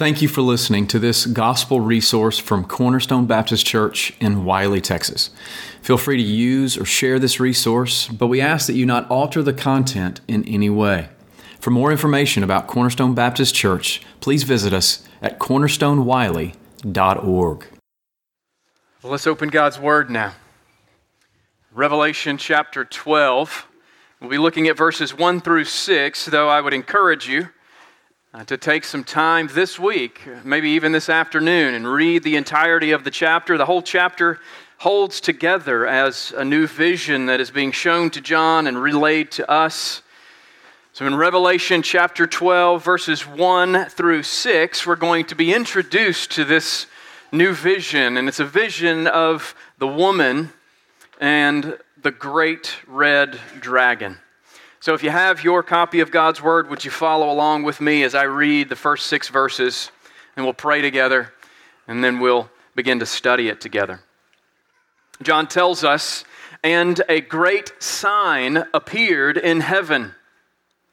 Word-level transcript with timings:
Thank 0.00 0.22
you 0.22 0.28
for 0.28 0.40
listening 0.40 0.86
to 0.86 0.98
this 0.98 1.26
gospel 1.26 1.82
resource 1.82 2.38
from 2.38 2.64
Cornerstone 2.64 3.26
Baptist 3.26 3.66
Church 3.66 4.14
in 4.18 4.46
Wylie, 4.46 4.80
Texas. 4.80 5.28
Feel 5.82 5.98
free 5.98 6.16
to 6.16 6.22
use 6.22 6.78
or 6.78 6.86
share 6.86 7.18
this 7.18 7.38
resource, 7.38 8.08
but 8.08 8.28
we 8.28 8.40
ask 8.40 8.66
that 8.66 8.76
you 8.76 8.86
not 8.86 9.06
alter 9.10 9.42
the 9.42 9.52
content 9.52 10.22
in 10.26 10.42
any 10.48 10.70
way. 10.70 11.10
For 11.58 11.68
more 11.68 11.92
information 11.92 12.42
about 12.42 12.66
Cornerstone 12.66 13.14
Baptist 13.14 13.54
Church, 13.54 14.00
please 14.20 14.42
visit 14.42 14.72
us 14.72 15.06
at 15.20 15.38
cornerstonewylie.org. 15.38 17.66
Well, 19.02 19.12
let's 19.12 19.26
open 19.26 19.50
God's 19.50 19.78
Word 19.78 20.08
now. 20.08 20.32
Revelation 21.74 22.38
chapter 22.38 22.86
12. 22.86 23.66
We'll 24.22 24.30
be 24.30 24.38
looking 24.38 24.66
at 24.66 24.78
verses 24.78 25.14
1 25.14 25.42
through 25.42 25.64
6, 25.64 26.24
though 26.24 26.48
I 26.48 26.62
would 26.62 26.72
encourage 26.72 27.28
you 27.28 27.50
uh, 28.32 28.44
to 28.44 28.56
take 28.56 28.84
some 28.84 29.02
time 29.02 29.48
this 29.52 29.78
week, 29.78 30.20
maybe 30.44 30.70
even 30.70 30.92
this 30.92 31.08
afternoon, 31.08 31.74
and 31.74 31.92
read 31.92 32.22
the 32.22 32.36
entirety 32.36 32.92
of 32.92 33.02
the 33.02 33.10
chapter. 33.10 33.58
The 33.58 33.66
whole 33.66 33.82
chapter 33.82 34.38
holds 34.78 35.20
together 35.20 35.86
as 35.86 36.32
a 36.36 36.44
new 36.44 36.66
vision 36.66 37.26
that 37.26 37.40
is 37.40 37.50
being 37.50 37.72
shown 37.72 38.08
to 38.10 38.20
John 38.20 38.66
and 38.66 38.80
relayed 38.80 39.32
to 39.32 39.50
us. 39.50 40.02
So, 40.92 41.06
in 41.06 41.16
Revelation 41.16 41.82
chapter 41.82 42.26
12, 42.26 42.84
verses 42.84 43.26
1 43.26 43.86
through 43.86 44.22
6, 44.22 44.86
we're 44.86 44.96
going 44.96 45.24
to 45.26 45.34
be 45.34 45.52
introduced 45.52 46.30
to 46.32 46.44
this 46.44 46.86
new 47.32 47.52
vision, 47.52 48.16
and 48.16 48.28
it's 48.28 48.40
a 48.40 48.44
vision 48.44 49.06
of 49.06 49.54
the 49.78 49.88
woman 49.88 50.52
and 51.20 51.78
the 52.00 52.10
great 52.10 52.76
red 52.86 53.38
dragon. 53.60 54.18
So 54.82 54.94
if 54.94 55.02
you 55.02 55.10
have 55.10 55.44
your 55.44 55.62
copy 55.62 56.00
of 56.00 56.10
God's 56.10 56.42
Word, 56.42 56.70
would 56.70 56.86
you 56.86 56.90
follow 56.90 57.30
along 57.30 57.64
with 57.64 57.82
me 57.82 58.02
as 58.02 58.14
I 58.14 58.22
read 58.22 58.70
the 58.70 58.76
first 58.76 59.08
six 59.08 59.28
verses 59.28 59.92
and 60.34 60.46
we'll 60.46 60.54
pray 60.54 60.80
together 60.80 61.34
and 61.86 62.02
then 62.02 62.18
we'll 62.18 62.48
begin 62.74 62.98
to 63.00 63.04
study 63.04 63.48
it 63.48 63.60
together. 63.60 64.00
John 65.22 65.46
tells 65.46 65.84
us, 65.84 66.24
and 66.64 67.02
a 67.10 67.20
great 67.20 67.74
sign 67.78 68.64
appeared 68.72 69.36
in 69.36 69.60
heaven 69.60 70.14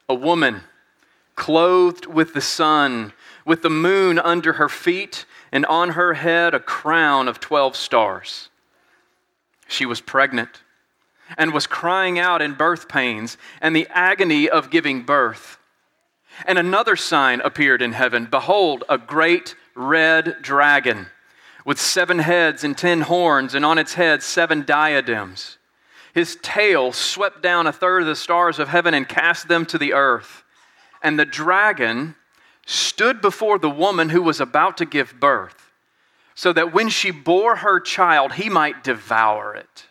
a 0.06 0.14
woman 0.14 0.60
clothed 1.34 2.04
with 2.04 2.34
the 2.34 2.42
sun, 2.42 3.14
with 3.46 3.62
the 3.62 3.70
moon 3.70 4.18
under 4.18 4.54
her 4.54 4.68
feet, 4.68 5.24
and 5.50 5.64
on 5.64 5.90
her 5.90 6.12
head 6.12 6.52
a 6.52 6.60
crown 6.60 7.26
of 7.26 7.40
12 7.40 7.74
stars. 7.74 8.50
She 9.66 9.86
was 9.86 10.02
pregnant 10.02 10.62
and 11.36 11.52
was 11.52 11.66
crying 11.66 12.18
out 12.18 12.40
in 12.40 12.54
birth 12.54 12.88
pains 12.88 13.36
and 13.60 13.74
the 13.74 13.86
agony 13.90 14.48
of 14.48 14.70
giving 14.70 15.02
birth. 15.02 15.58
And 16.46 16.58
another 16.58 16.96
sign 16.96 17.40
appeared 17.40 17.82
in 17.82 17.92
heaven 17.92 18.26
Behold, 18.30 18.84
a 18.88 18.98
great 18.98 19.54
red 19.74 20.36
dragon 20.40 21.08
with 21.64 21.78
seven 21.78 22.20
heads 22.20 22.64
and 22.64 22.78
ten 22.78 23.02
horns, 23.02 23.54
and 23.54 23.64
on 23.64 23.76
its 23.76 23.94
head 23.94 24.22
seven 24.22 24.64
diadems. 24.64 25.58
His 26.14 26.38
tail 26.40 26.92
swept 26.92 27.42
down 27.42 27.66
a 27.66 27.72
third 27.72 28.02
of 28.02 28.08
the 28.08 28.16
stars 28.16 28.58
of 28.58 28.68
heaven 28.68 28.94
and 28.94 29.06
cast 29.06 29.48
them 29.48 29.66
to 29.66 29.76
the 29.76 29.92
earth. 29.92 30.44
And 31.02 31.18
the 31.18 31.26
dragon 31.26 32.14
stood 32.64 33.20
before 33.20 33.58
the 33.58 33.68
woman 33.68 34.08
who 34.08 34.22
was 34.22 34.40
about 34.40 34.78
to 34.78 34.86
give 34.86 35.20
birth, 35.20 35.72
so 36.34 36.52
that 36.54 36.72
when 36.72 36.88
she 36.88 37.10
bore 37.10 37.56
her 37.56 37.80
child, 37.80 38.32
he 38.32 38.48
might 38.48 38.82
devour 38.82 39.54
it 39.54 39.87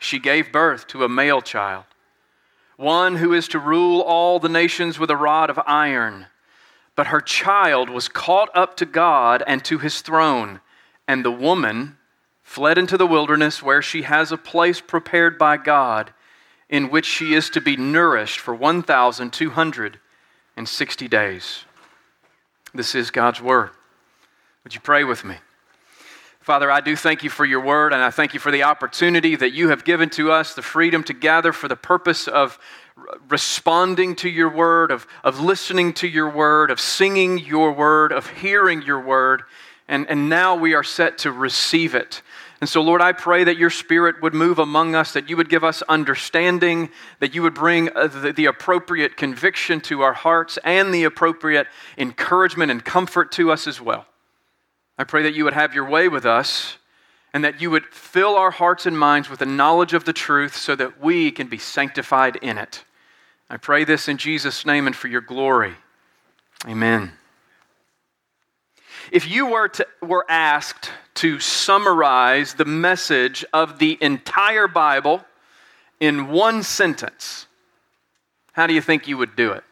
she 0.00 0.18
gave 0.18 0.50
birth 0.50 0.88
to 0.88 1.04
a 1.04 1.08
male 1.08 1.40
child, 1.42 1.84
one 2.76 3.14
who 3.16 3.34
is 3.34 3.46
to 3.48 3.58
rule 3.58 4.00
all 4.00 4.38
the 4.40 4.48
nations 4.48 4.98
with 4.98 5.10
a 5.10 5.16
rod 5.16 5.50
of 5.50 5.60
iron. 5.66 6.24
But 6.96 7.08
her 7.08 7.20
child 7.20 7.90
was 7.90 8.08
caught 8.08 8.48
up 8.54 8.78
to 8.78 8.86
God 8.86 9.42
and 9.46 9.62
to 9.66 9.76
his 9.78 10.00
throne, 10.00 10.60
and 11.06 11.22
the 11.24 11.30
woman 11.30 11.98
fled 12.42 12.78
into 12.78 12.96
the 12.96 13.06
wilderness 13.06 13.62
where 13.62 13.82
she 13.82 14.02
has 14.02 14.32
a 14.32 14.38
place 14.38 14.80
prepared 14.80 15.38
by 15.38 15.58
God 15.58 16.12
in 16.70 16.90
which 16.90 17.06
she 17.06 17.34
is 17.34 17.50
to 17.50 17.60
be 17.60 17.76
nourished 17.76 18.40
for 18.40 18.54
1,260 18.54 21.08
days. 21.08 21.64
This 22.72 22.94
is 22.94 23.10
God's 23.10 23.42
word. 23.42 23.70
Would 24.64 24.74
you 24.74 24.80
pray 24.80 25.04
with 25.04 25.22
me? 25.24 25.36
Father, 26.40 26.70
I 26.70 26.80
do 26.80 26.96
thank 26.96 27.22
you 27.22 27.28
for 27.28 27.44
your 27.44 27.60
word, 27.60 27.92
and 27.92 28.02
I 28.02 28.10
thank 28.10 28.32
you 28.32 28.40
for 28.40 28.50
the 28.50 28.62
opportunity 28.62 29.36
that 29.36 29.52
you 29.52 29.68
have 29.68 29.84
given 29.84 30.08
to 30.10 30.32
us, 30.32 30.54
the 30.54 30.62
freedom 30.62 31.04
to 31.04 31.12
gather 31.12 31.52
for 31.52 31.68
the 31.68 31.76
purpose 31.76 32.26
of 32.28 32.58
responding 33.28 34.16
to 34.16 34.28
your 34.28 34.48
word, 34.48 34.90
of, 34.90 35.06
of 35.22 35.38
listening 35.38 35.92
to 35.94 36.08
your 36.08 36.30
word, 36.30 36.70
of 36.70 36.80
singing 36.80 37.38
your 37.38 37.72
word, 37.72 38.10
of 38.10 38.26
hearing 38.26 38.80
your 38.80 39.00
word. 39.00 39.42
And, 39.86 40.08
and 40.08 40.30
now 40.30 40.56
we 40.56 40.72
are 40.72 40.82
set 40.82 41.18
to 41.18 41.32
receive 41.32 41.94
it. 41.94 42.22
And 42.62 42.68
so, 42.68 42.80
Lord, 42.80 43.02
I 43.02 43.12
pray 43.12 43.44
that 43.44 43.58
your 43.58 43.70
spirit 43.70 44.22
would 44.22 44.34
move 44.34 44.58
among 44.58 44.94
us, 44.94 45.12
that 45.12 45.28
you 45.28 45.36
would 45.36 45.48
give 45.50 45.64
us 45.64 45.82
understanding, 45.88 46.88
that 47.18 47.34
you 47.34 47.42
would 47.42 47.54
bring 47.54 47.94
uh, 47.94 48.06
the, 48.06 48.32
the 48.32 48.46
appropriate 48.46 49.16
conviction 49.18 49.80
to 49.82 50.02
our 50.02 50.14
hearts 50.14 50.58
and 50.64 50.92
the 50.92 51.04
appropriate 51.04 51.66
encouragement 51.98 52.70
and 52.70 52.82
comfort 52.82 53.30
to 53.32 53.52
us 53.52 53.66
as 53.66 53.78
well. 53.78 54.06
I 55.00 55.04
pray 55.04 55.22
that 55.22 55.32
you 55.32 55.44
would 55.44 55.54
have 55.54 55.74
your 55.74 55.88
way 55.88 56.08
with 56.08 56.26
us 56.26 56.76
and 57.32 57.42
that 57.42 57.58
you 57.58 57.70
would 57.70 57.86
fill 57.86 58.36
our 58.36 58.50
hearts 58.50 58.84
and 58.84 58.98
minds 58.98 59.30
with 59.30 59.38
the 59.38 59.46
knowledge 59.46 59.94
of 59.94 60.04
the 60.04 60.12
truth 60.12 60.54
so 60.54 60.76
that 60.76 61.00
we 61.00 61.30
can 61.30 61.46
be 61.46 61.56
sanctified 61.56 62.36
in 62.36 62.58
it. 62.58 62.84
I 63.48 63.56
pray 63.56 63.84
this 63.84 64.08
in 64.08 64.18
Jesus' 64.18 64.66
name 64.66 64.86
and 64.86 64.94
for 64.94 65.08
your 65.08 65.22
glory. 65.22 65.72
Amen. 66.66 67.12
If 69.10 69.26
you 69.26 69.46
were, 69.46 69.68
to, 69.68 69.86
were 70.02 70.26
asked 70.28 70.90
to 71.14 71.40
summarize 71.40 72.52
the 72.52 72.66
message 72.66 73.42
of 73.54 73.78
the 73.78 73.96
entire 74.02 74.68
Bible 74.68 75.24
in 75.98 76.28
one 76.28 76.62
sentence, 76.62 77.46
how 78.52 78.66
do 78.66 78.74
you 78.74 78.82
think 78.82 79.08
you 79.08 79.16
would 79.16 79.34
do 79.34 79.52
it? 79.52 79.64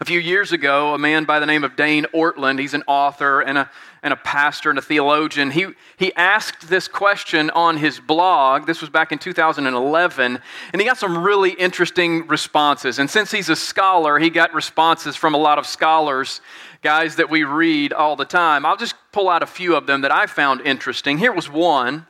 A 0.00 0.04
few 0.04 0.20
years 0.20 0.52
ago, 0.52 0.94
a 0.94 0.98
man 0.98 1.24
by 1.24 1.40
the 1.40 1.46
name 1.46 1.64
of 1.64 1.74
Dane 1.74 2.06
Ortlund, 2.14 2.60
he's 2.60 2.72
an 2.72 2.84
author 2.86 3.40
and 3.40 3.58
a, 3.58 3.68
and 4.00 4.12
a 4.12 4.16
pastor 4.16 4.70
and 4.70 4.78
a 4.78 4.82
theologian, 4.82 5.50
he, 5.50 5.66
he 5.96 6.14
asked 6.14 6.68
this 6.68 6.86
question 6.86 7.50
on 7.50 7.78
his 7.78 7.98
blog. 7.98 8.64
This 8.64 8.80
was 8.80 8.90
back 8.90 9.10
in 9.10 9.18
2011, 9.18 10.38
and 10.72 10.80
he 10.80 10.86
got 10.86 10.98
some 10.98 11.18
really 11.18 11.50
interesting 11.50 12.28
responses. 12.28 13.00
And 13.00 13.10
since 13.10 13.32
he's 13.32 13.48
a 13.48 13.56
scholar, 13.56 14.20
he 14.20 14.30
got 14.30 14.54
responses 14.54 15.16
from 15.16 15.34
a 15.34 15.38
lot 15.38 15.58
of 15.58 15.66
scholars, 15.66 16.42
guys 16.80 17.16
that 17.16 17.28
we 17.28 17.42
read 17.42 17.92
all 17.92 18.14
the 18.14 18.24
time. 18.24 18.64
I'll 18.64 18.76
just 18.76 18.94
pull 19.10 19.28
out 19.28 19.42
a 19.42 19.46
few 19.46 19.74
of 19.74 19.88
them 19.88 20.02
that 20.02 20.12
I 20.12 20.26
found 20.26 20.60
interesting. 20.60 21.18
Here 21.18 21.32
was 21.32 21.50
one. 21.50 22.06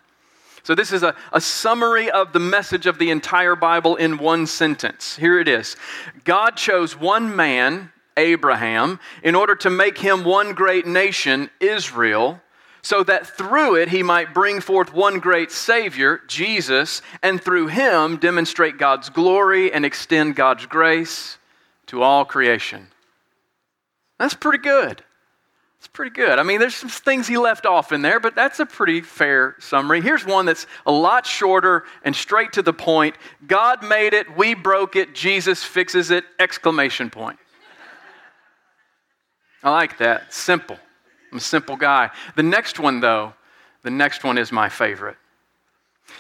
So, 0.69 0.75
this 0.75 0.93
is 0.93 1.03
a, 1.03 1.17
a 1.33 1.41
summary 1.41 2.11
of 2.11 2.35
the 2.35 2.39
message 2.39 2.85
of 2.85 2.99
the 2.99 3.09
entire 3.09 3.57
Bible 3.57 3.97
in 3.97 4.19
one 4.19 4.47
sentence. 4.47 5.17
Here 5.17 5.41
it 5.41 5.49
is 5.49 5.77
God 6.25 6.59
chose 6.59 6.95
one 6.95 7.35
man, 7.35 7.91
Abraham, 8.19 9.01
in 9.23 9.35
order 9.35 9.55
to 9.57 9.71
make 9.71 9.97
him 9.97 10.25
one 10.25 10.53
great 10.53 10.87
nation, 10.87 11.49
Israel, 11.59 12.43
so 12.83 13.03
that 13.05 13.27
through 13.27 13.77
it 13.77 13.89
he 13.89 14.03
might 14.03 14.35
bring 14.35 14.61
forth 14.61 14.93
one 14.93 15.21
great 15.21 15.51
Savior, 15.51 16.21
Jesus, 16.29 17.01
and 17.23 17.43
through 17.43 17.69
him 17.69 18.19
demonstrate 18.19 18.77
God's 18.77 19.09
glory 19.09 19.73
and 19.73 19.87
extend 19.87 20.37
God's 20.37 20.67
grace 20.67 21.39
to 21.87 22.03
all 22.03 22.27
creation. 22.27 22.89
That's 24.19 24.35
pretty 24.35 24.59
good. 24.59 25.03
Pretty 25.99 26.15
good. 26.15 26.39
I 26.39 26.45
mean, 26.45 26.61
there's 26.61 26.77
some 26.77 26.89
things 26.89 27.27
he 27.27 27.39
left 27.39 27.67
off 27.67 27.91
in 27.91 28.03
there, 28.03 28.21
but 28.21 28.37
that's 28.37 28.61
a 28.61 28.67
pretty 28.67 29.01
fair 29.01 29.57
summary. 29.59 30.01
Here's 30.01 30.25
one 30.25 30.47
that's 30.47 30.65
a 30.87 30.93
lot 30.93 31.27
shorter 31.27 31.87
and 32.05 32.15
straight 32.15 32.53
to 32.53 32.63
the 32.63 32.73
point. 32.73 33.17
God 33.49 33.83
made 33.83 34.15
it, 34.15 34.37
we 34.37 34.55
broke 34.55 34.95
it, 34.95 35.13
Jesus 35.13 35.65
fixes 35.65 36.13
it, 36.13 36.23
exclamation 36.39 37.11
point. 37.11 37.41
I 39.65 39.73
like 39.73 39.99
that. 39.99 40.33
Simple. 40.33 40.79
I'm 41.33 41.39
a 41.39 41.41
simple 41.41 41.75
guy. 41.75 42.11
The 42.37 42.45
next 42.45 42.79
one, 42.79 43.01
though, 43.01 43.35
the 43.83 43.91
next 43.91 44.23
one 44.23 44.39
is 44.39 44.53
my 44.53 44.69
favorite. 44.69 45.17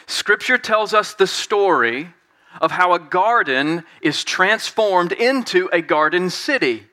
Scripture 0.08 0.58
tells 0.58 0.93
us 0.93 1.14
the 1.14 1.29
story 1.29 2.12
of 2.61 2.73
how 2.73 2.94
a 2.94 2.99
garden 2.99 3.85
is 4.03 4.25
transformed 4.25 5.12
into 5.12 5.70
a 5.73 5.81
garden 5.81 6.31
city 6.31 6.88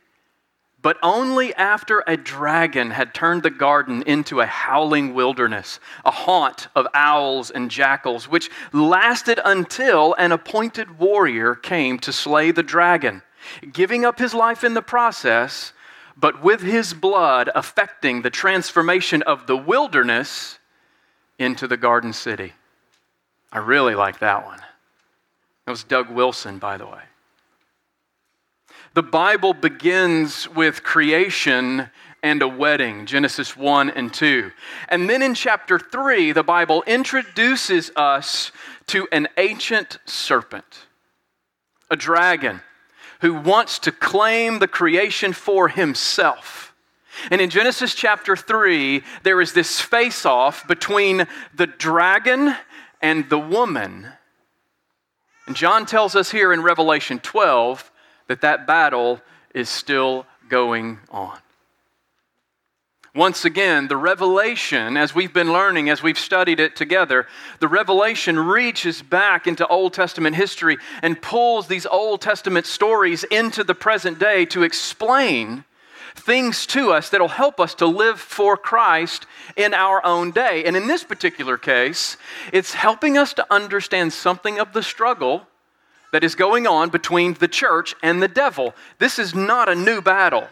but 0.86 1.00
only 1.02 1.52
after 1.56 2.04
a 2.06 2.16
dragon 2.16 2.92
had 2.92 3.12
turned 3.12 3.42
the 3.42 3.50
garden 3.50 4.04
into 4.04 4.40
a 4.40 4.46
howling 4.46 5.16
wilderness, 5.16 5.80
a 6.06 6.12
haunt 6.12 6.68
of 6.76 6.86
owls 6.94 7.50
and 7.50 7.72
jackals, 7.72 8.30
which 8.30 8.52
lasted 8.72 9.40
until 9.44 10.14
an 10.20 10.32
appointed 10.32 11.00
warrior 11.00 11.56
came 11.56 11.98
to 11.98 12.14
slay 12.14 12.52
the 12.52 12.62
dragon, 12.62 13.24
giving 13.74 14.06
up 14.06 14.20
his 14.20 14.36
life 14.36 14.64
in 14.64 14.76
the 14.76 14.82
process, 14.84 15.74
but 16.16 16.44
with 16.44 16.62
his 16.62 16.94
blood 16.94 17.50
affecting 17.56 18.22
the 18.22 18.30
transformation 18.30 19.24
of 19.24 19.48
the 19.48 19.58
wilderness 19.58 20.60
into 21.40 21.68
the 21.68 21.78
garden 21.78 22.14
city. 22.14 22.54
I 23.52 23.58
really 23.58 23.96
like 23.96 24.20
that 24.20 24.46
one. 24.46 24.60
That 25.66 25.72
was 25.72 25.84
Doug 25.84 26.12
Wilson, 26.12 26.60
by 26.60 26.78
the 26.78 26.86
way. 26.86 27.02
The 28.96 29.04
Bible 29.04 29.54
begins 29.54 30.48
with 30.48 30.82
creation 30.82 31.90
and 32.24 32.42
a 32.42 32.48
wedding, 32.48 33.06
Genesis 33.06 33.58
1 33.58 33.90
and 33.90 34.14
2. 34.14 34.52
And 34.88 35.10
then 35.10 35.22
in 35.22 35.36
chapter 35.36 35.78
3, 35.78 36.32
the 36.32 36.44
Bible 36.44 36.82
introduces 36.88 37.92
us 37.98 38.54
to 38.88 39.06
an 39.12 39.28
ancient 39.38 39.98
serpent, 40.06 40.88
a 41.92 41.98
dragon, 41.98 42.62
who 43.20 43.34
wants 43.34 43.80
to 43.80 43.92
claim 43.92 44.60
the 44.60 44.68
creation 44.68 45.34
for 45.34 45.68
himself. 45.68 46.74
And 47.30 47.42
in 47.42 47.50
Genesis 47.50 47.96
chapter 47.96 48.38
3, 48.38 49.04
there 49.24 49.42
is 49.42 49.52
this 49.52 49.82
face 49.82 50.26
off 50.26 50.66
between 50.70 51.28
the 51.54 51.68
dragon 51.68 52.56
and 53.02 53.30
the 53.30 53.40
woman. 53.40 54.08
And 55.48 55.56
John 55.58 55.86
tells 55.86 56.16
us 56.16 56.32
here 56.32 56.54
in 56.54 56.64
Revelation 56.64 57.20
12 57.20 57.92
that 58.28 58.42
that 58.42 58.68
battle 58.68 59.22
is 59.54 59.70
still 59.70 60.26
going 60.50 61.00
on. 61.10 61.38
Once 63.16 63.46
again, 63.46 63.88
the 63.88 63.96
revelation, 63.96 64.98
as 64.98 65.16
we've 65.16 65.34
been 65.34 65.54
learning, 65.54 65.90
as 65.90 66.04
we've 66.04 66.20
studied 66.20 66.60
it 66.60 66.76
together, 66.76 67.26
the 67.62 67.68
revelation 67.68 68.38
reaches 68.38 69.02
back 69.02 69.48
into 69.48 69.66
Old 69.68 69.94
Testament 69.94 70.36
history 70.36 70.78
and 71.02 71.22
pulls 71.22 71.68
these 71.68 71.86
Old 71.86 72.20
Testament 72.20 72.66
stories 72.66 73.24
into 73.24 73.64
the 73.64 73.74
present 73.74 74.20
day 74.20 74.44
to 74.48 74.64
explain 74.64 75.64
things 76.14 76.66
to 76.66 76.92
us 76.92 77.10
that'll 77.10 77.30
help 77.30 77.58
us 77.62 77.74
to 77.76 77.86
live 77.86 78.20
for 78.20 78.58
Christ 78.58 79.26
in 79.56 79.74
our 79.74 80.06
own 80.06 80.32
day. 80.32 80.66
And 80.66 80.76
in 80.76 80.88
this 80.88 81.06
particular 81.06 81.58
case, 81.58 82.18
it's 82.52 82.74
helping 82.74 83.18
us 83.18 83.34
to 83.36 83.46
understand 83.50 84.12
something 84.12 84.60
of 84.60 84.74
the 84.74 84.84
struggle 84.84 85.48
that 86.16 86.24
is 86.24 86.34
going 86.34 86.66
on 86.66 86.88
between 86.88 87.34
the 87.34 87.48
church 87.50 87.94
and 88.02 88.24
the 88.24 88.28
devil. 88.30 88.74
This 89.00 89.20
is 89.20 89.36
not 89.36 89.68
a 89.68 89.76
new 89.76 90.02
battle. 90.02 90.48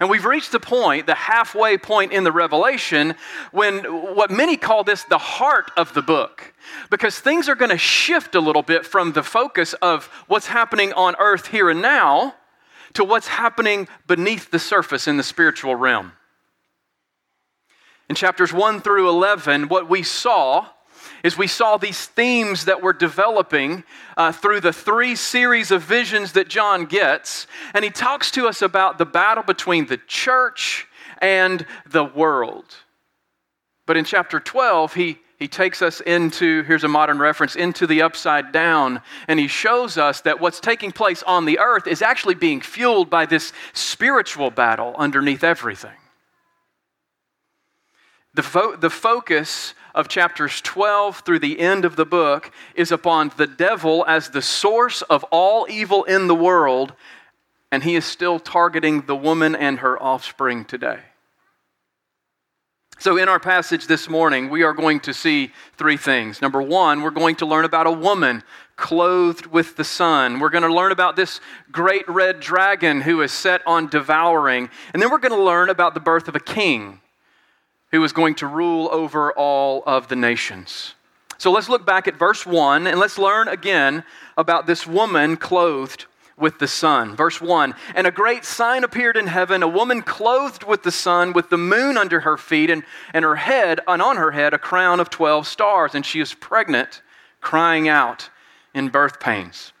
And 0.00 0.10
we've 0.10 0.24
reached 0.24 0.50
the 0.50 0.58
point, 0.58 1.06
the 1.06 1.14
halfway 1.14 1.78
point 1.78 2.10
in 2.10 2.24
the 2.24 2.32
Revelation, 2.32 3.14
when 3.52 3.84
what 4.16 4.32
many 4.32 4.56
call 4.56 4.82
this 4.82 5.04
the 5.04 5.16
heart 5.16 5.70
of 5.76 5.94
the 5.94 6.02
book. 6.02 6.54
Because 6.90 7.20
things 7.20 7.48
are 7.48 7.54
going 7.54 7.70
to 7.70 7.78
shift 7.78 8.34
a 8.34 8.40
little 8.40 8.62
bit 8.62 8.84
from 8.84 9.12
the 9.12 9.22
focus 9.22 9.74
of 9.74 10.06
what's 10.26 10.48
happening 10.48 10.92
on 10.94 11.14
earth 11.20 11.46
here 11.46 11.70
and 11.70 11.80
now 11.80 12.34
to 12.94 13.04
what's 13.04 13.28
happening 13.28 13.86
beneath 14.08 14.50
the 14.50 14.58
surface 14.58 15.06
in 15.06 15.18
the 15.18 15.22
spiritual 15.22 15.76
realm. 15.76 16.14
In 18.08 18.16
chapters 18.16 18.52
1 18.52 18.80
through 18.80 19.08
11, 19.08 19.68
what 19.68 19.88
we 19.88 20.02
saw 20.02 20.66
is 21.24 21.38
we 21.38 21.46
saw 21.46 21.78
these 21.78 22.04
themes 22.04 22.66
that 22.66 22.82
were 22.82 22.92
developing 22.92 23.82
uh, 24.16 24.30
through 24.30 24.60
the 24.60 24.74
three 24.74 25.16
series 25.16 25.70
of 25.70 25.82
visions 25.82 26.32
that 26.32 26.48
John 26.48 26.84
gets. 26.84 27.46
And 27.72 27.82
he 27.82 27.90
talks 27.90 28.30
to 28.32 28.46
us 28.46 28.60
about 28.60 28.98
the 28.98 29.06
battle 29.06 29.42
between 29.42 29.86
the 29.86 29.96
church 29.96 30.86
and 31.18 31.64
the 31.86 32.04
world. 32.04 32.66
But 33.86 33.96
in 33.96 34.04
chapter 34.04 34.38
12, 34.38 34.92
he, 34.92 35.18
he 35.38 35.48
takes 35.48 35.80
us 35.80 36.02
into, 36.02 36.62
here's 36.64 36.84
a 36.84 36.88
modern 36.88 37.18
reference, 37.18 37.56
into 37.56 37.86
the 37.86 38.02
upside 38.02 38.52
down. 38.52 39.00
And 39.26 39.40
he 39.40 39.48
shows 39.48 39.96
us 39.96 40.20
that 40.22 40.40
what's 40.40 40.60
taking 40.60 40.92
place 40.92 41.22
on 41.22 41.46
the 41.46 41.58
earth 41.58 41.86
is 41.86 42.02
actually 42.02 42.34
being 42.34 42.60
fueled 42.60 43.08
by 43.08 43.24
this 43.24 43.54
spiritual 43.72 44.50
battle 44.50 44.94
underneath 44.98 45.42
everything. 45.42 45.96
The, 48.34 48.42
fo- 48.42 48.76
the 48.76 48.90
focus 48.90 49.74
of 49.94 50.08
chapters 50.08 50.60
12 50.60 51.20
through 51.20 51.38
the 51.38 51.60
end 51.60 51.84
of 51.84 51.96
the 51.96 52.04
book 52.04 52.50
is 52.74 52.90
upon 52.90 53.30
the 53.36 53.46
devil 53.46 54.04
as 54.08 54.30
the 54.30 54.42
source 54.42 55.02
of 55.02 55.24
all 55.24 55.66
evil 55.70 56.04
in 56.04 56.26
the 56.26 56.34
world, 56.34 56.94
and 57.70 57.82
he 57.84 57.94
is 57.94 58.04
still 58.04 58.38
targeting 58.38 59.02
the 59.02 59.16
woman 59.16 59.54
and 59.54 59.78
her 59.78 60.00
offspring 60.02 60.64
today. 60.64 61.00
So, 62.98 63.16
in 63.16 63.28
our 63.28 63.40
passage 63.40 63.86
this 63.86 64.08
morning, 64.08 64.50
we 64.50 64.62
are 64.62 64.72
going 64.72 65.00
to 65.00 65.12
see 65.12 65.52
three 65.76 65.96
things. 65.96 66.40
Number 66.40 66.62
one, 66.62 67.02
we're 67.02 67.10
going 67.10 67.36
to 67.36 67.46
learn 67.46 67.64
about 67.64 67.88
a 67.88 67.92
woman 67.92 68.42
clothed 68.76 69.46
with 69.46 69.76
the 69.76 69.84
sun. 69.84 70.38
We're 70.38 70.50
going 70.50 70.62
to 70.62 70.72
learn 70.72 70.92
about 70.92 71.16
this 71.16 71.40
great 71.70 72.08
red 72.08 72.40
dragon 72.40 73.00
who 73.00 73.20
is 73.22 73.32
set 73.32 73.62
on 73.66 73.88
devouring. 73.88 74.70
And 74.92 75.02
then 75.02 75.10
we're 75.10 75.18
going 75.18 75.32
to 75.32 75.42
learn 75.42 75.70
about 75.70 75.94
the 75.94 76.00
birth 76.00 76.28
of 76.28 76.36
a 76.36 76.40
king 76.40 77.00
who 77.94 78.02
is 78.02 78.12
going 78.12 78.34
to 78.34 78.46
rule 78.48 78.88
over 78.90 79.32
all 79.32 79.84
of 79.86 80.08
the 80.08 80.16
nations. 80.16 80.94
So 81.38 81.52
let's 81.52 81.68
look 81.68 81.86
back 81.86 82.08
at 82.08 82.16
verse 82.16 82.44
1 82.44 82.88
and 82.88 82.98
let's 82.98 83.18
learn 83.18 83.46
again 83.46 84.02
about 84.36 84.66
this 84.66 84.84
woman 84.84 85.36
clothed 85.36 86.06
with 86.36 86.58
the 86.58 86.66
sun. 86.66 87.14
Verse 87.14 87.40
1 87.40 87.72
And 87.94 88.08
a 88.08 88.10
great 88.10 88.44
sign 88.44 88.82
appeared 88.82 89.16
in 89.16 89.28
heaven, 89.28 89.62
a 89.62 89.68
woman 89.68 90.02
clothed 90.02 90.64
with 90.64 90.82
the 90.82 90.90
sun, 90.90 91.32
with 91.32 91.50
the 91.50 91.56
moon 91.56 91.96
under 91.96 92.18
her 92.18 92.36
feet, 92.36 92.68
and, 92.68 92.82
and 93.12 93.24
her 93.24 93.36
head, 93.36 93.78
and 93.86 94.02
on 94.02 94.16
her 94.16 94.32
head, 94.32 94.54
a 94.54 94.58
crown 94.58 94.98
of 94.98 95.08
12 95.08 95.46
stars. 95.46 95.94
And 95.94 96.04
she 96.04 96.18
is 96.18 96.34
pregnant, 96.34 97.00
crying 97.40 97.88
out 97.88 98.28
in 98.74 98.88
birth 98.88 99.20
pains. 99.20 99.72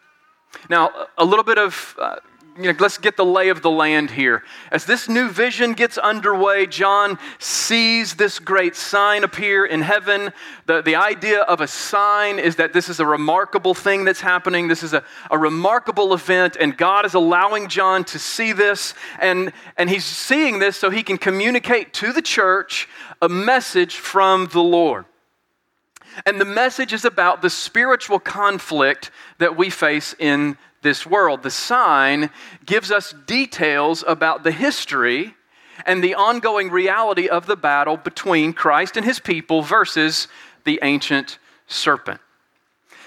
Now, 0.70 1.08
a 1.18 1.24
little 1.24 1.44
bit 1.44 1.58
of 1.58 1.96
uh, 2.00 2.16
you 2.56 2.72
know, 2.72 2.78
let's 2.78 2.98
get 2.98 3.16
the 3.16 3.24
lay 3.24 3.48
of 3.48 3.62
the 3.62 3.70
land 3.70 4.12
here. 4.12 4.44
As 4.70 4.84
this 4.84 5.08
new 5.08 5.28
vision 5.28 5.72
gets 5.72 5.98
underway, 5.98 6.66
John 6.66 7.18
sees 7.38 8.14
this 8.14 8.38
great 8.38 8.76
sign 8.76 9.24
appear 9.24 9.64
in 9.64 9.82
heaven. 9.82 10.32
The, 10.66 10.80
the 10.80 10.94
idea 10.94 11.40
of 11.40 11.60
a 11.60 11.66
sign 11.66 12.38
is 12.38 12.56
that 12.56 12.72
this 12.72 12.88
is 12.88 13.00
a 13.00 13.06
remarkable 13.06 13.74
thing 13.74 14.04
that's 14.04 14.20
happening. 14.20 14.68
This 14.68 14.84
is 14.84 14.92
a, 14.92 15.02
a 15.30 15.38
remarkable 15.38 16.14
event, 16.14 16.56
and 16.58 16.76
God 16.76 17.04
is 17.04 17.14
allowing 17.14 17.68
John 17.68 18.04
to 18.04 18.18
see 18.20 18.52
this. 18.52 18.94
And, 19.20 19.52
and 19.76 19.90
he's 19.90 20.04
seeing 20.04 20.60
this 20.60 20.76
so 20.76 20.90
he 20.90 21.02
can 21.02 21.18
communicate 21.18 21.92
to 21.94 22.12
the 22.12 22.22
church 22.22 22.88
a 23.20 23.28
message 23.28 23.96
from 23.96 24.46
the 24.52 24.62
Lord. 24.62 25.06
And 26.24 26.40
the 26.40 26.44
message 26.44 26.92
is 26.92 27.04
about 27.04 27.42
the 27.42 27.50
spiritual 27.50 28.20
conflict 28.20 29.10
that 29.38 29.56
we 29.56 29.70
face 29.70 30.14
in 30.18 30.56
this 30.84 31.04
world. 31.04 31.42
The 31.42 31.50
sign 31.50 32.30
gives 32.64 32.92
us 32.92 33.12
details 33.26 34.04
about 34.06 34.44
the 34.44 34.52
history 34.52 35.34
and 35.84 36.04
the 36.04 36.14
ongoing 36.14 36.70
reality 36.70 37.28
of 37.28 37.46
the 37.46 37.56
battle 37.56 37.96
between 37.96 38.52
Christ 38.52 38.96
and 38.96 39.04
his 39.04 39.18
people 39.18 39.62
versus 39.62 40.28
the 40.62 40.78
ancient 40.82 41.40
serpent. 41.66 42.20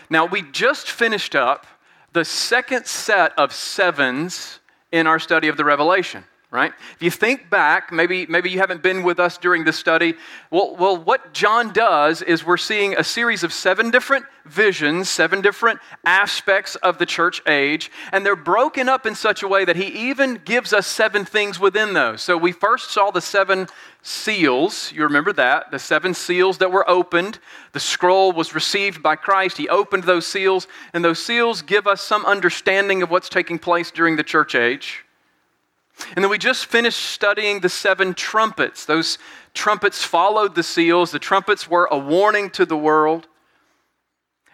Now, 0.09 0.25
we 0.25 0.41
just 0.41 0.91
finished 0.91 1.35
up 1.35 1.65
the 2.11 2.25
second 2.25 2.85
set 2.85 3.37
of 3.39 3.53
sevens 3.53 4.59
in 4.91 5.07
our 5.07 5.19
study 5.19 5.47
of 5.47 5.55
the 5.55 5.63
Revelation 5.63 6.25
right? 6.57 6.73
If 6.95 7.03
you 7.03 7.11
think 7.11 7.51
back, 7.51 7.91
maybe, 7.91 8.25
maybe 8.25 8.49
you 8.49 8.57
haven't 8.57 8.81
been 8.81 9.03
with 9.03 9.19
us 9.19 9.37
during 9.37 9.63
this 9.63 9.77
study. 9.77 10.15
Well, 10.49 10.75
well, 10.75 10.97
what 10.97 11.31
John 11.31 11.71
does 11.71 12.23
is 12.23 12.43
we're 12.43 12.57
seeing 12.57 12.97
a 12.97 13.03
series 13.03 13.43
of 13.43 13.53
seven 13.53 13.91
different 13.91 14.25
visions, 14.43 15.07
seven 15.07 15.41
different 15.41 15.79
aspects 16.03 16.75
of 16.77 16.97
the 16.97 17.05
church 17.05 17.43
age, 17.47 17.91
and 18.11 18.25
they're 18.25 18.35
broken 18.35 18.89
up 18.89 19.05
in 19.05 19.13
such 19.13 19.43
a 19.43 19.47
way 19.47 19.65
that 19.65 19.75
he 19.75 20.09
even 20.09 20.41
gives 20.45 20.73
us 20.73 20.87
seven 20.87 21.25
things 21.25 21.59
within 21.59 21.93
those. 21.93 22.23
So 22.23 22.35
we 22.35 22.51
first 22.51 22.89
saw 22.89 23.11
the 23.11 23.21
seven 23.21 23.67
seals. 24.01 24.91
You 24.91 25.03
remember 25.03 25.33
that? 25.33 25.69
The 25.69 25.79
seven 25.79 26.15
seals 26.15 26.57
that 26.57 26.71
were 26.71 26.89
opened. 26.89 27.37
The 27.73 27.79
scroll 27.79 28.31
was 28.31 28.55
received 28.55 29.03
by 29.03 29.15
Christ. 29.15 29.57
He 29.57 29.69
opened 29.69 30.05
those 30.05 30.25
seals, 30.25 30.67
and 30.93 31.05
those 31.05 31.23
seals 31.23 31.61
give 31.61 31.85
us 31.85 32.01
some 32.01 32.25
understanding 32.25 33.03
of 33.03 33.11
what's 33.11 33.29
taking 33.29 33.59
place 33.59 33.91
during 33.91 34.15
the 34.15 34.23
church 34.23 34.55
age. 34.55 35.03
And 36.15 36.23
then 36.23 36.29
we 36.29 36.37
just 36.37 36.65
finished 36.65 36.99
studying 36.99 37.59
the 37.59 37.69
seven 37.69 38.13
trumpets. 38.13 38.85
Those 38.85 39.17
trumpets 39.53 40.03
followed 40.03 40.55
the 40.55 40.63
seals, 40.63 41.11
the 41.11 41.19
trumpets 41.19 41.69
were 41.69 41.87
a 41.91 41.97
warning 41.97 42.49
to 42.51 42.65
the 42.65 42.77
world. 42.77 43.27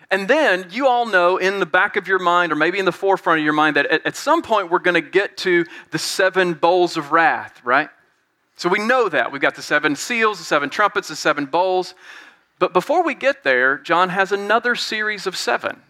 And 0.09 0.27
then 0.27 0.67
you 0.69 0.87
all 0.87 1.07
know 1.07 1.37
in 1.37 1.59
the 1.59 1.65
back 1.65 1.95
of 1.95 2.07
your 2.07 2.19
mind, 2.19 2.51
or 2.51 2.55
maybe 2.55 2.77
in 2.77 2.85
the 2.85 2.91
forefront 2.91 3.39
of 3.39 3.43
your 3.43 3.53
mind, 3.53 3.75
that 3.77 3.87
at, 3.87 4.05
at 4.05 4.15
some 4.15 4.43
point 4.43 4.69
we're 4.69 4.79
going 4.79 4.93
to 4.93 5.09
get 5.09 5.37
to 5.37 5.65
the 5.89 5.97
seven 5.97 6.53
bowls 6.53 6.97
of 6.97 7.11
wrath, 7.11 7.59
right? 7.63 7.89
So 8.55 8.69
we 8.69 8.79
know 8.79 9.09
that. 9.09 9.31
We've 9.31 9.41
got 9.41 9.55
the 9.55 9.63
seven 9.63 9.95
seals, 9.95 10.37
the 10.37 10.45
seven 10.45 10.69
trumpets, 10.69 11.07
the 11.07 11.15
seven 11.15 11.47
bowls. 11.47 11.95
But 12.59 12.73
before 12.73 13.03
we 13.03 13.15
get 13.15 13.43
there, 13.43 13.77
John 13.79 14.09
has 14.09 14.31
another 14.31 14.75
series 14.75 15.25
of 15.25 15.35
seven. 15.35 15.81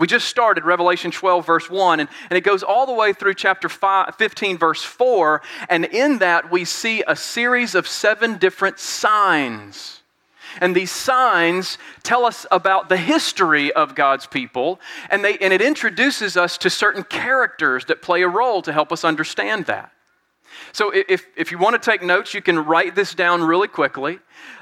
We 0.00 0.06
just 0.06 0.28
started 0.28 0.64
Revelation 0.64 1.10
12, 1.10 1.44
verse 1.44 1.68
1, 1.68 2.00
and, 2.00 2.08
and 2.30 2.36
it 2.38 2.40
goes 2.40 2.62
all 2.62 2.86
the 2.86 2.92
way 2.94 3.12
through 3.12 3.34
chapter 3.34 3.68
5, 3.68 4.14
15, 4.16 4.56
verse 4.56 4.82
4. 4.82 5.42
And 5.68 5.84
in 5.84 6.18
that, 6.20 6.50
we 6.50 6.64
see 6.64 7.04
a 7.06 7.14
series 7.14 7.74
of 7.74 7.86
seven 7.86 8.38
different 8.38 8.78
signs. 8.78 10.00
And 10.58 10.74
these 10.74 10.90
signs 10.90 11.76
tell 12.02 12.24
us 12.24 12.46
about 12.50 12.88
the 12.88 12.96
history 12.96 13.70
of 13.74 13.94
God's 13.94 14.26
people, 14.26 14.80
and, 15.10 15.22
they, 15.22 15.36
and 15.36 15.52
it 15.52 15.60
introduces 15.60 16.34
us 16.34 16.56
to 16.58 16.70
certain 16.70 17.04
characters 17.04 17.84
that 17.84 18.00
play 18.00 18.22
a 18.22 18.28
role 18.28 18.62
to 18.62 18.72
help 18.72 18.92
us 18.92 19.04
understand 19.04 19.66
that. 19.66 19.92
So, 20.72 20.92
if, 20.92 21.26
if 21.36 21.50
you 21.50 21.58
want 21.58 21.80
to 21.80 21.90
take 21.90 22.02
notes, 22.02 22.34
you 22.34 22.42
can 22.42 22.58
write 22.58 22.94
this 22.94 23.14
down 23.14 23.42
really 23.42 23.68
quickly. 23.68 24.18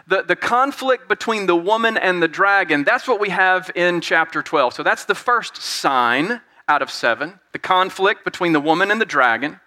The, 0.06 0.22
the 0.22 0.36
conflict 0.36 1.08
between 1.08 1.46
the 1.46 1.56
woman 1.56 1.96
and 1.96 2.22
the 2.22 2.28
dragon, 2.28 2.84
that's 2.84 3.06
what 3.06 3.20
we 3.20 3.28
have 3.30 3.70
in 3.74 4.00
chapter 4.00 4.42
12. 4.42 4.74
So, 4.74 4.82
that's 4.82 5.04
the 5.04 5.14
first 5.14 5.56
sign 5.56 6.40
out 6.68 6.82
of 6.82 6.90
seven, 6.90 7.40
the 7.52 7.58
conflict 7.58 8.24
between 8.24 8.52
the 8.52 8.60
woman 8.60 8.90
and 8.90 9.00
the 9.00 9.06
dragon. 9.06 9.60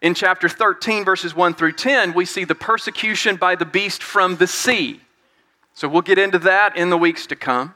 In 0.00 0.14
chapter 0.14 0.48
13, 0.48 1.04
verses 1.04 1.34
1 1.34 1.54
through 1.54 1.72
10, 1.72 2.12
we 2.12 2.26
see 2.26 2.44
the 2.44 2.54
persecution 2.54 3.36
by 3.36 3.54
the 3.54 3.64
beast 3.64 4.02
from 4.02 4.36
the 4.36 4.46
sea. 4.46 5.00
So 5.72 5.88
we'll 5.88 6.02
get 6.02 6.18
into 6.18 6.38
that 6.40 6.76
in 6.76 6.90
the 6.90 6.98
weeks 6.98 7.26
to 7.28 7.36
come. 7.36 7.74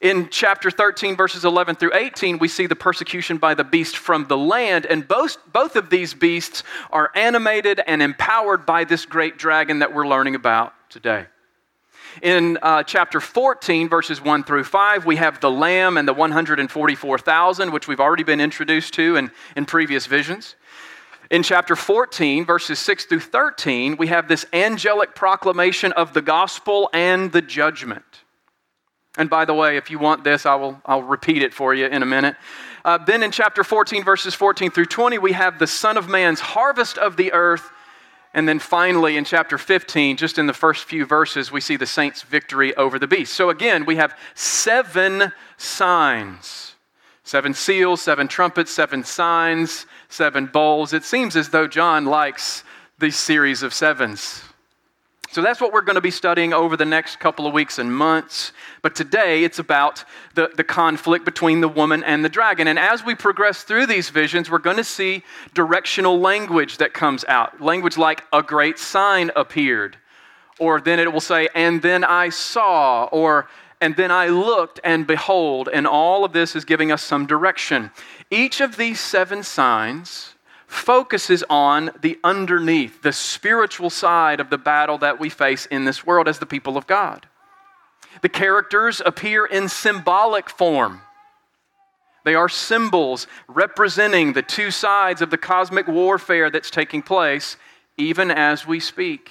In 0.00 0.28
chapter 0.30 0.70
13, 0.70 1.16
verses 1.16 1.44
11 1.44 1.74
through 1.74 1.94
18, 1.94 2.38
we 2.38 2.46
see 2.46 2.66
the 2.66 2.76
persecution 2.76 3.36
by 3.38 3.54
the 3.54 3.64
beast 3.64 3.96
from 3.96 4.28
the 4.28 4.36
land, 4.36 4.86
and 4.86 5.06
both, 5.06 5.38
both 5.52 5.74
of 5.74 5.90
these 5.90 6.14
beasts 6.14 6.62
are 6.92 7.10
animated 7.16 7.80
and 7.84 8.00
empowered 8.00 8.64
by 8.64 8.84
this 8.84 9.06
great 9.06 9.38
dragon 9.38 9.80
that 9.80 9.92
we're 9.92 10.06
learning 10.06 10.36
about 10.36 10.72
today. 10.88 11.26
In 12.22 12.58
uh, 12.62 12.84
chapter 12.84 13.20
14, 13.20 13.88
verses 13.88 14.20
1 14.22 14.44
through 14.44 14.64
5, 14.64 15.04
we 15.04 15.16
have 15.16 15.40
the 15.40 15.50
lamb 15.50 15.96
and 15.96 16.06
the 16.06 16.12
144,000, 16.12 17.72
which 17.72 17.88
we've 17.88 18.00
already 18.00 18.22
been 18.22 18.40
introduced 18.40 18.94
to 18.94 19.16
in, 19.16 19.32
in 19.56 19.66
previous 19.66 20.06
visions. 20.06 20.54
In 21.30 21.42
chapter 21.42 21.74
14, 21.74 22.46
verses 22.46 22.78
6 22.78 23.06
through 23.06 23.20
13, 23.20 23.96
we 23.96 24.06
have 24.06 24.28
this 24.28 24.46
angelic 24.52 25.16
proclamation 25.16 25.90
of 25.92 26.14
the 26.14 26.22
gospel 26.22 26.88
and 26.92 27.32
the 27.32 27.42
judgment. 27.42 28.22
And 29.18 29.28
by 29.28 29.44
the 29.44 29.52
way, 29.52 29.76
if 29.76 29.90
you 29.90 29.98
want 29.98 30.22
this, 30.22 30.46
I 30.46 30.54
will, 30.54 30.80
I'll 30.86 31.02
repeat 31.02 31.42
it 31.42 31.52
for 31.52 31.74
you 31.74 31.86
in 31.86 32.02
a 32.02 32.06
minute. 32.06 32.36
Uh, 32.84 32.98
then 32.98 33.22
in 33.24 33.32
chapter 33.32 33.64
14, 33.64 34.04
verses 34.04 34.32
14 34.32 34.70
through 34.70 34.86
20, 34.86 35.18
we 35.18 35.32
have 35.32 35.58
the 35.58 35.66
Son 35.66 35.96
of 35.96 36.08
Man's 36.08 36.40
harvest 36.40 36.96
of 36.96 37.16
the 37.16 37.32
earth. 37.32 37.68
And 38.32 38.48
then 38.48 38.60
finally, 38.60 39.16
in 39.16 39.24
chapter 39.24 39.58
15, 39.58 40.16
just 40.16 40.38
in 40.38 40.46
the 40.46 40.52
first 40.52 40.84
few 40.84 41.04
verses, 41.04 41.50
we 41.50 41.60
see 41.60 41.76
the 41.76 41.86
saints' 41.86 42.22
victory 42.22 42.74
over 42.76 42.98
the 42.98 43.08
beast. 43.08 43.34
So 43.34 43.50
again, 43.50 43.84
we 43.84 43.96
have 43.96 44.16
seven 44.34 45.32
signs 45.56 46.68
seven 47.24 47.52
seals, 47.52 48.00
seven 48.00 48.26
trumpets, 48.26 48.72
seven 48.72 49.04
signs, 49.04 49.84
seven 50.08 50.46
bowls. 50.46 50.94
It 50.94 51.04
seems 51.04 51.36
as 51.36 51.50
though 51.50 51.66
John 51.66 52.06
likes 52.06 52.64
these 52.98 53.18
series 53.18 53.62
of 53.62 53.74
sevens. 53.74 54.42
So 55.30 55.42
that's 55.42 55.60
what 55.60 55.74
we're 55.74 55.82
going 55.82 55.96
to 55.96 56.00
be 56.00 56.10
studying 56.10 56.54
over 56.54 56.74
the 56.74 56.86
next 56.86 57.20
couple 57.20 57.46
of 57.46 57.52
weeks 57.52 57.78
and 57.78 57.94
months. 57.94 58.52
But 58.80 58.96
today 58.96 59.44
it's 59.44 59.58
about 59.58 60.04
the, 60.34 60.50
the 60.56 60.64
conflict 60.64 61.26
between 61.26 61.60
the 61.60 61.68
woman 61.68 62.02
and 62.02 62.24
the 62.24 62.30
dragon. 62.30 62.66
And 62.66 62.78
as 62.78 63.04
we 63.04 63.14
progress 63.14 63.62
through 63.62 63.86
these 63.86 64.08
visions, 64.08 64.50
we're 64.50 64.58
going 64.58 64.78
to 64.78 64.84
see 64.84 65.22
directional 65.52 66.18
language 66.18 66.78
that 66.78 66.94
comes 66.94 67.26
out. 67.28 67.60
Language 67.60 67.98
like, 67.98 68.24
a 68.32 68.42
great 68.42 68.78
sign 68.78 69.30
appeared. 69.36 69.98
Or 70.58 70.80
then 70.80 70.98
it 70.98 71.12
will 71.12 71.20
say, 71.20 71.50
and 71.54 71.82
then 71.82 72.04
I 72.04 72.30
saw. 72.30 73.04
Or, 73.04 73.48
and 73.82 73.94
then 73.96 74.10
I 74.10 74.28
looked 74.28 74.80
and 74.82 75.06
behold. 75.06 75.68
And 75.70 75.86
all 75.86 76.24
of 76.24 76.32
this 76.32 76.56
is 76.56 76.64
giving 76.64 76.90
us 76.90 77.02
some 77.02 77.26
direction. 77.26 77.90
Each 78.30 78.62
of 78.62 78.76
these 78.76 78.98
seven 78.98 79.42
signs 79.42 80.36
focuses 80.68 81.42
on 81.48 81.90
the 82.02 82.18
underneath, 82.22 83.00
the 83.02 83.12
spiritual 83.12 83.88
side 83.88 84.38
of 84.38 84.50
the 84.50 84.58
battle 84.58 84.98
that 84.98 85.18
we 85.18 85.30
face 85.30 85.66
in 85.66 85.86
this 85.86 86.06
world 86.06 86.28
as 86.28 86.38
the 86.38 86.46
people 86.46 86.76
of 86.76 86.86
God. 86.86 87.26
The 88.20 88.28
characters 88.28 89.00
appear 89.04 89.46
in 89.46 89.68
symbolic 89.68 90.50
form. 90.50 91.00
They 92.24 92.34
are 92.34 92.50
symbols 92.50 93.26
representing 93.48 94.34
the 94.34 94.42
two 94.42 94.70
sides 94.70 95.22
of 95.22 95.30
the 95.30 95.38
cosmic 95.38 95.88
warfare 95.88 96.50
that's 96.50 96.70
taking 96.70 97.00
place 97.00 97.56
even 97.96 98.30
as 98.30 98.66
we 98.66 98.78
speak. 98.78 99.30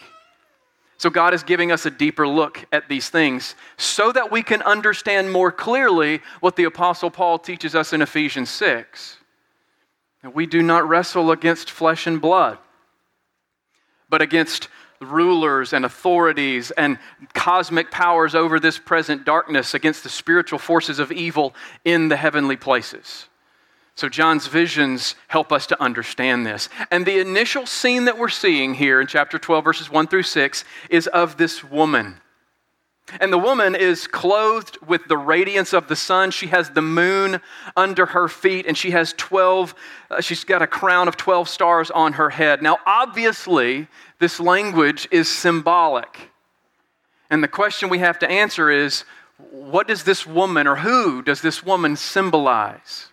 So, 1.00 1.12
God 1.12 1.36
is 1.36 1.44
giving 1.44 1.72
us 1.72 1.86
a 1.86 1.92
deeper 1.92 2.28
look 2.28 2.66
at 2.72 2.90
these 2.90 3.10
things 3.10 3.54
so 3.78 4.12
that 4.12 4.32
we 4.32 4.42
can 4.42 4.64
understand 4.64 5.32
more 5.32 5.52
clearly 5.52 6.22
what 6.40 6.56
the 6.56 6.64
Apostle 6.64 7.12
Paul 7.12 7.38
teaches 7.38 7.76
us 7.76 7.94
in 7.94 8.02
Ephesians 8.02 8.50
6 8.50 9.18
we 10.34 10.46
do 10.46 10.62
not 10.62 10.88
wrestle 10.88 11.32
against 11.32 11.72
flesh 11.72 12.08
and 12.08 12.22
blood, 12.22 12.58
but 14.10 14.22
against 14.22 14.70
rulers 15.00 15.74
and 15.74 15.86
authorities 15.86 16.72
and 16.72 16.98
cosmic 17.34 17.92
powers 17.92 18.34
over 18.34 18.60
this 18.60 18.80
present 18.80 19.26
darkness, 19.26 19.74
against 19.74 20.04
the 20.04 20.10
spiritual 20.10 20.60
forces 20.60 21.00
of 21.00 21.12
evil 21.12 21.54
in 21.86 22.10
the 22.10 22.18
heavenly 22.18 22.56
places. 22.56 23.28
So, 23.96 24.10
John's 24.10 24.46
visions 24.46 25.16
help 25.28 25.52
us 25.52 25.66
to 25.68 25.82
understand 25.82 26.46
this. 26.46 26.70
And 26.92 27.04
the 27.06 27.20
initial 27.20 27.66
scene 27.66 28.06
that 28.06 28.18
we're 28.18 28.30
seeing 28.30 28.76
here 28.76 29.02
in 29.02 29.08
chapter 29.08 29.40
12, 29.40 29.64
verses 29.64 29.90
1 29.90 30.08
through 30.08 30.24
6, 30.24 30.64
is 30.90 31.08
of 31.08 31.38
this 31.38 31.64
woman 31.64 32.22
and 33.20 33.32
the 33.32 33.38
woman 33.38 33.76
is 33.76 34.06
clothed 34.06 34.78
with 34.86 35.08
the 35.08 35.18
radiance 35.18 35.74
of 35.74 35.88
the 35.88 35.96
sun. 35.96 36.32
She 36.32 36.48
has 36.48 36.70
the 36.72 36.82
moon 36.82 37.40
under 37.76 38.06
her 38.08 38.28
feet, 38.28 38.66
and 38.66 38.78
she 38.78 38.92
has 38.92 39.14
12, 39.18 39.74
uh, 40.12 40.22
she's 40.22 40.44
got 40.44 40.62
a 40.62 40.68
crown 40.68 41.08
of 41.08 41.16
12 41.16 41.48
stars 41.48 41.90
on 41.90 42.14
her 42.14 42.30
head. 42.30 42.62
Now, 42.62 42.78
obviously, 42.86 43.88
this 44.20 44.40
language 44.40 45.08
is 45.10 45.30
symbolic. 45.30 46.32
And 47.30 47.42
the 47.42 47.48
question 47.48 47.90
we 47.90 48.00
have 48.00 48.20
to 48.20 48.30
answer 48.30 48.70
is 48.70 49.06
what 49.52 49.88
does 49.88 50.04
this 50.04 50.26
woman, 50.26 50.68
or 50.68 50.76
who 50.76 51.22
does 51.22 51.42
this 51.42 51.64
woman 51.64 51.96
symbolize? 51.96 53.08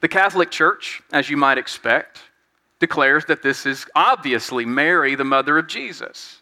The 0.00 0.08
Catholic 0.08 0.50
Church, 0.50 1.00
as 1.12 1.30
you 1.30 1.36
might 1.36 1.58
expect, 1.58 2.20
declares 2.80 3.24
that 3.26 3.42
this 3.42 3.66
is 3.66 3.86
obviously 3.94 4.64
Mary, 4.64 5.14
the 5.14 5.24
mother 5.24 5.58
of 5.58 5.68
Jesus. 5.68 6.41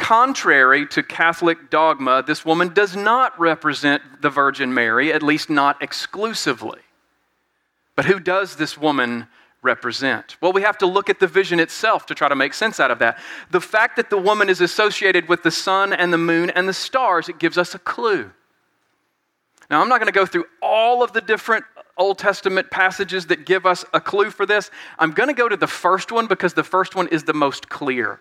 Contrary 0.00 0.86
to 0.86 1.02
Catholic 1.02 1.68
dogma, 1.68 2.24
this 2.26 2.42
woman 2.42 2.72
does 2.72 2.96
not 2.96 3.38
represent 3.38 4.02
the 4.22 4.30
Virgin 4.30 4.72
Mary, 4.72 5.12
at 5.12 5.22
least 5.22 5.50
not 5.50 5.80
exclusively. 5.82 6.80
But 7.96 8.06
who 8.06 8.18
does 8.18 8.56
this 8.56 8.78
woman 8.78 9.26
represent? 9.62 10.38
Well, 10.40 10.54
we 10.54 10.62
have 10.62 10.78
to 10.78 10.86
look 10.86 11.10
at 11.10 11.20
the 11.20 11.26
vision 11.26 11.60
itself 11.60 12.06
to 12.06 12.14
try 12.14 12.28
to 12.28 12.34
make 12.34 12.54
sense 12.54 12.80
out 12.80 12.90
of 12.90 12.98
that. 13.00 13.18
The 13.50 13.60
fact 13.60 13.96
that 13.96 14.08
the 14.08 14.16
woman 14.16 14.48
is 14.48 14.62
associated 14.62 15.28
with 15.28 15.42
the 15.42 15.50
sun 15.50 15.92
and 15.92 16.10
the 16.10 16.18
moon 16.18 16.48
and 16.48 16.66
the 16.66 16.72
stars, 16.72 17.28
it 17.28 17.38
gives 17.38 17.58
us 17.58 17.74
a 17.74 17.78
clue. 17.78 18.30
Now, 19.68 19.82
I'm 19.82 19.88
not 19.90 20.00
going 20.00 20.12
to 20.12 20.18
go 20.18 20.24
through 20.24 20.46
all 20.62 21.02
of 21.02 21.12
the 21.12 21.20
different 21.20 21.66
Old 21.98 22.16
Testament 22.16 22.70
passages 22.70 23.26
that 23.26 23.44
give 23.44 23.66
us 23.66 23.84
a 23.92 24.00
clue 24.00 24.30
for 24.30 24.46
this. 24.46 24.70
I'm 24.98 25.12
going 25.12 25.28
to 25.28 25.34
go 25.34 25.46
to 25.46 25.58
the 25.58 25.66
first 25.66 26.10
one 26.10 26.26
because 26.26 26.54
the 26.54 26.64
first 26.64 26.96
one 26.96 27.06
is 27.08 27.24
the 27.24 27.34
most 27.34 27.68
clear. 27.68 28.18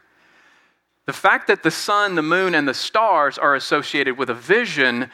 The 1.10 1.14
fact 1.14 1.48
that 1.48 1.64
the 1.64 1.72
sun, 1.72 2.14
the 2.14 2.22
moon, 2.22 2.54
and 2.54 2.68
the 2.68 2.74
stars 2.76 3.40
are 3.40 3.56
associated 3.56 4.20
with 4.20 4.30
a 4.30 4.36
vision 4.36 5.10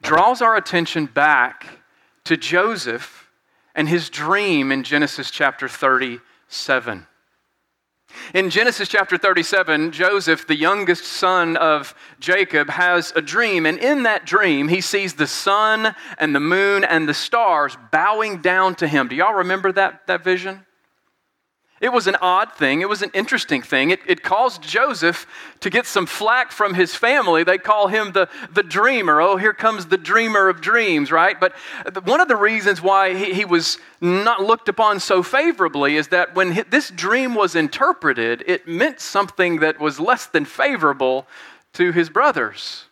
draws 0.00 0.40
our 0.40 0.54
attention 0.54 1.06
back 1.06 1.80
to 2.22 2.36
Joseph 2.36 3.28
and 3.74 3.88
his 3.88 4.08
dream 4.08 4.70
in 4.70 4.84
Genesis 4.84 5.32
chapter 5.32 5.66
37. 5.66 7.08
In 8.34 8.50
Genesis 8.50 8.88
chapter 8.88 9.18
37, 9.18 9.90
Joseph, 9.90 10.46
the 10.46 10.54
youngest 10.54 11.02
son 11.06 11.56
of 11.56 11.92
Jacob, 12.20 12.70
has 12.70 13.12
a 13.16 13.20
dream, 13.20 13.66
and 13.66 13.78
in 13.78 14.04
that 14.04 14.24
dream, 14.24 14.68
he 14.68 14.80
sees 14.80 15.14
the 15.14 15.26
sun 15.26 15.96
and 16.18 16.36
the 16.36 16.38
moon 16.38 16.84
and 16.84 17.08
the 17.08 17.14
stars 17.14 17.76
bowing 17.90 18.40
down 18.42 18.76
to 18.76 18.86
him. 18.86 19.08
Do 19.08 19.16
y'all 19.16 19.34
remember 19.34 19.72
that, 19.72 20.06
that 20.06 20.22
vision? 20.22 20.64
It 21.82 21.92
was 21.92 22.06
an 22.06 22.14
odd 22.22 22.52
thing. 22.52 22.80
It 22.80 22.88
was 22.88 23.02
an 23.02 23.10
interesting 23.12 23.60
thing. 23.60 23.90
It, 23.90 23.98
it, 24.06 24.22
caused 24.22 24.62
Joseph 24.62 25.26
to 25.58 25.68
get 25.68 25.84
some 25.84 26.06
flack 26.06 26.52
from 26.52 26.74
his 26.74 26.94
family. 26.94 27.42
They 27.42 27.58
call 27.58 27.88
him 27.88 28.12
the, 28.12 28.28
the 28.52 28.62
dreamer. 28.62 29.20
Oh, 29.20 29.36
here 29.36 29.52
comes 29.52 29.86
the 29.86 29.98
dreamer 29.98 30.48
of 30.48 30.60
dreams, 30.60 31.10
right? 31.10 31.40
But 31.40 31.54
one 32.06 32.20
of 32.20 32.28
the 32.28 32.36
reasons 32.36 32.80
why 32.80 33.14
he, 33.14 33.34
he 33.34 33.44
was 33.44 33.78
not 34.00 34.40
looked 34.40 34.68
upon 34.68 35.00
so 35.00 35.24
favorably 35.24 35.96
is 35.96 36.06
that 36.08 36.36
when 36.36 36.64
this 36.70 36.88
dream 36.88 37.34
was 37.34 37.56
interpreted, 37.56 38.44
it 38.46 38.68
meant 38.68 39.00
something 39.00 39.58
that 39.58 39.80
was 39.80 39.98
less 39.98 40.26
than 40.26 40.44
favorable 40.44 41.26
to 41.72 41.90
his 41.90 42.08
brothers. 42.08 42.84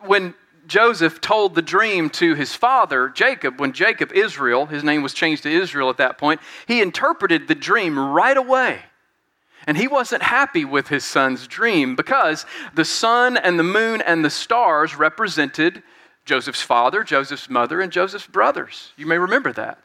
When 0.00 0.32
Joseph 0.70 1.20
told 1.20 1.54
the 1.54 1.62
dream 1.62 2.08
to 2.10 2.34
his 2.34 2.54
father, 2.54 3.08
Jacob, 3.08 3.58
when 3.60 3.72
Jacob, 3.72 4.12
Israel, 4.12 4.66
his 4.66 4.84
name 4.84 5.02
was 5.02 5.12
changed 5.12 5.42
to 5.42 5.50
Israel 5.50 5.90
at 5.90 5.96
that 5.96 6.16
point, 6.16 6.40
he 6.66 6.80
interpreted 6.80 7.48
the 7.48 7.56
dream 7.56 7.98
right 7.98 8.36
away. 8.36 8.78
And 9.66 9.76
he 9.76 9.88
wasn't 9.88 10.22
happy 10.22 10.64
with 10.64 10.86
his 10.86 11.04
son's 11.04 11.48
dream 11.48 11.96
because 11.96 12.46
the 12.72 12.84
sun 12.84 13.36
and 13.36 13.58
the 13.58 13.64
moon 13.64 14.00
and 14.00 14.24
the 14.24 14.30
stars 14.30 14.94
represented 14.94 15.82
Joseph's 16.24 16.62
father, 16.62 17.02
Joseph's 17.02 17.50
mother, 17.50 17.80
and 17.80 17.90
Joseph's 17.90 18.28
brothers. 18.28 18.92
You 18.96 19.06
may 19.06 19.18
remember 19.18 19.52
that. 19.52 19.78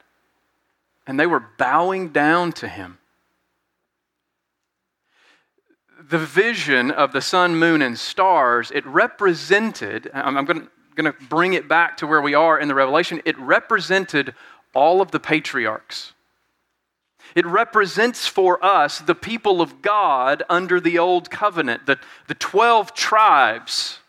And 1.07 1.19
they 1.19 1.25
were 1.25 1.43
bowing 1.57 2.09
down 2.09 2.51
to 2.53 2.67
him. 2.67 2.99
The 6.07 6.19
vision 6.19 6.91
of 6.91 7.13
the 7.13 7.21
sun, 7.21 7.55
moon, 7.55 7.81
and 7.81 7.97
stars, 7.97 8.71
it 8.71 8.85
represented, 8.85 10.11
I'm 10.13 10.45
going 10.45 10.69
to 10.97 11.15
bring 11.29 11.53
it 11.53 11.67
back 11.67 11.97
to 11.97 12.07
where 12.07 12.21
we 12.21 12.33
are 12.33 12.59
in 12.59 12.67
the 12.67 12.75
Revelation, 12.75 13.21
it 13.25 13.37
represented 13.39 14.35
all 14.73 15.01
of 15.01 15.11
the 15.11 15.19
patriarchs. 15.19 16.13
It 17.33 17.45
represents 17.45 18.27
for 18.27 18.63
us 18.63 18.99
the 18.99 19.15
people 19.15 19.61
of 19.61 19.81
God 19.81 20.43
under 20.47 20.79
the 20.79 20.99
old 20.99 21.31
covenant, 21.31 21.85
the, 21.85 21.97
the 22.27 22.35
12 22.35 22.93
tribes. 22.93 23.99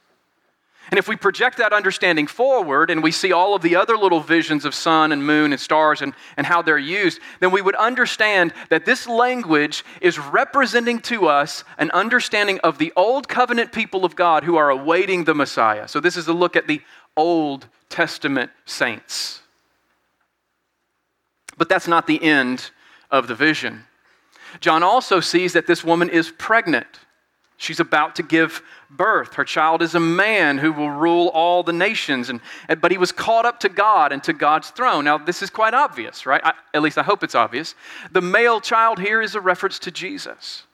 And 0.90 0.98
if 0.98 1.08
we 1.08 1.16
project 1.16 1.58
that 1.58 1.72
understanding 1.72 2.26
forward 2.26 2.90
and 2.90 3.02
we 3.02 3.10
see 3.10 3.32
all 3.32 3.54
of 3.54 3.62
the 3.62 3.74
other 3.74 3.96
little 3.96 4.20
visions 4.20 4.64
of 4.64 4.74
sun 4.74 5.10
and 5.10 5.26
moon 5.26 5.52
and 5.52 5.60
stars 5.60 6.00
and, 6.00 6.14
and 6.36 6.46
how 6.46 6.62
they're 6.62 6.78
used, 6.78 7.20
then 7.40 7.50
we 7.50 7.60
would 7.60 7.74
understand 7.74 8.52
that 8.70 8.84
this 8.84 9.08
language 9.08 9.84
is 10.00 10.18
representing 10.18 11.00
to 11.00 11.26
us 11.26 11.64
an 11.78 11.90
understanding 11.90 12.60
of 12.60 12.78
the 12.78 12.92
old 12.94 13.28
covenant 13.28 13.72
people 13.72 14.04
of 14.04 14.14
God 14.14 14.44
who 14.44 14.56
are 14.56 14.70
awaiting 14.70 15.24
the 15.24 15.34
Messiah. 15.34 15.88
So 15.88 15.98
this 15.98 16.16
is 16.16 16.28
a 16.28 16.32
look 16.32 16.54
at 16.54 16.68
the 16.68 16.80
Old 17.16 17.66
Testament 17.88 18.50
saints. 18.64 19.40
But 21.58 21.68
that's 21.68 21.88
not 21.88 22.06
the 22.06 22.22
end 22.22 22.70
of 23.10 23.26
the 23.26 23.34
vision. 23.34 23.84
John 24.60 24.82
also 24.82 25.20
sees 25.20 25.52
that 25.54 25.66
this 25.66 25.82
woman 25.82 26.08
is 26.08 26.30
pregnant. 26.30 26.86
She's 27.58 27.80
about 27.80 28.16
to 28.16 28.22
give 28.22 28.62
birth. 28.90 29.34
Her 29.34 29.44
child 29.44 29.80
is 29.80 29.94
a 29.94 30.00
man 30.00 30.58
who 30.58 30.72
will 30.72 30.90
rule 30.90 31.28
all 31.28 31.62
the 31.62 31.72
nations. 31.72 32.28
And, 32.28 32.40
but 32.80 32.92
he 32.92 32.98
was 32.98 33.12
caught 33.12 33.46
up 33.46 33.60
to 33.60 33.68
God 33.68 34.12
and 34.12 34.22
to 34.24 34.34
God's 34.34 34.70
throne. 34.70 35.04
Now, 35.04 35.16
this 35.16 35.42
is 35.42 35.48
quite 35.48 35.72
obvious, 35.72 36.26
right? 36.26 36.40
I, 36.44 36.52
at 36.74 36.82
least 36.82 36.98
I 36.98 37.02
hope 37.02 37.24
it's 37.24 37.34
obvious. 37.34 37.74
The 38.12 38.20
male 38.20 38.60
child 38.60 38.98
here 38.98 39.22
is 39.22 39.34
a 39.34 39.40
reference 39.40 39.78
to 39.80 39.90
Jesus. 39.90 40.64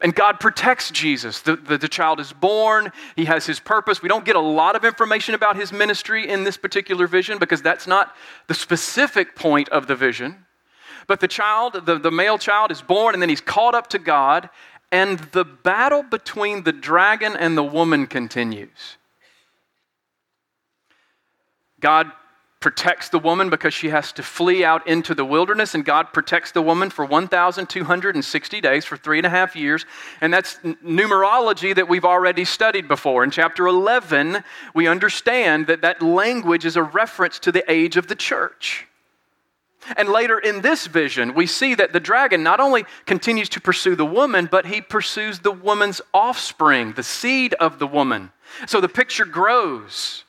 And 0.00 0.14
God 0.14 0.40
protects 0.40 0.90
Jesus. 0.90 1.40
The, 1.40 1.56
the, 1.56 1.78
the, 1.78 1.88
child 1.88 2.18
is 2.18 2.32
born, 2.32 2.90
he 3.14 3.24
has 3.26 3.46
his 3.46 3.60
purpose. 3.60 4.02
We 4.02 4.08
don't 4.08 4.24
get 4.24 4.34
a 4.34 4.40
lot 4.40 4.74
of 4.74 4.84
information 4.84 5.36
about 5.36 5.54
his 5.54 5.72
ministry 5.72 6.28
in 6.28 6.42
this 6.42 6.56
particular 6.56 7.06
vision 7.06 7.38
because 7.38 7.62
that's 7.62 7.86
not 7.86 8.14
the 8.48 8.54
specific 8.54 9.36
point 9.36 9.68
of 9.68 9.86
the 9.86 9.94
vision. 9.94 10.44
But 11.06 11.20
the 11.20 11.28
child, 11.28 11.86
the, 11.86 11.98
the 11.98 12.10
male 12.10 12.38
child, 12.38 12.72
is 12.72 12.82
born 12.82 13.14
and 13.14 13.22
then 13.22 13.28
he's 13.28 13.40
called 13.40 13.74
up 13.74 13.88
to 13.88 13.98
God, 13.98 14.50
and 14.92 15.18
the 15.32 15.44
battle 15.44 16.02
between 16.02 16.62
the 16.62 16.72
dragon 16.72 17.34
and 17.34 17.56
the 17.56 17.64
woman 17.64 18.06
continues. 18.06 18.98
God 21.80 22.12
protects 22.60 23.08
the 23.08 23.18
woman 23.18 23.50
because 23.50 23.74
she 23.74 23.88
has 23.88 24.12
to 24.12 24.22
flee 24.22 24.64
out 24.64 24.86
into 24.86 25.14
the 25.14 25.24
wilderness, 25.24 25.74
and 25.74 25.84
God 25.84 26.12
protects 26.12 26.52
the 26.52 26.62
woman 26.62 26.90
for 26.90 27.04
1,260 27.04 28.60
days, 28.60 28.84
for 28.84 28.96
three 28.96 29.18
and 29.18 29.26
a 29.26 29.30
half 29.30 29.56
years. 29.56 29.84
And 30.20 30.32
that's 30.32 30.56
numerology 30.58 31.74
that 31.74 31.88
we've 31.88 32.04
already 32.04 32.44
studied 32.44 32.86
before. 32.86 33.24
In 33.24 33.32
chapter 33.32 33.66
11, 33.66 34.44
we 34.74 34.86
understand 34.86 35.66
that 35.66 35.80
that 35.80 36.02
language 36.02 36.64
is 36.64 36.76
a 36.76 36.82
reference 36.82 37.40
to 37.40 37.50
the 37.50 37.68
age 37.68 37.96
of 37.96 38.06
the 38.06 38.14
church. 38.14 38.86
And 39.96 40.08
later 40.08 40.38
in 40.38 40.60
this 40.60 40.86
vision, 40.86 41.34
we 41.34 41.46
see 41.46 41.74
that 41.74 41.92
the 41.92 42.00
dragon 42.00 42.42
not 42.42 42.60
only 42.60 42.84
continues 43.06 43.48
to 43.50 43.60
pursue 43.60 43.96
the 43.96 44.06
woman, 44.06 44.48
but 44.50 44.66
he 44.66 44.80
pursues 44.80 45.40
the 45.40 45.52
woman's 45.52 46.00
offspring, 46.14 46.92
the 46.92 47.02
seed 47.02 47.54
of 47.54 47.78
the 47.78 47.86
woman. 47.86 48.30
So 48.66 48.80
the 48.80 48.88
picture 48.88 49.24
grows. 49.24 50.24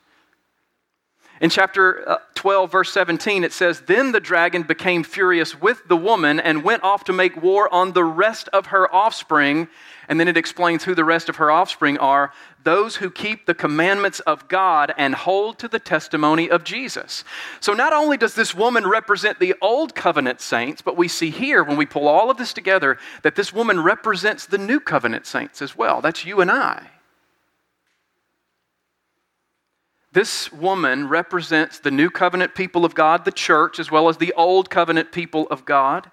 In 1.40 1.50
chapter 1.50 2.08
uh, 2.08 2.18
12, 2.36 2.70
verse 2.70 2.92
17, 2.92 3.42
it 3.42 3.52
says, 3.52 3.80
Then 3.80 4.12
the 4.12 4.20
dragon 4.20 4.62
became 4.62 5.02
furious 5.02 5.60
with 5.60 5.86
the 5.88 5.96
woman 5.96 6.38
and 6.38 6.62
went 6.62 6.84
off 6.84 7.04
to 7.04 7.12
make 7.12 7.42
war 7.42 7.72
on 7.72 7.92
the 7.92 8.04
rest 8.04 8.48
of 8.52 8.66
her 8.66 8.92
offspring. 8.94 9.68
And 10.08 10.20
then 10.20 10.28
it 10.28 10.36
explains 10.36 10.84
who 10.84 10.94
the 10.94 11.04
rest 11.04 11.28
of 11.28 11.36
her 11.36 11.50
offspring 11.50 11.98
are 11.98 12.32
those 12.62 12.96
who 12.96 13.10
keep 13.10 13.46
the 13.46 13.54
commandments 13.54 14.20
of 14.20 14.48
God 14.48 14.94
and 14.96 15.14
hold 15.14 15.58
to 15.58 15.68
the 15.68 15.78
testimony 15.78 16.48
of 16.48 16.64
Jesus. 16.64 17.24
So 17.60 17.74
not 17.74 17.92
only 17.92 18.16
does 18.16 18.34
this 18.34 18.54
woman 18.54 18.86
represent 18.86 19.38
the 19.38 19.54
old 19.60 19.94
covenant 19.94 20.40
saints, 20.40 20.80
but 20.80 20.96
we 20.96 21.08
see 21.08 21.30
here, 21.30 21.62
when 21.62 21.76
we 21.76 21.86
pull 21.86 22.08
all 22.08 22.30
of 22.30 22.36
this 22.36 22.54
together, 22.54 22.98
that 23.22 23.36
this 23.36 23.52
woman 23.52 23.82
represents 23.82 24.46
the 24.46 24.58
new 24.58 24.80
covenant 24.80 25.26
saints 25.26 25.60
as 25.60 25.76
well. 25.76 26.00
That's 26.00 26.24
you 26.24 26.40
and 26.40 26.50
I. 26.50 26.90
This 30.14 30.52
woman 30.52 31.08
represents 31.08 31.80
the 31.80 31.90
new 31.90 32.08
covenant 32.08 32.54
people 32.54 32.84
of 32.84 32.94
God, 32.94 33.24
the 33.24 33.32
church, 33.32 33.80
as 33.80 33.90
well 33.90 34.08
as 34.08 34.16
the 34.16 34.32
old 34.34 34.70
covenant 34.70 35.10
people 35.10 35.48
of 35.50 35.64
God. 35.64 36.08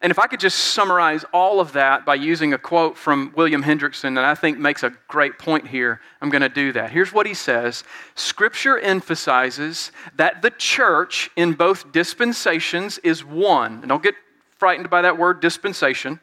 And 0.00 0.12
if 0.12 0.20
I 0.20 0.28
could 0.28 0.38
just 0.38 0.56
summarize 0.56 1.24
all 1.32 1.58
of 1.58 1.72
that 1.72 2.06
by 2.06 2.14
using 2.14 2.52
a 2.52 2.58
quote 2.58 2.96
from 2.96 3.32
William 3.34 3.64
Hendriksen 3.64 4.14
that 4.14 4.24
I 4.24 4.36
think 4.36 4.56
makes 4.56 4.84
a 4.84 4.92
great 5.08 5.36
point 5.36 5.66
here, 5.66 6.00
I'm 6.22 6.30
going 6.30 6.42
to 6.42 6.48
do 6.48 6.70
that. 6.74 6.92
Here's 6.92 7.12
what 7.12 7.26
he 7.26 7.34
says 7.34 7.82
Scripture 8.14 8.78
emphasizes 8.78 9.90
that 10.14 10.40
the 10.40 10.50
church 10.50 11.28
in 11.34 11.54
both 11.54 11.90
dispensations 11.90 12.98
is 12.98 13.24
one. 13.24 13.80
And 13.80 13.88
don't 13.88 14.02
get 14.02 14.14
frightened 14.58 14.90
by 14.90 15.02
that 15.02 15.18
word 15.18 15.40
dispensation, 15.40 16.20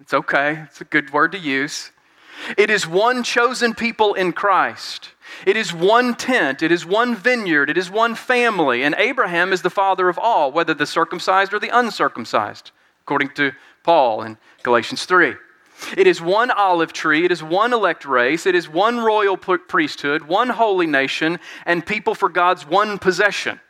it's 0.00 0.12
okay, 0.12 0.64
it's 0.66 0.80
a 0.80 0.84
good 0.84 1.12
word 1.12 1.30
to 1.30 1.38
use. 1.38 1.92
It 2.58 2.70
is 2.70 2.88
one 2.88 3.22
chosen 3.22 3.74
people 3.74 4.14
in 4.14 4.32
Christ. 4.32 5.10
It 5.46 5.56
is 5.56 5.72
one 5.72 6.14
tent, 6.14 6.62
it 6.62 6.72
is 6.72 6.86
one 6.86 7.14
vineyard, 7.14 7.70
it 7.70 7.78
is 7.78 7.90
one 7.90 8.14
family, 8.14 8.82
and 8.82 8.94
Abraham 8.98 9.52
is 9.52 9.62
the 9.62 9.70
father 9.70 10.08
of 10.08 10.18
all, 10.18 10.52
whether 10.52 10.74
the 10.74 10.86
circumcised 10.86 11.52
or 11.52 11.58
the 11.58 11.76
uncircumcised 11.76 12.70
according 13.04 13.28
to 13.28 13.52
Paul 13.82 14.22
in 14.22 14.38
Galatians 14.62 15.04
3. 15.04 15.34
It 15.96 16.06
is 16.06 16.22
one 16.22 16.50
olive 16.50 16.92
tree, 16.92 17.24
it 17.24 17.32
is 17.32 17.42
one 17.42 17.72
elect 17.72 18.06
race, 18.06 18.46
it 18.46 18.54
is 18.54 18.68
one 18.68 19.00
royal 19.00 19.36
priesthood, 19.36 20.22
one 20.22 20.48
holy 20.48 20.86
nation, 20.86 21.38
and 21.66 21.84
people 21.84 22.14
for 22.14 22.30
God's 22.30 22.66
one 22.66 22.98
possession. 22.98 23.60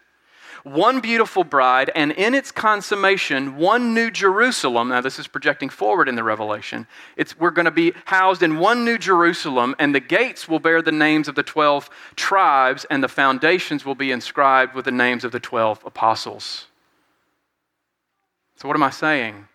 One 0.64 1.00
beautiful 1.00 1.44
bride, 1.44 1.90
and 1.94 2.11
in 2.12 2.35
its 2.35 2.50
consummation, 2.50 3.57
one 3.57 3.92
new 3.92 4.11
Jerusalem. 4.11 4.88
Now, 4.88 5.03
this 5.03 5.18
is 5.18 5.27
projecting 5.27 5.68
forward 5.68 6.09
in 6.09 6.14
the 6.14 6.24
Revelation. 6.24 6.87
It's, 7.18 7.38
we're 7.38 7.50
going 7.50 7.66
to 7.66 7.70
be 7.70 7.92
housed 8.07 8.42
in 8.42 8.59
one 8.59 8.83
new 8.83 8.96
Jerusalem, 8.96 9.77
and 9.79 9.94
the 9.94 10.00
gates 10.00 10.48
will 10.48 10.61
bear 10.61 10.81
the 10.81 10.90
names 10.90 11.29
of 11.29 11.35
the 11.35 11.42
12 11.42 11.90
tribes, 12.16 12.87
and 12.88 13.05
the 13.05 13.09
foundations 13.09 13.85
will 13.85 13.94
be 13.94 14.11
inscribed 14.11 14.74
with 14.74 14.87
the 14.87 14.90
names 14.90 15.22
of 15.22 15.33
the 15.33 15.40
12 15.40 15.85
apostles. 15.85 16.68
So, 18.57 18.66
what 18.66 18.74
am 18.74 18.83
I 18.85 18.90
saying? 18.90 19.46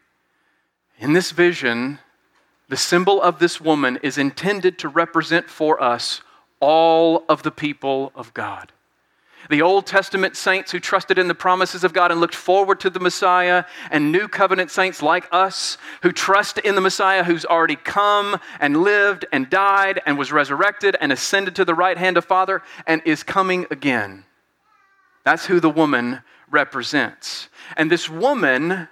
In 0.99 1.13
this 1.13 1.31
vision, 1.31 1.97
the 2.67 2.77
symbol 2.77 3.19
of 3.19 3.39
this 3.39 3.59
woman 3.59 3.97
is 4.03 4.19
intended 4.19 4.77
to 4.77 4.87
represent 4.87 5.49
for 5.49 5.81
us 5.81 6.21
all 6.59 7.23
of 7.27 7.41
the 7.41 7.51
people 7.51 8.11
of 8.13 8.31
God. 8.35 8.71
The 9.49 9.61
Old 9.61 9.85
Testament 9.85 10.35
saints 10.35 10.71
who 10.71 10.79
trusted 10.79 11.17
in 11.17 11.27
the 11.27 11.35
promises 11.35 11.83
of 11.83 11.93
God 11.93 12.11
and 12.11 12.19
looked 12.19 12.35
forward 12.35 12.79
to 12.81 12.89
the 12.89 12.99
Messiah, 12.99 13.63
and 13.89 14.11
New 14.11 14.27
Covenant 14.27 14.69
saints 14.69 15.01
like 15.01 15.27
us 15.31 15.77
who 16.03 16.11
trust 16.11 16.57
in 16.59 16.75
the 16.75 16.81
Messiah 16.81 17.23
who's 17.23 17.45
already 17.45 17.77
come 17.77 18.39
and 18.59 18.83
lived 18.83 19.25
and 19.31 19.49
died 19.49 20.01
and 20.05 20.17
was 20.17 20.31
resurrected 20.31 20.97
and 20.99 21.11
ascended 21.11 21.55
to 21.55 21.65
the 21.65 21.73
right 21.73 21.97
hand 21.97 22.17
of 22.17 22.25
Father 22.25 22.61
and 22.85 23.01
is 23.05 23.23
coming 23.23 23.65
again. 23.71 24.25
That's 25.23 25.45
who 25.45 25.59
the 25.59 25.69
woman 25.69 26.21
represents. 26.51 27.49
And 27.77 27.91
this 27.91 28.09
woman 28.09 28.87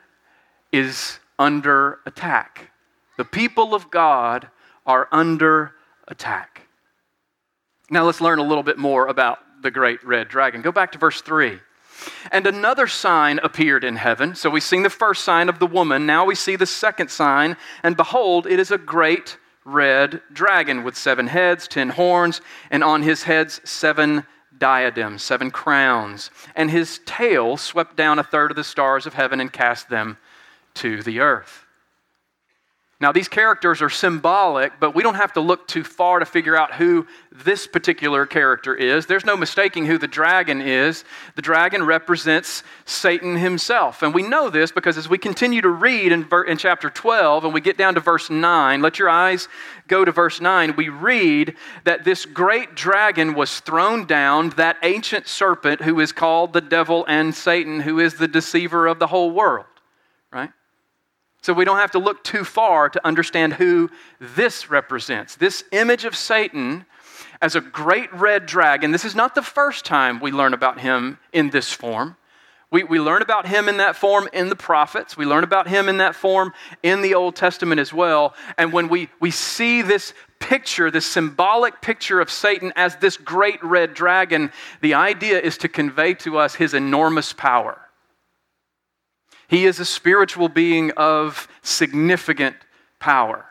is 0.71 1.19
under 1.37 1.99
attack. 2.05 2.71
The 3.17 3.25
people 3.25 3.75
of 3.75 3.89
God 3.89 4.49
are 4.85 5.07
under 5.11 5.73
attack. 6.07 6.61
Now 7.89 8.05
let's 8.05 8.21
learn 8.21 8.39
a 8.39 8.43
little 8.43 8.63
bit 8.63 8.77
more 8.77 9.07
about 9.07 9.39
the 9.67 9.71
great 9.71 10.01
red 10.01 10.29
dragon. 10.29 10.61
Go 10.61 10.71
back 10.71 10.93
to 10.93 10.97
verse 10.97 11.19
3. 11.19 11.59
And 12.31 12.47
another 12.47 12.87
sign 12.87 13.37
appeared 13.43 13.83
in 13.83 13.97
heaven. 13.97 14.33
So 14.33 14.49
we've 14.49 14.63
seen 14.63 14.83
the 14.83 14.89
first 14.89 15.25
sign 15.25 15.49
of 15.49 15.59
the 15.59 15.67
woman. 15.67 16.05
Now 16.05 16.23
we 16.23 16.35
see 16.35 16.55
the 16.55 16.65
second 16.65 17.11
sign. 17.11 17.57
And 17.83 17.97
behold, 17.97 18.47
it 18.47 18.61
is 18.61 18.71
a 18.71 18.77
great 18.77 19.37
red 19.65 20.21
dragon 20.31 20.85
with 20.85 20.95
seven 20.95 21.27
heads, 21.27 21.67
ten 21.67 21.89
horns, 21.89 22.39
and 22.71 22.81
on 22.81 23.01
his 23.01 23.23
heads 23.23 23.59
seven 23.65 24.25
diadems, 24.57 25.21
seven 25.21 25.51
crowns. 25.51 26.31
And 26.55 26.71
his 26.71 27.01
tail 27.05 27.57
swept 27.57 27.97
down 27.97 28.19
a 28.19 28.23
third 28.23 28.51
of 28.51 28.55
the 28.55 28.63
stars 28.63 29.05
of 29.05 29.15
heaven 29.15 29.41
and 29.41 29.51
cast 29.51 29.89
them 29.89 30.17
to 30.75 31.03
the 31.03 31.19
earth. 31.19 31.66
Now, 32.99 33.11
these 33.11 33.27
characters 33.27 33.83
are 33.83 33.91
symbolic, 33.91 34.79
but 34.79 34.95
we 34.95 35.03
don't 35.03 35.15
have 35.15 35.33
to 35.33 35.39
look 35.39 35.67
too 35.67 35.83
far 35.83 36.17
to 36.17 36.25
figure 36.25 36.57
out 36.57 36.73
who 36.73 37.05
this 37.31 37.67
particular 37.67 38.25
character 38.25 38.73
is. 38.73 39.05
There's 39.05 39.23
no 39.23 39.37
mistaking 39.37 39.85
who 39.85 39.99
the 39.99 40.07
dragon 40.07 40.63
is. 40.63 41.03
The 41.35 41.43
dragon 41.43 41.83
represents 41.83 42.63
Satan 42.85 43.35
himself. 43.35 44.01
And 44.01 44.15
we 44.15 44.23
know 44.23 44.49
this 44.49 44.71
because 44.71 44.97
as 44.97 45.07
we 45.07 45.19
continue 45.19 45.61
to 45.61 45.69
read 45.69 46.11
in, 46.11 46.27
in 46.47 46.57
chapter 46.57 46.89
12 46.89 47.45
and 47.45 47.53
we 47.53 47.61
get 47.61 47.77
down 47.77 47.93
to 47.93 47.99
verse 47.99 48.31
9, 48.31 48.81
let 48.81 48.97
your 48.97 49.09
eyes 49.09 49.47
go 49.87 50.03
to 50.03 50.11
verse 50.11 50.41
9. 50.41 50.75
We 50.75 50.89
read 50.89 51.55
that 51.83 52.03
this 52.03 52.25
great 52.25 52.73
dragon 52.73 53.35
was 53.35 53.59
thrown 53.59 54.07
down, 54.07 54.49
that 54.51 54.77
ancient 54.81 55.27
serpent 55.27 55.81
who 55.81 55.99
is 55.99 56.11
called 56.11 56.51
the 56.51 56.61
devil 56.61 57.05
and 57.07 57.35
Satan, 57.35 57.79
who 57.79 57.99
is 57.99 58.15
the 58.15 58.27
deceiver 58.27 58.87
of 58.87 58.97
the 58.97 59.07
whole 59.07 59.29
world? 59.29 59.67
So 61.47 61.53
we 61.53 61.63
don't 61.63 61.77
have 61.77 61.91
to 61.91 61.99
look 61.99 62.25
too 62.25 62.43
far 62.43 62.89
to 62.89 63.07
understand 63.07 63.53
who 63.53 63.89
this 64.19 64.69
represents. 64.69 65.37
This 65.37 65.63
image 65.71 66.03
of 66.03 66.13
Satan 66.13 66.85
as 67.41 67.55
a 67.55 67.61
great 67.61 68.13
red 68.13 68.45
dragon, 68.45 68.91
this 68.91 69.05
is 69.05 69.15
not 69.15 69.33
the 69.33 69.41
first 69.41 69.85
time 69.85 70.19
we 70.19 70.33
learn 70.33 70.53
about 70.53 70.81
him 70.81 71.19
in 71.31 71.49
this 71.51 71.71
form. 71.71 72.17
We, 72.69 72.83
we 72.83 72.99
learn 72.99 73.21
about 73.21 73.47
him 73.47 73.69
in 73.69 73.77
that 73.77 73.95
form 73.95 74.27
in 74.33 74.49
the 74.49 74.57
prophets. 74.57 75.15
We 75.15 75.25
learn 75.25 75.45
about 75.45 75.69
him 75.69 75.87
in 75.87 75.99
that 75.99 76.15
form 76.15 76.51
in 76.83 77.01
the 77.01 77.15
Old 77.15 77.37
Testament 77.37 77.79
as 77.79 77.93
well. 77.93 78.35
And 78.57 78.73
when 78.73 78.89
we, 78.89 79.07
we 79.21 79.31
see 79.31 79.81
this 79.81 80.13
picture, 80.39 80.91
this 80.91 81.05
symbolic 81.05 81.81
picture 81.81 82.19
of 82.19 82.29
Satan 82.29 82.73
as 82.75 82.97
this 82.97 83.15
great 83.15 83.63
red 83.63 83.93
dragon, 83.93 84.51
the 84.81 84.95
idea 84.95 85.39
is 85.39 85.57
to 85.59 85.69
convey 85.69 86.13
to 86.15 86.39
us 86.39 86.55
his 86.55 86.73
enormous 86.73 87.31
power. 87.31 87.86
He 89.47 89.65
is 89.65 89.79
a 89.79 89.85
spiritual 89.85 90.49
being 90.49 90.91
of 90.91 91.47
significant 91.61 92.55
power. 92.99 93.45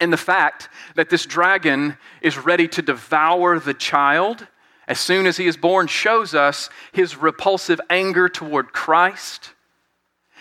And 0.00 0.12
the 0.12 0.18
fact 0.18 0.68
that 0.94 1.10
this 1.10 1.24
dragon 1.24 1.96
is 2.20 2.38
ready 2.38 2.68
to 2.68 2.82
devour 2.82 3.58
the 3.58 3.74
child 3.74 4.46
as 4.88 5.00
soon 5.00 5.26
as 5.26 5.36
he 5.36 5.46
is 5.46 5.56
born 5.56 5.86
shows 5.88 6.34
us 6.34 6.70
his 6.92 7.16
repulsive 7.16 7.80
anger 7.90 8.28
toward 8.28 8.72
Christ. 8.72 9.52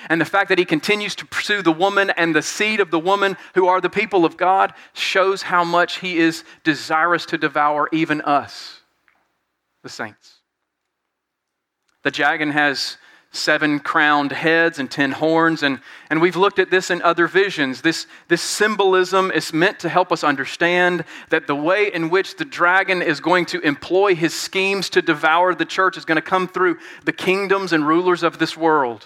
And 0.10 0.22
the 0.22 0.26
fact 0.26 0.50
that 0.50 0.60
he 0.60 0.66
continues 0.66 1.16
to 1.16 1.26
pursue 1.26 1.62
the 1.62 1.72
woman 1.72 2.12
and 2.12 2.36
the 2.36 2.42
seed 2.42 2.80
of 2.80 2.92
the 2.92 3.00
woman 3.00 3.38
who 3.56 3.68
are 3.68 3.82
the 3.82 3.90
people 3.90 4.26
of 4.26 4.38
God 4.38 4.74
shows 4.94 5.42
how 5.42 5.64
much 5.64 6.00
he 6.00 6.18
is 6.18 6.44
desirous 6.64 7.26
to 7.28 7.38
devour 7.38 7.90
even 7.92 8.22
us, 8.22 8.82
the 9.82 9.90
saints. 9.90 10.42
The 12.04 12.12
dragon 12.12 12.52
has 12.52 12.98
seven 13.36 13.80
crowned 13.80 14.32
heads 14.32 14.80
and 14.80 14.90
ten 14.90 15.12
horns. 15.12 15.64
And, 15.64 15.80
and 16.10 16.22
we've 16.22 16.36
looked 16.36 16.60
at 16.60 16.72
this 16.72 16.90
in 16.90 17.02
other 17.02 17.28
visions. 17.28 17.82
This, 17.82 18.08
this 18.28 18.42
symbolism 18.42 19.32
is 19.32 19.54
meant 19.54 19.80
to 19.80 19.90
help 19.90 20.12
us 20.12 20.24
understand 20.24 21.04
that 21.30 21.48
the 21.48 21.56
way 21.56 21.94
in 21.94 22.10
which 22.10 22.38
the 22.38 22.46
dragon 22.46 23.02
is 23.02 23.20
going 23.20 23.46
to 23.48 23.60
employ 23.62 24.16
his 24.16 24.34
schemes 24.34 24.90
to 24.92 25.02
devour 25.02 25.54
the 25.54 25.66
church 25.66 25.98
is 25.98 26.06
going 26.06 26.16
to 26.16 26.22
come 26.22 26.48
through 26.48 26.78
the 27.04 27.14
kingdoms 27.14 27.74
and 27.74 27.88
rulers 27.88 28.24
of 28.24 28.40
this 28.40 28.58
world. 28.58 29.06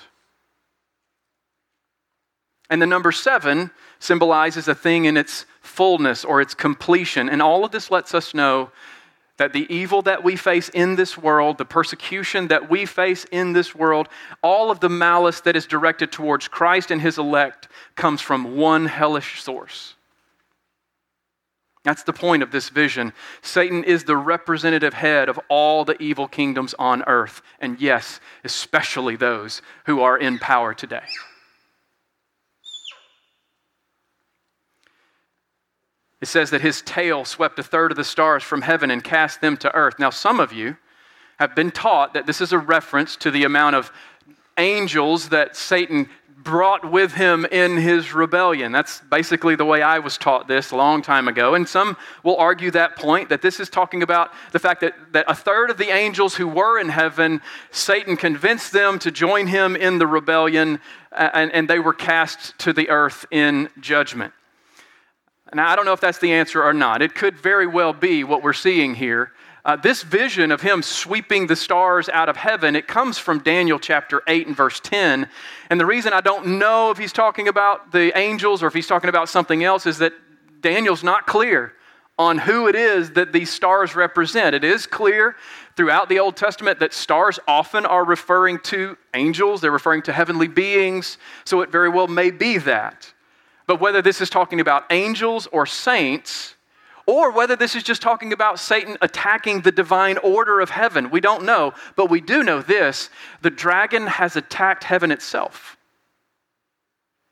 And 2.69 2.81
the 2.81 2.87
number 2.87 3.11
seven 3.11 3.71
symbolizes 3.97 4.67
a 4.67 4.75
thing 4.75 5.05
in 5.05 5.17
its 5.17 5.45
fullness 5.61 6.23
or 6.23 6.39
its 6.39 6.53
completion. 6.53 7.27
And 7.27 7.41
all 7.41 7.65
of 7.65 7.71
this 7.71 7.89
lets 7.89 8.13
us 8.13 8.33
know 8.33 8.71
that 9.39 9.53
the 9.53 9.65
evil 9.73 10.01
that 10.03 10.23
we 10.23 10.35
face 10.35 10.69
in 10.69 10.95
this 10.95 11.17
world, 11.17 11.57
the 11.57 11.65
persecution 11.65 12.49
that 12.49 12.69
we 12.69 12.85
face 12.85 13.25
in 13.31 13.53
this 13.53 13.73
world, 13.73 14.09
all 14.43 14.69
of 14.69 14.81
the 14.81 14.89
malice 14.89 15.41
that 15.41 15.55
is 15.55 15.65
directed 15.65 16.11
towards 16.11 16.49
Christ 16.49 16.91
and 16.91 17.01
his 17.01 17.17
elect 17.17 17.69
comes 17.95 18.21
from 18.21 18.57
one 18.57 18.85
hellish 18.85 19.41
source. 19.41 19.95
That's 21.85 22.03
the 22.03 22.13
point 22.13 22.43
of 22.43 22.51
this 22.51 22.67
vision. 22.67 23.13
Satan 23.41 23.85
is 23.85 24.03
the 24.03 24.17
representative 24.17 24.93
head 24.93 25.29
of 25.29 25.39
all 25.47 25.85
the 25.85 25.99
evil 26.01 26.27
kingdoms 26.27 26.75
on 26.77 27.03
earth, 27.07 27.41
and 27.61 27.79
yes, 27.79 28.19
especially 28.43 29.15
those 29.15 29.61
who 29.85 30.01
are 30.01 30.17
in 30.17 30.37
power 30.37 30.73
today. 30.73 31.05
It 36.21 36.27
says 36.27 36.49
that 36.49 36.61
his 36.61 36.81
tail 36.81 37.23
swept 37.23 37.59
a 37.59 37.63
third 37.63 37.91
of 37.91 37.97
the 37.97 38.03
stars 38.03 38.43
from 38.43 38.61
heaven 38.61 38.91
and 38.91 39.03
cast 39.03 39.41
them 39.41 39.55
to 39.57 39.73
earth. 39.73 39.99
Now, 39.99 40.09
some 40.09 40.39
of 40.39 40.51
you 40.51 40.77
have 41.37 41.55
been 41.55 41.71
taught 41.71 42.13
that 42.13 42.25
this 42.25 42.41
is 42.41 42.51
a 42.51 42.59
reference 42.59 43.15
to 43.17 43.31
the 43.31 43.45
amount 43.45 43.77
of 43.77 43.91
angels 44.57 45.29
that 45.29 45.55
Satan 45.55 46.09
brought 46.43 46.89
with 46.89 47.13
him 47.13 47.45
in 47.45 47.77
his 47.77 48.13
rebellion. 48.13 48.71
That's 48.71 49.01
basically 49.01 49.55
the 49.55 49.65
way 49.65 49.81
I 49.81 49.99
was 49.99 50.17
taught 50.17 50.47
this 50.47 50.71
a 50.71 50.75
long 50.75 51.01
time 51.01 51.27
ago. 51.27 51.55
And 51.55 51.67
some 51.67 51.97
will 52.23 52.37
argue 52.37 52.71
that 52.71 52.95
point 52.95 53.29
that 53.29 53.41
this 53.41 53.59
is 53.59 53.69
talking 53.69 54.03
about 54.03 54.31
the 54.51 54.59
fact 54.59 54.81
that, 54.81 54.93
that 55.11 55.25
a 55.27 55.35
third 55.35 55.69
of 55.69 55.77
the 55.77 55.89
angels 55.89 56.35
who 56.35 56.47
were 56.47 56.79
in 56.79 56.89
heaven, 56.89 57.41
Satan 57.71 58.15
convinced 58.15 58.71
them 58.71 58.99
to 58.99 59.11
join 59.11 59.47
him 59.47 59.75
in 59.75 59.99
the 59.99 60.07
rebellion, 60.07 60.79
and, 61.11 61.51
and 61.51 61.69
they 61.69 61.79
were 61.79 61.93
cast 61.93 62.57
to 62.59 62.73
the 62.73 62.89
earth 62.89 63.25
in 63.31 63.69
judgment. 63.79 64.33
Now, 65.53 65.69
I 65.69 65.75
don't 65.75 65.85
know 65.85 65.93
if 65.93 65.99
that's 65.99 66.19
the 66.19 66.31
answer 66.31 66.63
or 66.63 66.73
not. 66.73 67.01
It 67.01 67.15
could 67.15 67.37
very 67.37 67.65
well 67.65 67.93
be 67.93 68.23
what 68.23 68.43
we're 68.43 68.53
seeing 68.53 68.95
here. 68.95 69.31
Uh, 69.65 69.75
this 69.75 70.03
vision 70.03 70.51
of 70.51 70.61
him 70.61 70.81
sweeping 70.81 71.47
the 71.47 71.55
stars 71.55 72.07
out 72.09 72.29
of 72.29 72.37
heaven, 72.37 72.75
it 72.75 72.87
comes 72.87 73.17
from 73.17 73.39
Daniel 73.39 73.77
chapter 73.77 74.21
8 74.27 74.47
and 74.47 74.55
verse 74.55 74.79
10. 74.79 75.27
And 75.69 75.79
the 75.79 75.85
reason 75.85 76.13
I 76.13 76.21
don't 76.21 76.59
know 76.59 76.91
if 76.91 76.97
he's 76.97 77.11
talking 77.11 77.47
about 77.47 77.91
the 77.91 78.17
angels 78.17 78.63
or 78.63 78.67
if 78.67 78.73
he's 78.73 78.87
talking 78.87 79.09
about 79.09 79.27
something 79.27 79.63
else 79.63 79.85
is 79.85 79.97
that 79.97 80.13
Daniel's 80.61 81.03
not 81.03 81.27
clear 81.27 81.73
on 82.17 82.37
who 82.37 82.67
it 82.67 82.75
is 82.75 83.11
that 83.11 83.31
these 83.31 83.49
stars 83.49 83.95
represent. 83.95 84.53
It 84.53 84.63
is 84.63 84.85
clear 84.85 85.35
throughout 85.77 86.09
the 86.09 86.19
Old 86.19 86.35
Testament 86.35 86.79
that 86.79 86.93
stars 86.93 87.39
often 87.47 87.85
are 87.85 88.03
referring 88.03 88.59
to 88.63 88.97
angels, 89.13 89.61
they're 89.61 89.71
referring 89.71 90.01
to 90.03 90.13
heavenly 90.13 90.49
beings, 90.49 91.17
so 91.45 91.61
it 91.61 91.71
very 91.71 91.89
well 91.89 92.07
may 92.07 92.29
be 92.29 92.57
that. 92.57 93.13
But 93.69 93.79
whether 93.79 94.01
this 94.01 94.19
is 94.19 94.31
talking 94.31 94.59
about 94.59 94.85
angels 94.89 95.47
or 95.51 95.67
saints, 95.67 96.55
or 97.05 97.31
whether 97.31 97.55
this 97.55 97.75
is 97.75 97.83
just 97.83 98.01
talking 98.01 98.33
about 98.33 98.57
Satan 98.57 98.97
attacking 98.99 99.61
the 99.61 99.71
divine 99.71 100.17
order 100.17 100.59
of 100.59 100.71
heaven, 100.71 101.11
we 101.11 101.21
don't 101.21 101.45
know. 101.45 101.75
But 101.95 102.09
we 102.09 102.19
do 102.19 102.41
know 102.41 102.63
this 102.63 103.11
the 103.43 103.51
dragon 103.51 104.07
has 104.07 104.35
attacked 104.35 104.85
heaven 104.85 105.11
itself. 105.11 105.77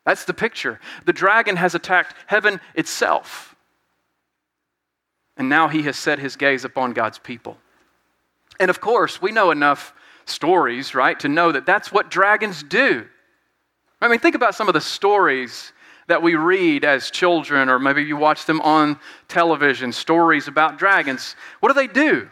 That's 0.06 0.26
the 0.26 0.32
picture. 0.32 0.78
The 1.06 1.12
dragon 1.12 1.56
has 1.56 1.74
attacked 1.74 2.14
heaven 2.26 2.60
itself. 2.76 3.56
And 5.36 5.48
now 5.48 5.66
he 5.66 5.82
has 5.82 5.96
set 5.96 6.20
his 6.20 6.36
gaze 6.36 6.64
upon 6.64 6.92
God's 6.92 7.18
people. 7.18 7.58
And 8.60 8.70
of 8.70 8.80
course, 8.80 9.20
we 9.20 9.32
know 9.32 9.50
enough 9.50 9.92
stories, 10.24 10.94
right, 10.94 11.18
to 11.18 11.26
know 11.26 11.50
that 11.50 11.66
that's 11.66 11.90
what 11.90 12.12
dragons 12.12 12.62
do. 12.62 13.08
I 14.00 14.06
mean, 14.06 14.20
think 14.20 14.36
about 14.36 14.54
some 14.54 14.68
of 14.68 14.74
the 14.74 14.80
stories 14.80 15.72
that 16.08 16.22
we 16.22 16.34
read 16.34 16.84
as 16.84 17.10
children, 17.10 17.68
or 17.68 17.78
maybe 17.78 18.02
you 18.02 18.16
watch 18.16 18.46
them 18.46 18.60
on 18.62 18.98
television, 19.28 19.92
stories 19.92 20.48
about 20.48 20.78
dragons. 20.78 21.36
What 21.60 21.68
do 21.68 21.74
they 21.74 21.86
do? 21.86 22.28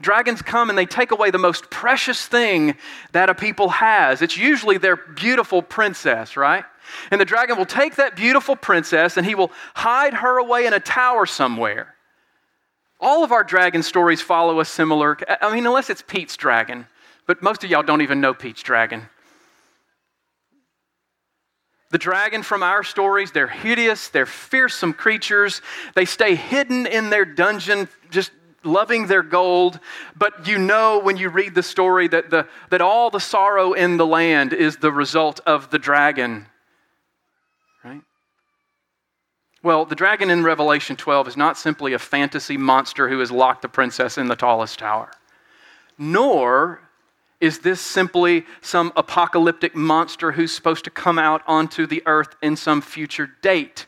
Dragons 0.00 0.42
come 0.42 0.68
and 0.68 0.76
they 0.76 0.86
take 0.86 1.12
away 1.12 1.30
the 1.30 1.38
most 1.38 1.70
precious 1.70 2.26
thing 2.26 2.76
that 3.12 3.30
a 3.30 3.34
people 3.34 3.68
has. 3.68 4.20
It's 4.20 4.36
usually 4.36 4.78
their 4.78 4.96
beautiful 4.96 5.62
princess, 5.62 6.36
right? 6.36 6.64
And 7.10 7.20
the 7.20 7.24
dragon 7.24 7.56
will 7.56 7.66
take 7.66 7.96
that 7.96 8.16
beautiful 8.16 8.56
princess 8.56 9.16
and 9.16 9.24
he 9.24 9.36
will 9.36 9.52
hide 9.74 10.14
her 10.14 10.38
away 10.38 10.66
in 10.66 10.72
a 10.72 10.80
tower 10.80 11.24
somewhere. 11.24 11.94
All 13.00 13.22
of 13.22 13.30
our 13.30 13.44
dragon 13.44 13.82
stories 13.82 14.20
follow 14.20 14.58
a 14.60 14.64
similar, 14.64 15.18
I 15.40 15.54
mean, 15.54 15.66
unless 15.66 15.88
it's 15.88 16.02
Pete's 16.02 16.36
dragon, 16.36 16.86
but 17.26 17.42
most 17.42 17.62
of 17.62 17.70
y'all 17.70 17.82
don't 17.82 18.02
even 18.02 18.20
know 18.20 18.34
Pete's 18.34 18.62
dragon. 18.62 19.08
The 21.92 21.98
dragon 21.98 22.42
from 22.42 22.62
our 22.62 22.82
stories, 22.82 23.32
they're 23.32 23.46
hideous, 23.46 24.08
they're 24.08 24.24
fearsome 24.24 24.94
creatures. 24.94 25.60
They 25.94 26.06
stay 26.06 26.34
hidden 26.34 26.86
in 26.86 27.10
their 27.10 27.26
dungeon, 27.26 27.86
just 28.10 28.32
loving 28.64 29.08
their 29.08 29.22
gold. 29.22 29.78
But 30.16 30.48
you 30.48 30.56
know 30.56 31.00
when 31.00 31.18
you 31.18 31.28
read 31.28 31.54
the 31.54 31.62
story 31.62 32.08
that, 32.08 32.30
the, 32.30 32.48
that 32.70 32.80
all 32.80 33.10
the 33.10 33.20
sorrow 33.20 33.74
in 33.74 33.98
the 33.98 34.06
land 34.06 34.54
is 34.54 34.78
the 34.78 34.90
result 34.90 35.40
of 35.44 35.68
the 35.68 35.78
dragon. 35.78 36.46
Right? 37.84 38.00
Well, 39.62 39.84
the 39.84 39.94
dragon 39.94 40.30
in 40.30 40.42
Revelation 40.42 40.96
12 40.96 41.28
is 41.28 41.36
not 41.36 41.58
simply 41.58 41.92
a 41.92 41.98
fantasy 41.98 42.56
monster 42.56 43.10
who 43.10 43.18
has 43.18 43.30
locked 43.30 43.60
the 43.60 43.68
princess 43.68 44.16
in 44.16 44.28
the 44.28 44.36
tallest 44.36 44.78
tower, 44.78 45.10
nor 45.98 46.81
is 47.42 47.58
this 47.58 47.80
simply 47.80 48.46
some 48.60 48.92
apocalyptic 48.94 49.74
monster 49.74 50.30
who's 50.30 50.52
supposed 50.52 50.84
to 50.84 50.90
come 50.90 51.18
out 51.18 51.42
onto 51.48 51.88
the 51.88 52.00
earth 52.06 52.36
in 52.40 52.54
some 52.54 52.80
future 52.80 53.32
date? 53.42 53.84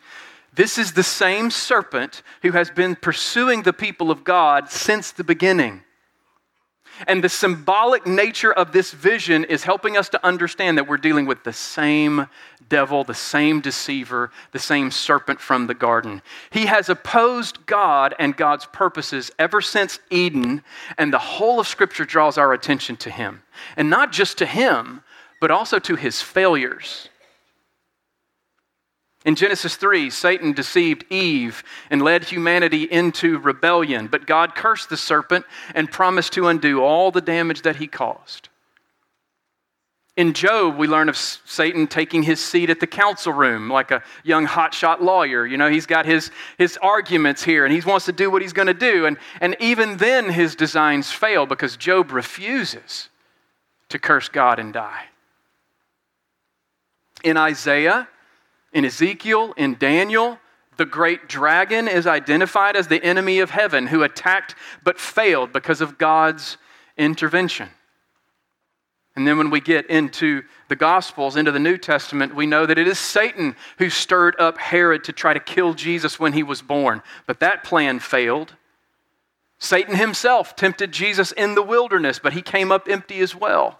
This 0.53 0.77
is 0.77 0.93
the 0.93 1.05
same 1.05 1.53
serpent 1.53 2.25
who 2.43 2.51
has 2.51 2.69
been 2.69 2.97
pursuing 2.97 3.63
the 3.63 3.73
people 3.73 4.11
of 4.11 4.25
God 4.25 4.71
since 4.71 5.13
the 5.13 5.23
beginning. 5.23 5.84
And 7.07 7.23
the 7.23 7.29
symbolic 7.29 8.07
nature 8.07 8.53
of 8.53 8.73
this 8.73 8.93
vision 8.93 9.45
is 9.45 9.65
helping 9.65 9.97
us 9.97 10.09
to 10.11 10.27
understand 10.27 10.79
that 10.79 10.87
we're 10.87 10.97
dealing 10.97 11.27
with 11.27 11.45
the 11.45 11.53
same 11.53 12.27
devil, 12.69 13.05
the 13.05 13.15
same 13.15 13.61
deceiver, 13.61 14.31
the 14.53 14.59
same 14.59 14.91
serpent 14.91 15.41
from 15.41 15.67
the 15.67 15.75
garden. 15.75 16.23
He 16.51 16.67
has 16.67 16.89
opposed 16.89 17.67
God 17.67 18.15
and 18.19 18.37
God's 18.37 18.67
purposes 18.67 19.31
ever 19.39 19.61
since 19.61 19.99
Eden, 20.11 20.63
and 20.97 21.13
the 21.13 21.19
whole 21.19 21.61
of 21.61 21.69
Scripture 21.69 22.05
draws 22.05 22.39
our 22.39 22.53
attention 22.53 22.97
to 22.99 23.11
him. 23.11 23.43
And 23.77 23.91
not 23.91 24.13
just 24.13 24.39
to 24.39 24.47
him, 24.47 25.03
but 25.41 25.51
also 25.51 25.79
to 25.79 25.97
his 25.97 26.23
failures. 26.23 27.09
In 29.25 29.37
Genesis 29.37 29.77
3, 29.77 30.11
Satan 30.11 30.53
deceived 30.53 31.05
Eve 31.09 31.65
and 31.91 32.03
led 32.03 32.25
humanity 32.25 32.85
into 32.85 33.39
rebellion, 33.39 34.07
but 34.07 34.27
God 34.27 34.55
cursed 34.55 34.91
the 34.91 34.99
serpent 34.99 35.47
and 35.75 35.91
promised 35.91 36.35
to 36.35 36.49
undo 36.49 36.83
all 36.83 37.11
the 37.11 37.23
damage 37.23 37.63
that 37.63 37.77
he 37.77 37.87
caused. 37.87 38.51
In 40.17 40.33
Job, 40.33 40.77
we 40.77 40.87
learn 40.87 41.09
of 41.09 41.17
Satan 41.17 41.89
taking 41.89 42.23
his 42.23 42.39
seat 42.39 42.71
at 42.71 42.79
the 42.79 42.87
council 42.87 43.33
room 43.33 43.69
like 43.69 43.91
a 43.91 44.03
young 44.23 44.47
hotshot 44.47 45.01
lawyer. 45.01 45.45
You 45.45 45.57
know, 45.57 45.69
he's 45.69 45.87
got 45.87 46.07
his, 46.07 46.31
his 46.57 46.79
arguments 46.81 47.43
here 47.43 47.65
and 47.65 47.75
he 47.75 47.81
wants 47.81 48.07
to 48.07 48.13
do 48.13 48.31
what 48.31 48.41
he's 48.41 48.53
going 48.53 48.69
to 48.69 48.75
do. 48.75 49.07
And, 49.07 49.17
and 49.41 49.57
even 49.59 49.97
then, 49.97 50.31
his 50.31 50.55
designs 50.55 51.11
fail 51.11 51.47
because 51.47 51.77
Job 51.77 52.13
refuses 52.13 53.09
to 53.89 53.99
curse 53.99 54.29
God 54.29 54.61
and 54.61 54.73
die. 54.73 55.07
In 57.25 57.37
Isaiah, 57.37 58.07
in 58.75 58.85
Ezekiel, 58.85 59.55
in 59.57 59.77
Daniel, 59.77 60.39
the 60.77 60.85
great 60.85 61.29
dragon 61.29 61.87
is 61.87 62.07
identified 62.07 62.77
as 62.77 62.89
the 62.89 63.03
enemy 63.03 63.39
of 63.39 63.51
heaven 63.51 63.87
who 63.87 64.03
attacked 64.03 64.57
but 64.83 64.99
failed 64.99 65.53
because 65.53 65.81
of 65.81 65.97
God's 65.97 66.59
intervention. 66.99 67.71
And 69.17 69.27
then 69.27 69.39
when 69.39 69.51
we 69.51 69.61
get 69.61 69.89
into 69.89 70.43
the 70.69 70.75
Gospels, 70.75 71.37
into 71.37 71.53
the 71.53 71.61
New 71.61 71.79
Testament, 71.79 72.35
we 72.35 72.47
know 72.47 72.67
that 72.67 72.79
it 72.79 72.89
is 72.89 72.99
Satan 72.99 73.55
who 73.79 73.89
stirred 73.89 74.35
up 74.41 74.59
Herod 74.59 75.05
to 75.05 75.13
try 75.13 75.33
to 75.33 75.39
kill 75.39 75.75
Jesus 75.75 76.19
when 76.19 76.33
he 76.33 76.43
was 76.43 76.61
born. 76.61 77.01
But 77.29 77.39
that 77.39 77.63
plan 77.63 78.01
failed. 78.01 78.55
Satan 79.59 79.95
himself 79.95 80.57
tempted 80.57 80.91
Jesus 80.91 81.31
in 81.31 81.55
the 81.55 81.63
wilderness, 81.63 82.19
but 82.19 82.33
he 82.33 82.43
came 82.43 82.73
up 82.73 82.89
empty 82.89 83.21
as 83.21 83.37
well. 83.37 83.79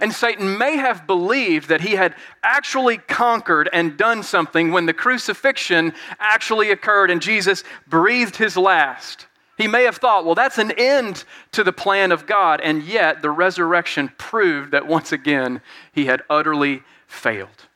And 0.00 0.12
Satan 0.12 0.58
may 0.58 0.76
have 0.76 1.06
believed 1.06 1.68
that 1.68 1.82
he 1.82 1.92
had 1.92 2.14
actually 2.42 2.98
conquered 2.98 3.68
and 3.72 3.96
done 3.96 4.22
something 4.22 4.72
when 4.72 4.86
the 4.86 4.92
crucifixion 4.92 5.92
actually 6.18 6.70
occurred 6.70 7.10
and 7.10 7.22
Jesus 7.22 7.62
breathed 7.86 8.36
his 8.36 8.56
last. 8.56 9.26
He 9.56 9.68
may 9.68 9.84
have 9.84 9.96
thought, 9.96 10.24
well, 10.24 10.34
that's 10.34 10.58
an 10.58 10.72
end 10.72 11.24
to 11.52 11.62
the 11.62 11.72
plan 11.72 12.10
of 12.10 12.26
God. 12.26 12.60
And 12.60 12.82
yet, 12.82 13.22
the 13.22 13.30
resurrection 13.30 14.10
proved 14.18 14.72
that 14.72 14.86
once 14.86 15.12
again, 15.12 15.60
he 15.92 16.06
had 16.06 16.22
utterly 16.28 16.82
failed. 17.06 17.68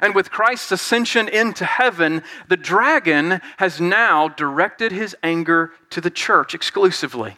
And 0.00 0.14
with 0.14 0.30
Christ's 0.30 0.72
ascension 0.72 1.28
into 1.28 1.64
heaven, 1.64 2.22
the 2.48 2.56
dragon 2.56 3.40
has 3.58 3.80
now 3.80 4.28
directed 4.28 4.92
his 4.92 5.16
anger 5.22 5.72
to 5.90 6.00
the 6.00 6.10
church 6.10 6.54
exclusively. 6.54 7.36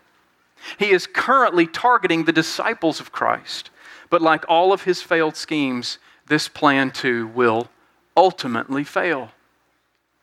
He 0.78 0.90
is 0.90 1.06
currently 1.06 1.66
targeting 1.66 2.24
the 2.24 2.32
disciples 2.32 3.00
of 3.00 3.12
Christ. 3.12 3.70
But 4.10 4.20
like 4.20 4.44
all 4.48 4.72
of 4.72 4.82
his 4.82 5.00
failed 5.00 5.36
schemes, 5.36 5.98
this 6.26 6.48
plan 6.48 6.90
too 6.90 7.28
will 7.28 7.68
ultimately 8.16 8.84
fail. 8.84 9.30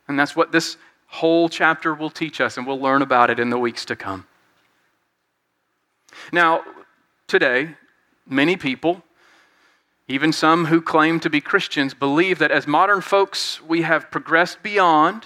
And 0.07 0.19
that's 0.19 0.35
what 0.35 0.51
this 0.51 0.77
whole 1.07 1.49
chapter 1.49 1.93
will 1.93 2.09
teach 2.09 2.39
us, 2.41 2.57
and 2.57 2.67
we'll 2.67 2.79
learn 2.79 3.01
about 3.01 3.29
it 3.29 3.39
in 3.39 3.49
the 3.49 3.57
weeks 3.57 3.85
to 3.85 3.95
come. 3.95 4.27
Now, 6.31 6.63
today, 7.27 7.75
many 8.27 8.57
people, 8.57 9.03
even 10.07 10.33
some 10.33 10.65
who 10.65 10.81
claim 10.81 11.19
to 11.21 11.29
be 11.29 11.41
Christians, 11.41 11.93
believe 11.93 12.39
that 12.39 12.51
as 12.51 12.67
modern 12.67 13.01
folks, 13.01 13.61
we 13.61 13.81
have 13.83 14.11
progressed 14.11 14.61
beyond 14.63 15.25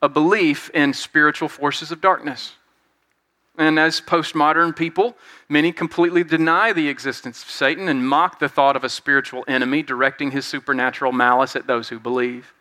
a 0.00 0.08
belief 0.08 0.70
in 0.70 0.92
spiritual 0.92 1.48
forces 1.48 1.90
of 1.90 2.00
darkness. 2.00 2.54
And 3.58 3.76
as 3.76 4.00
postmodern 4.00 4.76
people, 4.76 5.16
many 5.48 5.72
completely 5.72 6.22
deny 6.22 6.72
the 6.72 6.88
existence 6.88 7.42
of 7.42 7.50
Satan 7.50 7.88
and 7.88 8.06
mock 8.06 8.38
the 8.38 8.48
thought 8.48 8.76
of 8.76 8.84
a 8.84 8.88
spiritual 8.88 9.44
enemy 9.48 9.82
directing 9.82 10.30
his 10.30 10.46
supernatural 10.46 11.10
malice 11.10 11.56
at 11.56 11.66
those 11.66 11.88
who 11.88 11.98
believe. 11.98 12.54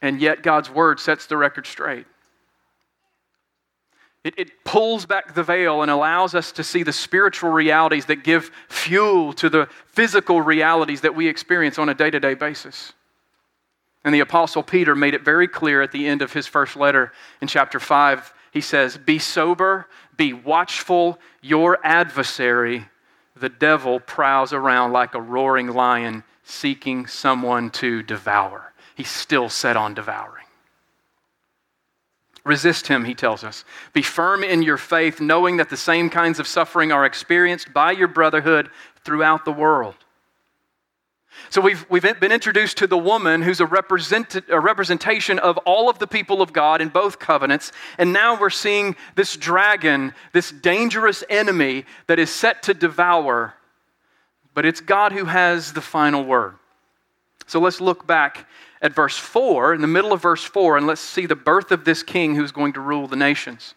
And 0.00 0.20
yet, 0.20 0.44
God's 0.44 0.70
word 0.70 1.00
sets 1.00 1.26
the 1.26 1.36
record 1.36 1.66
straight. 1.66 2.06
It, 4.22 4.34
it, 4.38 4.64
pulls 4.64 5.06
back 5.06 5.34
the 5.34 5.42
veil 5.42 5.82
and 5.82 5.90
allows 5.90 6.34
us 6.34 6.52
to 6.52 6.62
see 6.62 6.84
the 6.84 6.92
spiritual 6.92 7.50
realities 7.50 8.06
that 8.06 8.22
give 8.22 8.50
fuel 8.68 9.32
to 9.34 9.48
the 9.48 9.68
physical 9.86 10.40
realities 10.40 11.00
that 11.00 11.16
we 11.16 11.26
experience 11.26 11.78
on 11.78 11.88
a 11.88 11.94
day 11.94 12.10
to 12.10 12.20
day 12.20 12.34
basis. 12.34 12.92
And 14.04 14.14
the 14.14 14.20
Apostle 14.20 14.62
Peter 14.62 14.94
made 14.94 15.14
it 15.14 15.24
very 15.24 15.48
clear 15.48 15.82
at 15.82 15.92
the 15.92 16.06
end 16.06 16.22
of 16.22 16.32
his 16.32 16.46
first 16.46 16.76
letter 16.76 17.12
in 17.40 17.48
chapter 17.48 17.80
5 17.80 18.34
he 18.52 18.60
says, 18.60 18.96
Be 18.96 19.18
sober, 19.18 19.86
be 20.16 20.32
watchful. 20.32 21.18
Your 21.42 21.78
adversary, 21.84 22.86
the 23.36 23.48
devil, 23.48 24.00
prowls 24.00 24.52
around 24.52 24.92
like 24.92 25.14
a 25.14 25.20
roaring 25.20 25.68
lion 25.68 26.24
seeking 26.44 27.06
someone 27.06 27.70
to 27.70 28.02
devour. 28.02 28.72
He's 28.94 29.10
still 29.10 29.48
set 29.48 29.76
on 29.76 29.94
devouring. 29.94 30.44
Resist 32.44 32.86
him, 32.86 33.04
he 33.04 33.14
tells 33.14 33.44
us. 33.44 33.64
Be 33.92 34.00
firm 34.00 34.42
in 34.42 34.62
your 34.62 34.78
faith, 34.78 35.20
knowing 35.20 35.58
that 35.58 35.68
the 35.68 35.76
same 35.76 36.08
kinds 36.08 36.40
of 36.40 36.46
suffering 36.46 36.90
are 36.90 37.04
experienced 37.04 37.74
by 37.74 37.92
your 37.92 38.08
brotherhood 38.08 38.70
throughout 39.04 39.44
the 39.44 39.52
world. 39.52 39.96
So 41.50 41.60
we've, 41.60 41.86
we've 41.88 42.02
been 42.02 42.32
introduced 42.32 42.78
to 42.78 42.86
the 42.86 42.98
woman 42.98 43.42
who's 43.42 43.60
a, 43.60 43.66
represent, 43.66 44.36
a 44.48 44.60
representation 44.60 45.38
of 45.38 45.56
all 45.58 45.88
of 45.88 45.98
the 45.98 46.06
people 46.06 46.42
of 46.42 46.52
God 46.52 46.82
in 46.82 46.88
both 46.88 47.18
covenants. 47.18 47.72
And 47.96 48.12
now 48.12 48.38
we're 48.38 48.50
seeing 48.50 48.96
this 49.14 49.36
dragon, 49.36 50.12
this 50.32 50.50
dangerous 50.50 51.24
enemy 51.30 51.84
that 52.06 52.18
is 52.18 52.30
set 52.30 52.62
to 52.64 52.74
devour. 52.74 53.54
But 54.54 54.66
it's 54.66 54.80
God 54.80 55.12
who 55.12 55.26
has 55.26 55.72
the 55.72 55.80
final 55.80 56.24
word. 56.24 56.56
So 57.46 57.60
let's 57.60 57.80
look 57.80 58.06
back 58.06 58.46
at 58.82 58.94
verse 58.94 59.16
4, 59.16 59.74
in 59.74 59.80
the 59.80 59.86
middle 59.86 60.12
of 60.12 60.22
verse 60.22 60.44
4, 60.44 60.76
and 60.76 60.86
let's 60.86 61.00
see 61.00 61.26
the 61.26 61.34
birth 61.34 61.72
of 61.72 61.84
this 61.84 62.02
king 62.02 62.36
who's 62.36 62.52
going 62.52 62.74
to 62.74 62.80
rule 62.80 63.08
the 63.08 63.16
nations. 63.16 63.74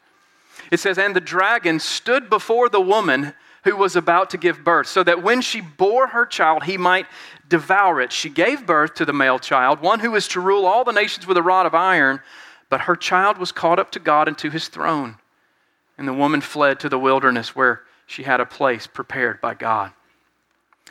It 0.72 0.80
says, 0.80 0.98
And 0.98 1.16
the 1.16 1.22
dragon 1.22 1.80
stood 1.80 2.30
before 2.30 2.70
the 2.70 2.82
woman 2.82 3.34
who 3.64 3.76
was 3.76 3.96
about 3.96 4.30
to 4.32 4.38
give 4.38 4.64
birth, 4.64 4.88
so 4.88 5.04
that 5.04 5.24
when 5.24 5.42
she 5.42 5.62
bore 5.62 6.08
her 6.08 6.26
child, 6.26 6.64
he 6.64 6.78
might 6.78 7.06
devour 7.52 8.02
it. 8.02 8.12
She 8.12 8.30
gave 8.30 8.66
birth 8.66 8.96
to 8.96 9.06
the 9.06 9.14
male 9.14 9.38
child, 9.38 9.82
one 9.82 10.00
who 10.00 10.16
is 10.16 10.28
to 10.30 10.40
rule 10.40 10.66
all 10.66 10.84
the 10.84 10.94
nations 10.94 11.28
with 11.28 11.38
a 11.38 11.44
rod 11.44 11.68
of 11.68 11.76
iron, 11.76 12.22
but 12.70 12.82
her 12.82 12.96
child 12.96 13.38
was 13.38 13.52
caught 13.52 13.78
up 13.78 13.92
to 13.92 14.00
God 14.00 14.28
and 14.28 14.38
to 14.40 14.50
his 14.50 14.70
throne. 14.70 15.18
And 15.98 16.08
the 16.08 16.14
woman 16.14 16.42
fled 16.42 16.80
to 16.80 16.90
the 16.90 16.98
wilderness 16.98 17.56
where 17.56 17.82
she 18.08 18.24
had 18.24 18.40
a 18.40 18.46
place 18.46 18.88
prepared 18.88 19.42
by 19.42 19.54
God. 19.54 19.92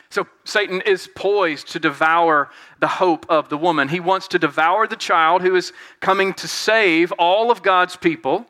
So 0.09 0.27
Satan 0.43 0.81
is 0.81 1.09
poised 1.15 1.69
to 1.69 1.79
devour 1.79 2.49
the 2.79 2.87
hope 2.87 3.25
of 3.27 3.49
the 3.49 3.57
woman. 3.57 3.87
He 3.87 3.99
wants 3.99 4.27
to 4.29 4.39
devour 4.39 4.85
the 4.85 4.95
child 4.95 5.41
who 5.41 5.55
is 5.55 5.73
coming 5.99 6.33
to 6.35 6.47
save 6.47 7.11
all 7.13 7.49
of 7.49 7.63
God's 7.63 7.95
people, 7.95 8.45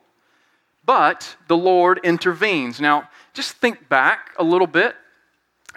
but 0.85 1.35
the 1.47 1.57
Lord 1.57 1.99
intervenes. 2.03 2.81
Now, 2.81 3.09
just 3.33 3.53
think 3.57 3.87
back 3.87 4.31
a 4.37 4.43
little 4.43 4.67
bit 4.67 4.95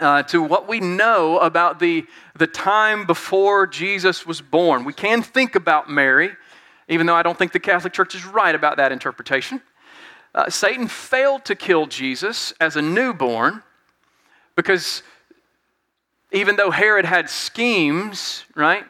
uh, 0.01 0.23
to 0.25 0.43
what 0.43 0.69
we 0.69 0.81
know 0.81 1.39
about 1.39 1.79
the, 1.79 2.07
the 2.37 2.47
time 2.47 3.07
before 3.07 3.67
Jesus 3.67 4.27
was 4.27 4.41
born. 4.41 4.85
We 4.85 4.93
can 4.93 5.23
think 5.23 5.55
about 5.55 5.91
Mary, 5.91 6.31
even 6.89 7.07
though 7.07 7.15
I 7.15 7.23
don't 7.23 7.39
think 7.39 7.53
the 7.53 7.61
Catholic 7.61 7.93
Church 7.93 8.15
is 8.15 8.25
right 8.25 8.55
about 8.55 8.77
that 8.77 8.93
interpretation. 8.93 9.61
Uh, 10.35 10.51
Satan 10.51 10.89
failed 10.89 11.45
to 11.45 11.55
kill 11.55 11.87
Jesus 11.87 12.53
as 12.61 12.77
a 12.77 12.83
newborn 12.83 13.63
because 14.57 15.03
even 16.33 16.57
though 16.57 16.71
Herod 16.71 17.05
had 17.05 17.31
schemes, 17.31 18.45
right? 18.57 18.85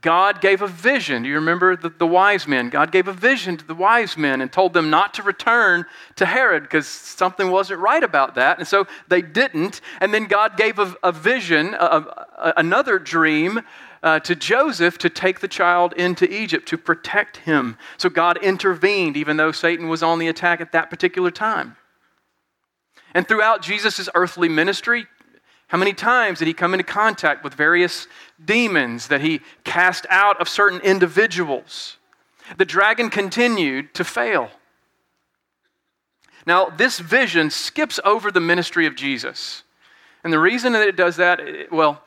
God 0.00 0.40
gave 0.40 0.62
a 0.62 0.66
vision. 0.66 1.22
Do 1.22 1.28
you 1.28 1.36
remember 1.36 1.76
the, 1.76 1.88
the 1.88 2.06
wise 2.06 2.46
men? 2.46 2.70
God 2.70 2.92
gave 2.92 3.08
a 3.08 3.12
vision 3.12 3.56
to 3.56 3.66
the 3.66 3.74
wise 3.74 4.16
men 4.16 4.40
and 4.40 4.52
told 4.52 4.72
them 4.72 4.90
not 4.90 5.14
to 5.14 5.22
return 5.22 5.84
to 6.16 6.26
Herod 6.26 6.62
because 6.62 6.86
something 6.86 7.50
wasn't 7.50 7.80
right 7.80 8.02
about 8.02 8.34
that. 8.34 8.58
And 8.58 8.68
so 8.68 8.86
they 9.08 9.22
didn't. 9.22 9.80
And 10.00 10.12
then 10.12 10.26
God 10.26 10.56
gave 10.56 10.78
a, 10.78 10.94
a 11.02 11.12
vision, 11.12 11.74
a, 11.74 11.86
a, 11.86 12.54
another 12.56 12.98
dream 12.98 13.60
uh, 14.02 14.20
to 14.20 14.36
Joseph 14.36 14.98
to 14.98 15.10
take 15.10 15.40
the 15.40 15.48
child 15.48 15.92
into 15.94 16.32
Egypt 16.32 16.68
to 16.68 16.78
protect 16.78 17.38
him. 17.38 17.76
So 17.96 18.08
God 18.08 18.38
intervened, 18.42 19.16
even 19.16 19.36
though 19.36 19.52
Satan 19.52 19.88
was 19.88 20.02
on 20.02 20.18
the 20.18 20.28
attack 20.28 20.60
at 20.60 20.72
that 20.72 20.90
particular 20.90 21.30
time. 21.30 21.76
And 23.14 23.26
throughout 23.26 23.62
Jesus' 23.62 24.08
earthly 24.14 24.48
ministry, 24.48 25.06
how 25.68 25.78
many 25.78 25.92
times 25.92 26.38
did 26.38 26.48
he 26.48 26.54
come 26.54 26.74
into 26.74 26.84
contact 26.84 27.42
with 27.42 27.54
various 27.54 28.06
demons 28.44 29.08
that 29.08 29.20
he 29.20 29.40
cast 29.64 30.06
out 30.10 30.40
of 30.40 30.48
certain 30.48 30.80
individuals? 30.80 31.96
The 32.56 32.64
dragon 32.64 33.10
continued 33.10 33.92
to 33.94 34.04
fail. 34.04 34.50
Now, 36.46 36.66
this 36.66 37.00
vision 37.00 37.50
skips 37.50 37.98
over 38.04 38.30
the 38.30 38.40
ministry 38.40 38.86
of 38.86 38.94
Jesus. 38.94 39.64
And 40.22 40.32
the 40.32 40.38
reason 40.38 40.72
that 40.74 40.86
it 40.86 40.96
does 40.96 41.16
that, 41.16 41.40
well, 41.72 42.02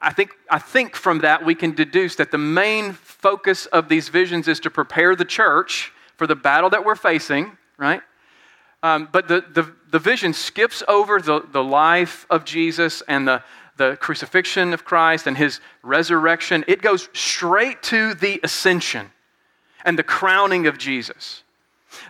I 0.00 0.12
think, 0.12 0.32
I 0.50 0.58
think 0.58 0.94
from 0.94 1.20
that 1.20 1.44
we 1.44 1.54
can 1.54 1.74
deduce 1.74 2.16
that 2.16 2.30
the 2.30 2.38
main 2.38 2.92
focus 2.92 3.66
of 3.66 3.88
these 3.88 4.10
visions 4.10 4.46
is 4.46 4.60
to 4.60 4.70
prepare 4.70 5.16
the 5.16 5.24
church 5.24 5.92
for 6.16 6.26
the 6.26 6.36
battle 6.36 6.70
that 6.70 6.84
we're 6.84 6.94
facing, 6.96 7.56
right? 7.78 8.02
Um, 8.82 9.08
but 9.10 9.28
the, 9.28 9.44
the, 9.52 9.72
the 9.90 9.98
vision 9.98 10.32
skips 10.32 10.82
over 10.86 11.20
the, 11.20 11.40
the 11.52 11.64
life 11.64 12.26
of 12.30 12.44
Jesus 12.44 13.02
and 13.08 13.26
the, 13.26 13.42
the 13.76 13.96
crucifixion 14.00 14.72
of 14.72 14.84
Christ 14.84 15.26
and 15.26 15.36
his 15.36 15.60
resurrection. 15.82 16.64
It 16.68 16.82
goes 16.82 17.08
straight 17.12 17.82
to 17.84 18.14
the 18.14 18.40
ascension 18.42 19.10
and 19.84 19.98
the 19.98 20.04
crowning 20.04 20.66
of 20.66 20.78
Jesus. 20.78 21.42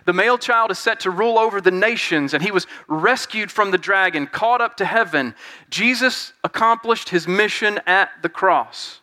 The 0.05 0.13
male 0.13 0.37
child 0.37 0.71
is 0.71 0.79
set 0.79 0.99
to 1.01 1.09
rule 1.09 1.39
over 1.39 1.61
the 1.61 1.71
nations, 1.71 2.33
and 2.33 2.43
he 2.43 2.51
was 2.51 2.67
rescued 2.87 3.49
from 3.49 3.71
the 3.71 3.77
dragon, 3.77 4.27
caught 4.27 4.61
up 4.61 4.77
to 4.77 4.85
heaven. 4.85 5.33
Jesus 5.69 6.33
accomplished 6.43 7.09
his 7.09 7.27
mission 7.27 7.79
at 7.87 8.09
the 8.21 8.29
cross, 8.29 8.99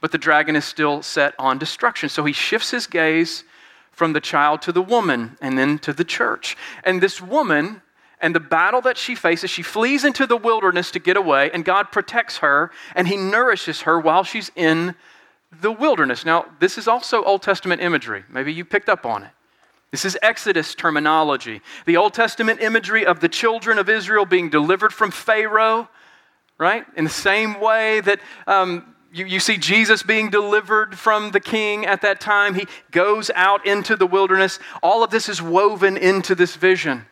but 0.00 0.12
the 0.12 0.18
dragon 0.18 0.54
is 0.54 0.64
still 0.64 1.02
set 1.02 1.34
on 1.38 1.58
destruction. 1.58 2.08
So 2.08 2.24
he 2.24 2.32
shifts 2.32 2.70
his 2.70 2.86
gaze 2.86 3.44
from 4.00 4.14
the 4.14 4.20
child 4.34 4.62
to 4.62 4.72
the 4.72 4.80
woman 4.80 5.36
and 5.42 5.58
then 5.58 5.78
to 5.78 5.92
the 5.92 6.04
church. 6.04 6.56
And 6.84 7.02
this 7.02 7.20
woman, 7.20 7.82
and 8.18 8.34
the 8.34 8.40
battle 8.40 8.80
that 8.80 8.96
she 8.96 9.14
faces, 9.14 9.50
she 9.50 9.60
flees 9.60 10.06
into 10.06 10.26
the 10.26 10.38
wilderness 10.38 10.90
to 10.92 10.98
get 10.98 11.18
away, 11.18 11.50
and 11.52 11.66
God 11.66 11.92
protects 11.92 12.38
her 12.38 12.70
and 12.96 13.06
He 13.06 13.18
nourishes 13.18 13.82
her 13.82 14.00
while 14.00 14.24
she's 14.24 14.50
in 14.56 14.94
the 15.52 15.70
wilderness. 15.70 16.24
Now, 16.24 16.46
this 16.60 16.78
is 16.78 16.88
also 16.88 17.22
Old 17.22 17.42
Testament 17.42 17.82
imagery. 17.82 18.24
Maybe 18.30 18.54
you 18.54 18.64
picked 18.64 18.88
up 18.88 19.04
on 19.04 19.22
it. 19.24 19.32
This 19.90 20.06
is 20.06 20.16
Exodus 20.22 20.74
terminology. 20.74 21.60
The 21.84 21.98
Old 21.98 22.14
Testament 22.14 22.62
imagery 22.62 23.04
of 23.04 23.20
the 23.20 23.28
children 23.28 23.78
of 23.78 23.90
Israel 23.90 24.24
being 24.24 24.48
delivered 24.48 24.94
from 24.94 25.10
Pharaoh, 25.10 25.90
right? 26.56 26.86
In 26.96 27.04
the 27.04 27.10
same 27.10 27.60
way 27.60 28.00
that 28.00 28.20
um, 28.46 28.94
you, 29.12 29.26
you 29.26 29.40
see 29.40 29.56
Jesus 29.56 30.02
being 30.02 30.30
delivered 30.30 30.98
from 30.98 31.32
the 31.32 31.40
king 31.40 31.84
at 31.84 32.02
that 32.02 32.20
time, 32.20 32.54
he 32.54 32.66
goes 32.90 33.30
out 33.34 33.66
into 33.66 33.96
the 33.96 34.06
wilderness. 34.06 34.58
All 34.82 35.02
of 35.02 35.10
this 35.10 35.28
is 35.28 35.42
woven 35.42 35.96
into 35.96 36.34
this 36.34 36.56
vision. 36.56 37.06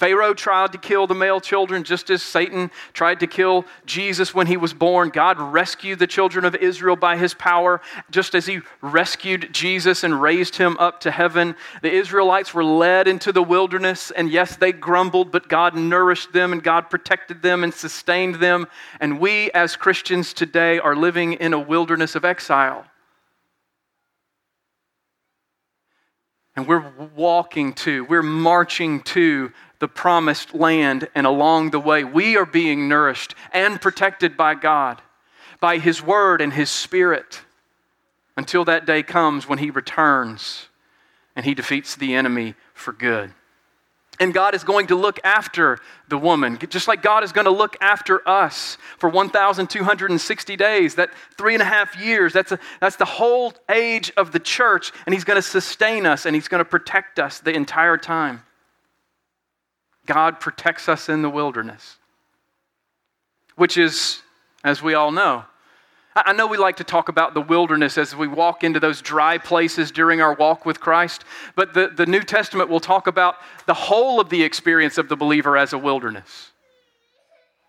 Pharaoh 0.00 0.32
tried 0.32 0.72
to 0.72 0.78
kill 0.78 1.06
the 1.06 1.14
male 1.14 1.40
children 1.40 1.84
just 1.84 2.08
as 2.08 2.22
Satan 2.22 2.70
tried 2.94 3.20
to 3.20 3.26
kill 3.26 3.66
Jesus 3.84 4.34
when 4.34 4.46
he 4.46 4.56
was 4.56 4.72
born. 4.72 5.10
God 5.10 5.38
rescued 5.38 5.98
the 5.98 6.06
children 6.06 6.46
of 6.46 6.54
Israel 6.54 6.96
by 6.96 7.18
his 7.18 7.34
power, 7.34 7.82
just 8.10 8.34
as 8.34 8.46
he 8.46 8.62
rescued 8.80 9.52
Jesus 9.52 10.02
and 10.02 10.22
raised 10.22 10.56
him 10.56 10.78
up 10.78 11.00
to 11.00 11.10
heaven. 11.10 11.54
The 11.82 11.92
Israelites 11.92 12.54
were 12.54 12.64
led 12.64 13.08
into 13.08 13.30
the 13.30 13.42
wilderness, 13.42 14.10
and 14.10 14.30
yes, 14.30 14.56
they 14.56 14.72
grumbled, 14.72 15.30
but 15.30 15.50
God 15.50 15.76
nourished 15.76 16.32
them 16.32 16.54
and 16.54 16.62
God 16.62 16.88
protected 16.88 17.42
them 17.42 17.62
and 17.62 17.74
sustained 17.74 18.36
them. 18.36 18.68
And 19.00 19.20
we, 19.20 19.50
as 19.50 19.76
Christians 19.76 20.32
today, 20.32 20.78
are 20.78 20.96
living 20.96 21.34
in 21.34 21.52
a 21.52 21.60
wilderness 21.60 22.14
of 22.14 22.24
exile. 22.24 22.86
And 26.56 26.66
we're 26.66 26.90
walking 27.14 27.74
to, 27.74 28.04
we're 28.04 28.22
marching 28.22 29.02
to 29.02 29.52
the 29.80 29.88
promised 29.88 30.54
land, 30.54 31.08
and 31.14 31.26
along 31.26 31.70
the 31.70 31.80
way, 31.80 32.04
we 32.04 32.36
are 32.36 32.46
being 32.46 32.88
nourished 32.88 33.34
and 33.52 33.80
protected 33.80 34.36
by 34.36 34.54
God, 34.54 35.02
by 35.58 35.78
His 35.78 36.02
Word 36.02 36.40
and 36.40 36.52
His 36.52 36.70
Spirit, 36.70 37.40
until 38.36 38.64
that 38.66 38.86
day 38.86 39.02
comes 39.02 39.48
when 39.48 39.58
He 39.58 39.70
returns 39.70 40.68
and 41.34 41.44
He 41.44 41.54
defeats 41.54 41.96
the 41.96 42.14
enemy 42.14 42.54
for 42.74 42.92
good. 42.92 43.32
And 44.18 44.34
God 44.34 44.54
is 44.54 44.64
going 44.64 44.88
to 44.88 44.96
look 44.96 45.18
after 45.24 45.78
the 46.08 46.18
woman, 46.18 46.58
just 46.68 46.86
like 46.86 47.00
God 47.00 47.24
is 47.24 47.32
going 47.32 47.46
to 47.46 47.50
look 47.50 47.78
after 47.80 48.26
us 48.28 48.76
for 48.98 49.08
1,260 49.08 50.56
days. 50.56 50.96
That 50.96 51.08
three 51.38 51.54
and 51.54 51.62
a 51.62 51.66
half 51.66 51.98
years, 51.98 52.34
that's, 52.34 52.52
a, 52.52 52.58
that's 52.80 52.96
the 52.96 53.06
whole 53.06 53.54
age 53.70 54.12
of 54.18 54.32
the 54.32 54.38
church. 54.38 54.92
And 55.06 55.14
He's 55.14 55.24
going 55.24 55.38
to 55.38 55.42
sustain 55.42 56.04
us 56.04 56.26
and 56.26 56.34
He's 56.34 56.48
going 56.48 56.58
to 56.58 56.66
protect 56.66 57.18
us 57.18 57.40
the 57.40 57.54
entire 57.54 57.96
time. 57.96 58.42
God 60.10 60.40
protects 60.40 60.88
us 60.88 61.08
in 61.08 61.22
the 61.22 61.30
wilderness, 61.30 61.96
which 63.54 63.78
is, 63.78 64.22
as 64.64 64.82
we 64.82 64.94
all 64.94 65.12
know, 65.12 65.44
I 66.16 66.32
know 66.32 66.48
we 66.48 66.58
like 66.58 66.78
to 66.78 66.84
talk 66.84 67.08
about 67.08 67.32
the 67.32 67.40
wilderness 67.40 67.96
as 67.96 68.16
we 68.16 68.26
walk 68.26 68.64
into 68.64 68.80
those 68.80 69.00
dry 69.00 69.38
places 69.38 69.92
during 69.92 70.20
our 70.20 70.34
walk 70.34 70.66
with 70.66 70.80
Christ, 70.80 71.24
but 71.54 71.74
the, 71.74 71.92
the 71.94 72.06
New 72.06 72.22
Testament 72.22 72.68
will 72.68 72.80
talk 72.80 73.06
about 73.06 73.36
the 73.66 73.74
whole 73.74 74.18
of 74.18 74.30
the 74.30 74.42
experience 74.42 74.98
of 74.98 75.08
the 75.08 75.14
believer 75.14 75.56
as 75.56 75.72
a 75.72 75.78
wilderness. 75.78 76.50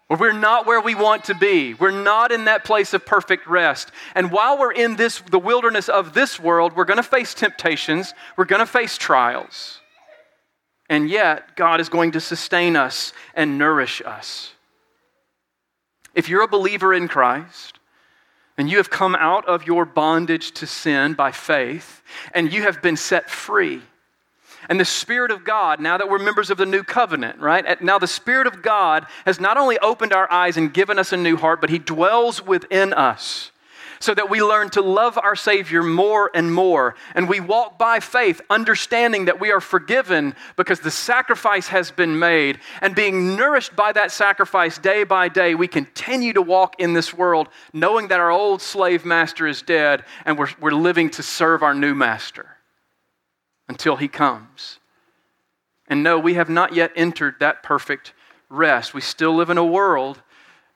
We're 0.10 0.32
not 0.32 0.66
where 0.66 0.82
we 0.82 0.96
want 0.96 1.26
to 1.26 1.36
be. 1.36 1.76
We're 1.76 1.92
not 1.92 2.32
in 2.32 2.46
that 2.46 2.64
place 2.64 2.96
of 2.96 3.06
perfect 3.06 3.46
rest. 3.46 3.92
And 4.16 4.32
while 4.32 4.58
we're 4.58 4.74
in 4.74 4.96
this, 4.96 5.22
the 5.30 5.38
wilderness 5.38 5.90
of 5.90 6.16
this 6.16 6.40
world, 6.40 6.76
we're 6.76 6.86
going 6.86 6.98
to 6.98 7.04
face 7.04 7.36
temptations, 7.36 8.16
we're 8.36 8.46
going 8.46 8.62
to 8.62 8.66
face 8.66 8.98
trials. 8.98 9.81
And 10.92 11.10
yet, 11.10 11.56
God 11.56 11.80
is 11.80 11.88
going 11.88 12.12
to 12.12 12.20
sustain 12.20 12.76
us 12.76 13.14
and 13.34 13.58
nourish 13.58 14.02
us. 14.06 14.52
If 16.14 16.28
you're 16.28 16.44
a 16.44 16.50
believer 16.50 16.94
in 16.94 17.08
Christ, 17.08 17.80
and 18.58 18.70
you 18.70 18.76
have 18.76 18.90
come 18.90 19.16
out 19.16 19.48
of 19.48 19.66
your 19.66 19.86
bondage 19.86 20.52
to 20.52 20.68
sin 20.68 21.14
by 21.14 21.32
faith, 21.32 22.02
and 22.34 22.52
you 22.52 22.64
have 22.64 22.82
been 22.82 22.98
set 22.98 23.30
free. 23.30 23.82
And 24.68 24.78
the 24.78 24.86
Spirit 24.86 25.32
of 25.32 25.46
God, 25.46 25.80
now 25.80 25.98
that 25.98 26.10
we're 26.10 26.20
members 26.20 26.50
of 26.50 26.58
the 26.58 26.66
new 26.66 26.84
covenant, 26.84 27.40
right? 27.40 27.82
Now 27.82 27.98
the 27.98 28.06
Spirit 28.06 28.46
of 28.46 28.62
God 28.62 29.06
has 29.26 29.40
not 29.40 29.56
only 29.56 29.80
opened 29.80 30.12
our 30.12 30.30
eyes 30.30 30.58
and 30.58 30.74
given 30.74 31.00
us 31.00 31.14
a 31.14 31.18
new 31.18 31.38
heart, 31.38 31.62
but 31.62 31.70
He 31.70 31.80
dwells 31.80 32.46
within 32.46 32.92
us 32.92 33.51
so 34.02 34.14
that 34.16 34.30
we 34.30 34.42
learn 34.42 34.70
to 34.72 34.82
love 34.82 35.18
our 35.18 35.36
Savior 35.36 35.84
more 35.84 36.32
and 36.34 36.54
more. 36.54 36.96
And 37.16 37.30
we 37.30 37.40
walk 37.40 37.78
by 37.78 38.00
faith, 38.00 38.42
understanding 38.50 39.26
that 39.26 39.40
we 39.40 39.52
are 39.52 39.62
forgiven 39.62 40.36
because 40.58 40.80
the 40.80 40.92
sacrifice 40.92 41.68
has 41.68 41.92
been 41.92 42.18
made. 42.20 42.60
And 42.82 42.96
being 42.96 43.36
nourished 43.36 43.76
by 43.76 43.92
that 43.94 44.12
sacrifice 44.12 44.78
day 44.78 45.04
by 45.04 45.30
day, 45.30 45.56
we 45.56 45.68
continue 45.68 46.34
to 46.34 46.42
walk 46.42 46.76
in 46.80 46.94
this 46.94 47.14
world 47.14 47.48
knowing 47.74 48.08
that 48.10 48.20
our 48.20 48.32
old 48.32 48.62
slave 48.62 49.06
master 49.06 49.48
is 49.48 49.62
dead 49.62 50.04
and 50.26 50.38
we're, 50.38 50.50
we're 50.60 50.72
living 50.72 51.10
to 51.12 51.24
serve 51.24 51.62
our 51.62 51.76
new 51.76 51.94
master 51.94 52.58
until 53.70 53.96
he 53.96 54.08
comes. 54.08 54.80
And 55.88 56.04
no, 56.04 56.18
we 56.18 56.34
have 56.34 56.50
not 56.50 56.74
yet 56.74 56.92
entered 56.96 57.36
that 57.40 57.64
perfect 57.64 58.14
rest. 58.50 58.94
We 58.94 59.02
still 59.02 59.36
live 59.36 59.50
in 59.50 59.58
a 59.58 59.66
world 59.66 60.22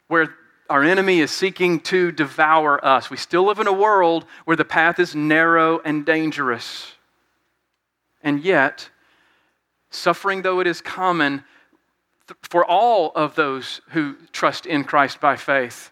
where 0.08 0.36
our 0.70 0.84
enemy 0.84 1.20
is 1.20 1.32
seeking 1.32 1.80
to 1.82 2.12
devour 2.12 2.84
us. 2.84 3.10
We 3.10 3.18
still 3.18 3.44
live 3.44 3.60
in 3.60 3.68
a 3.68 3.74
world 3.74 4.26
where 4.46 4.58
the 4.58 4.66
path 4.66 5.00
is 5.00 5.16
narrow 5.16 5.80
and 5.86 6.06
dangerous. 6.06 6.94
And 8.24 8.44
yet, 8.44 8.90
suffering 9.92 10.42
though 10.42 10.60
it 10.60 10.68
is 10.68 10.82
common 10.82 11.44
for 12.42 12.66
all 12.66 13.12
of 13.14 13.36
those 13.36 13.82
who 13.90 14.16
trust 14.32 14.66
in 14.66 14.84
Christ 14.84 15.22
by 15.22 15.36
faith, 15.36 15.92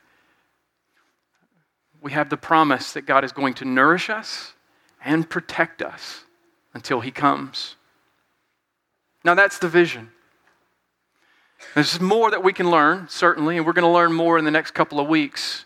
we 2.02 2.12
have 2.12 2.30
the 2.30 2.38
promise 2.38 2.94
that 2.94 3.06
God 3.06 3.24
is 3.24 3.32
going 3.32 3.54
to 3.56 3.66
nourish 3.66 4.10
us 4.10 4.54
and 5.06 5.30
protect 5.30 5.82
us 5.82 6.24
until 6.74 7.00
He 7.02 7.12
comes. 7.12 7.76
Now, 9.24 9.36
that's 9.36 9.60
the 9.60 9.70
vision. 9.70 10.12
There's 11.76 12.00
more 12.00 12.32
that 12.32 12.44
we 12.44 12.54
can 12.54 12.70
learn, 12.70 13.08
certainly, 13.10 13.58
and 13.58 13.66
we're 13.66 13.74
going 13.74 13.84
to 13.84 13.92
learn 13.92 14.14
more 14.14 14.38
in 14.38 14.46
the 14.46 14.52
next 14.52 14.72
couple 14.72 15.00
of 15.00 15.08
weeks. 15.08 15.66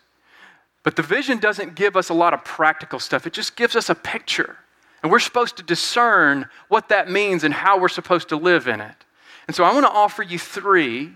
But 0.84 0.96
the 0.96 1.04
vision 1.04 1.40
doesn't 1.40 1.76
give 1.76 1.98
us 1.98 2.10
a 2.10 2.14
lot 2.14 2.34
of 2.34 2.46
practical 2.46 3.00
stuff, 3.00 3.28
it 3.28 3.34
just 3.34 3.56
gives 3.56 3.76
us 3.76 3.90
a 3.90 3.96
picture. 3.96 4.58
And 5.04 5.12
we're 5.12 5.20
supposed 5.20 5.58
to 5.58 5.64
discern 5.64 6.48
what 6.70 6.90
that 6.90 7.10
means 7.10 7.44
and 7.44 7.54
how 7.54 7.80
we're 7.80 7.88
supposed 7.88 8.30
to 8.30 8.36
live 8.36 8.68
in 8.68 8.82
it. 8.82 8.96
And 9.48 9.56
so 9.56 9.64
I 9.64 9.74
want 9.74 9.86
to 9.86 9.92
offer 9.92 10.24
you 10.24 10.40
three, 10.40 11.12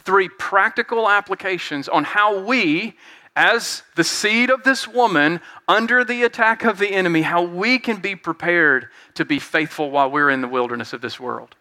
three 0.00 0.28
practical 0.28 1.08
applications 1.08 1.88
on 1.88 2.04
how 2.04 2.40
we, 2.40 2.94
as 3.34 3.82
the 3.94 4.04
seed 4.04 4.50
of 4.50 4.62
this 4.64 4.86
woman 4.86 5.40
under 5.66 6.04
the 6.04 6.22
attack 6.22 6.64
of 6.64 6.78
the 6.78 6.88
enemy, 6.88 7.22
how 7.22 7.42
we 7.42 7.78
can 7.78 7.96
be 7.96 8.14
prepared 8.14 8.88
to 9.14 9.24
be 9.24 9.38
faithful 9.38 9.90
while 9.90 10.10
we're 10.10 10.30
in 10.30 10.40
the 10.40 10.48
wilderness 10.48 10.92
of 10.92 11.00
this 11.00 11.18
world. 11.18 11.54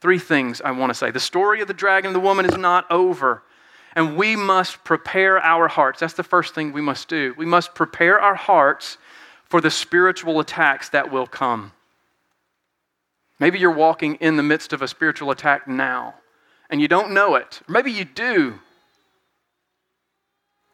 Three 0.00 0.18
things 0.18 0.60
I 0.60 0.70
want 0.72 0.90
to 0.90 0.94
say. 0.94 1.10
The 1.10 1.20
story 1.20 1.60
of 1.60 1.68
the 1.68 1.74
dragon 1.74 2.08
and 2.08 2.16
the 2.16 2.20
woman 2.20 2.46
is 2.46 2.56
not 2.56 2.90
over. 2.90 3.42
And 3.94 4.16
we 4.16 4.36
must 4.36 4.84
prepare 4.84 5.38
our 5.40 5.68
hearts. 5.68 6.00
That's 6.00 6.12
the 6.12 6.22
first 6.22 6.54
thing 6.54 6.72
we 6.72 6.82
must 6.82 7.08
do. 7.08 7.34
We 7.38 7.46
must 7.46 7.74
prepare 7.74 8.20
our 8.20 8.34
hearts 8.34 8.98
for 9.44 9.60
the 9.60 9.70
spiritual 9.70 10.38
attacks 10.38 10.90
that 10.90 11.10
will 11.10 11.26
come. 11.26 11.72
Maybe 13.38 13.58
you're 13.58 13.70
walking 13.70 14.16
in 14.16 14.36
the 14.36 14.42
midst 14.42 14.72
of 14.72 14.82
a 14.82 14.88
spiritual 14.88 15.30
attack 15.30 15.66
now 15.66 16.14
and 16.70 16.80
you 16.80 16.88
don't 16.88 17.12
know 17.12 17.34
it. 17.36 17.60
Or 17.68 17.72
maybe 17.72 17.92
you 17.92 18.04
do. 18.04 18.58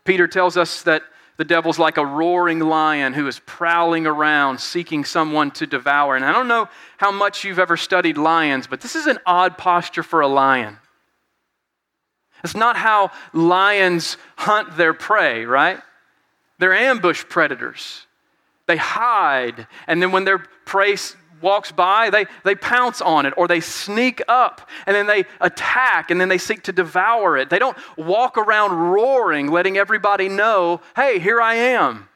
Peter 0.05 0.27
tells 0.27 0.57
us 0.57 0.83
that 0.83 1.03
the 1.37 1.45
devil's 1.45 1.79
like 1.79 1.97
a 1.97 2.07
roaring 2.07 2.61
lion 2.61 3.12
who 3.14 3.27
is 3.27 3.38
prowling 3.40 4.07
around 4.07 4.61
seeking 4.61 5.05
someone 5.05 5.51
to 5.53 5.66
devour. 5.66 6.14
And 6.14 6.25
I 6.25 6.33
don't 6.33 6.49
know 6.49 6.68
how 6.99 7.11
much 7.11 7.45
you've 7.45 7.59
ever 7.59 7.77
studied 7.77 8.18
lions, 8.18 8.66
but 8.66 8.81
this 8.81 8.95
is 8.95 9.07
an 9.07 9.18
odd 9.25 9.57
posture 9.57 10.03
for 10.03 10.21
a 10.21 10.29
lion. 10.29 10.79
It's 12.45 12.57
not 12.57 12.77
how 12.77 13.11
lions 13.33 14.16
hunt 14.37 14.77
their 14.77 14.95
prey, 14.95 15.45
right? 15.45 15.79
They're 16.59 16.75
ambush 16.75 17.25
predators. 17.29 18.07
They 18.67 18.77
hide, 18.77 19.67
and 19.87 20.00
then 20.00 20.13
when 20.13 20.25
their 20.25 20.38
prey 20.38 20.96
walks 21.43 21.73
by, 21.73 22.11
they, 22.11 22.27
they 22.45 22.55
pounce 22.55 23.01
on 23.01 23.27
it 23.27 23.35
or 23.37 23.49
they 23.49 23.61
sneak 23.61 24.23
up 24.29 24.69
and 24.87 24.95
then 24.95 25.07
they 25.07 25.25
attack 25.40 26.11
and 26.11 26.21
then 26.21 26.29
they 26.29 26.38
seek 26.38 26.63
to 26.65 26.73
devour 26.73 27.37
it. 27.37 27.51
They 27.51 27.59
don't 27.59 27.77
walk 27.97 28.38
around 28.38 28.73
roaring, 28.73 29.51
letting 29.51 29.77
everybody 29.77 30.29
know, 30.29 30.81
hey, 30.97 31.19
here 31.19 31.40
I 31.40 31.55
am. 31.55 32.09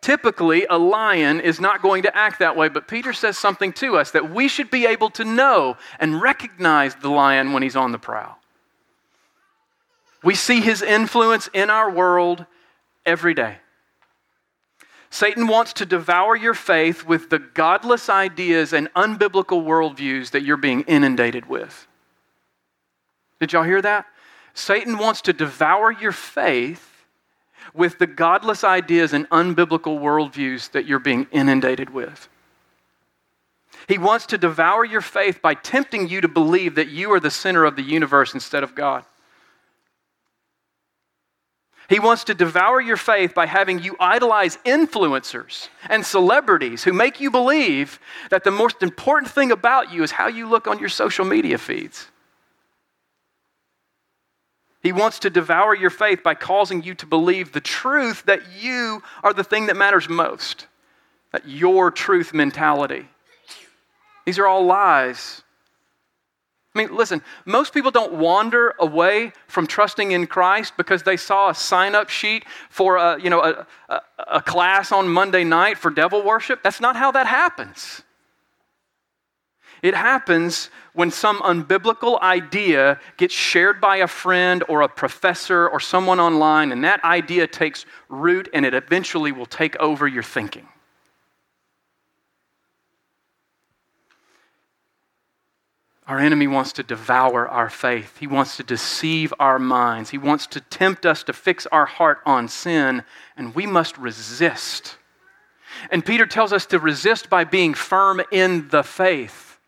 Typically, 0.00 0.64
a 0.70 0.78
lion 0.78 1.40
is 1.40 1.60
not 1.60 1.82
going 1.82 2.04
to 2.04 2.16
act 2.16 2.38
that 2.38 2.56
way, 2.56 2.68
but 2.68 2.86
Peter 2.86 3.12
says 3.12 3.36
something 3.36 3.72
to 3.74 3.96
us 3.96 4.12
that 4.12 4.30
we 4.30 4.46
should 4.46 4.70
be 4.70 4.86
able 4.86 5.10
to 5.10 5.24
know 5.24 5.76
and 5.98 6.22
recognize 6.22 6.94
the 6.96 7.08
lion 7.08 7.52
when 7.52 7.62
he's 7.62 7.76
on 7.76 7.90
the 7.90 7.98
prowl. 7.98 8.38
We 10.22 10.34
see 10.34 10.60
his 10.60 10.82
influence 10.82 11.48
in 11.52 11.70
our 11.70 11.90
world 11.90 12.46
every 13.04 13.34
day. 13.34 13.58
Satan 15.10 15.46
wants 15.46 15.72
to 15.74 15.86
devour 15.86 16.36
your 16.36 16.54
faith 16.54 17.06
with 17.06 17.30
the 17.30 17.38
godless 17.38 18.08
ideas 18.08 18.72
and 18.72 18.92
unbiblical 18.94 19.64
worldviews 19.64 20.30
that 20.32 20.42
you're 20.42 20.56
being 20.56 20.82
inundated 20.82 21.48
with. 21.48 21.86
Did 23.40 23.52
y'all 23.52 23.62
hear 23.62 23.82
that? 23.82 24.06
Satan 24.54 24.98
wants 24.98 25.22
to 25.22 25.32
devour 25.32 25.92
your 25.92 26.12
faith 26.12 26.84
with 27.72 27.98
the 27.98 28.06
godless 28.06 28.64
ideas 28.64 29.12
and 29.12 29.28
unbiblical 29.30 30.00
worldviews 30.00 30.70
that 30.72 30.84
you're 30.84 30.98
being 30.98 31.26
inundated 31.30 31.90
with. 31.90 32.28
He 33.86 33.98
wants 33.98 34.26
to 34.26 34.38
devour 34.38 34.84
your 34.84 35.00
faith 35.00 35.40
by 35.40 35.54
tempting 35.54 36.08
you 36.08 36.20
to 36.20 36.28
believe 36.28 36.74
that 36.74 36.88
you 36.88 37.12
are 37.12 37.20
the 37.20 37.30
center 37.30 37.64
of 37.64 37.76
the 37.76 37.82
universe 37.82 38.34
instead 38.34 38.62
of 38.62 38.74
God. 38.74 39.04
He 41.88 41.98
wants 41.98 42.24
to 42.24 42.34
devour 42.34 42.82
your 42.82 42.98
faith 42.98 43.34
by 43.34 43.46
having 43.46 43.78
you 43.78 43.96
idolize 43.98 44.58
influencers 44.58 45.68
and 45.88 46.04
celebrities 46.04 46.84
who 46.84 46.92
make 46.92 47.18
you 47.18 47.30
believe 47.30 47.98
that 48.30 48.44
the 48.44 48.50
most 48.50 48.82
important 48.82 49.32
thing 49.32 49.50
about 49.50 49.90
you 49.90 50.02
is 50.02 50.10
how 50.10 50.28
you 50.28 50.46
look 50.46 50.66
on 50.66 50.78
your 50.78 50.90
social 50.90 51.24
media 51.24 51.56
feeds. 51.56 52.08
He 54.82 54.92
wants 54.92 55.18
to 55.20 55.30
devour 55.30 55.74
your 55.74 55.90
faith 55.90 56.22
by 56.22 56.34
causing 56.34 56.82
you 56.82 56.94
to 56.96 57.06
believe 57.06 57.52
the 57.52 57.60
truth 57.60 58.22
that 58.26 58.42
you 58.60 59.02
are 59.24 59.32
the 59.32 59.42
thing 59.42 59.66
that 59.66 59.76
matters 59.76 60.10
most, 60.10 60.66
that 61.32 61.48
your 61.48 61.90
truth 61.90 62.34
mentality. 62.34 63.08
These 64.26 64.38
are 64.38 64.46
all 64.46 64.66
lies. 64.66 65.42
I 66.78 66.84
mean, 66.84 66.96
listen, 66.96 67.22
most 67.44 67.74
people 67.74 67.90
don't 67.90 68.12
wander 68.12 68.72
away 68.78 69.32
from 69.48 69.66
trusting 69.66 70.12
in 70.12 70.28
Christ 70.28 70.74
because 70.76 71.02
they 71.02 71.16
saw 71.16 71.50
a 71.50 71.54
sign 71.54 71.96
up 71.96 72.08
sheet 72.08 72.44
for 72.70 72.96
a, 72.96 73.20
you 73.20 73.30
know, 73.30 73.42
a, 73.42 73.66
a, 73.88 74.00
a 74.34 74.42
class 74.42 74.92
on 74.92 75.08
Monday 75.08 75.42
night 75.42 75.76
for 75.76 75.90
devil 75.90 76.22
worship. 76.22 76.62
That's 76.62 76.80
not 76.80 76.94
how 76.94 77.10
that 77.10 77.26
happens. 77.26 78.02
It 79.82 79.94
happens 79.94 80.70
when 80.92 81.10
some 81.10 81.38
unbiblical 81.40 82.20
idea 82.20 83.00
gets 83.16 83.34
shared 83.34 83.80
by 83.80 83.96
a 83.96 84.06
friend 84.06 84.62
or 84.68 84.82
a 84.82 84.88
professor 84.88 85.68
or 85.68 85.80
someone 85.80 86.20
online, 86.20 86.70
and 86.70 86.84
that 86.84 87.02
idea 87.02 87.48
takes 87.48 87.86
root 88.08 88.48
and 88.52 88.64
it 88.64 88.74
eventually 88.74 89.32
will 89.32 89.46
take 89.46 89.74
over 89.76 90.06
your 90.06 90.22
thinking. 90.22 90.68
Our 96.08 96.18
enemy 96.18 96.46
wants 96.46 96.72
to 96.72 96.82
devour 96.82 97.46
our 97.46 97.68
faith. 97.68 98.16
He 98.18 98.26
wants 98.26 98.56
to 98.56 98.62
deceive 98.62 99.34
our 99.38 99.58
minds. 99.58 100.08
He 100.08 100.16
wants 100.16 100.46
to 100.48 100.60
tempt 100.60 101.04
us 101.04 101.22
to 101.24 101.34
fix 101.34 101.66
our 101.66 101.84
heart 101.84 102.20
on 102.24 102.48
sin, 102.48 103.04
and 103.36 103.54
we 103.54 103.66
must 103.66 103.98
resist. 103.98 104.96
And 105.90 106.04
Peter 106.04 106.24
tells 106.24 106.50
us 106.50 106.64
to 106.66 106.78
resist 106.78 107.28
by 107.28 107.44
being 107.44 107.74
firm 107.74 108.22
in 108.32 108.68
the 108.68 108.82
faith. 108.82 109.58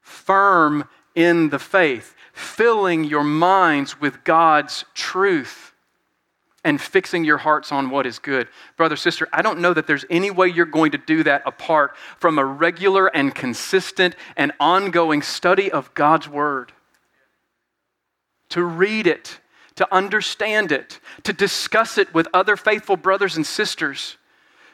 Firm 0.00 0.88
in 1.14 1.50
the 1.50 1.58
faith, 1.58 2.14
filling 2.32 3.04
your 3.04 3.24
minds 3.24 4.00
with 4.00 4.24
God's 4.24 4.86
truth 4.94 5.74
and 6.68 6.78
fixing 6.78 7.24
your 7.24 7.38
hearts 7.38 7.72
on 7.72 7.88
what 7.88 8.04
is 8.04 8.18
good. 8.18 8.46
Brother, 8.76 8.94
sister, 8.94 9.26
I 9.32 9.40
don't 9.40 9.60
know 9.60 9.72
that 9.72 9.86
there's 9.86 10.04
any 10.10 10.30
way 10.30 10.48
you're 10.48 10.66
going 10.66 10.92
to 10.92 10.98
do 10.98 11.22
that 11.22 11.40
apart 11.46 11.96
from 12.18 12.38
a 12.38 12.44
regular 12.44 13.06
and 13.06 13.34
consistent 13.34 14.14
and 14.36 14.52
ongoing 14.60 15.22
study 15.22 15.72
of 15.72 15.94
God's 15.94 16.28
Word. 16.28 16.72
To 18.50 18.62
read 18.62 19.06
it, 19.06 19.40
to 19.76 19.88
understand 19.90 20.70
it, 20.70 21.00
to 21.22 21.32
discuss 21.32 21.96
it 21.96 22.12
with 22.12 22.28
other 22.34 22.54
faithful 22.54 22.98
brothers 22.98 23.36
and 23.36 23.46
sisters 23.46 24.18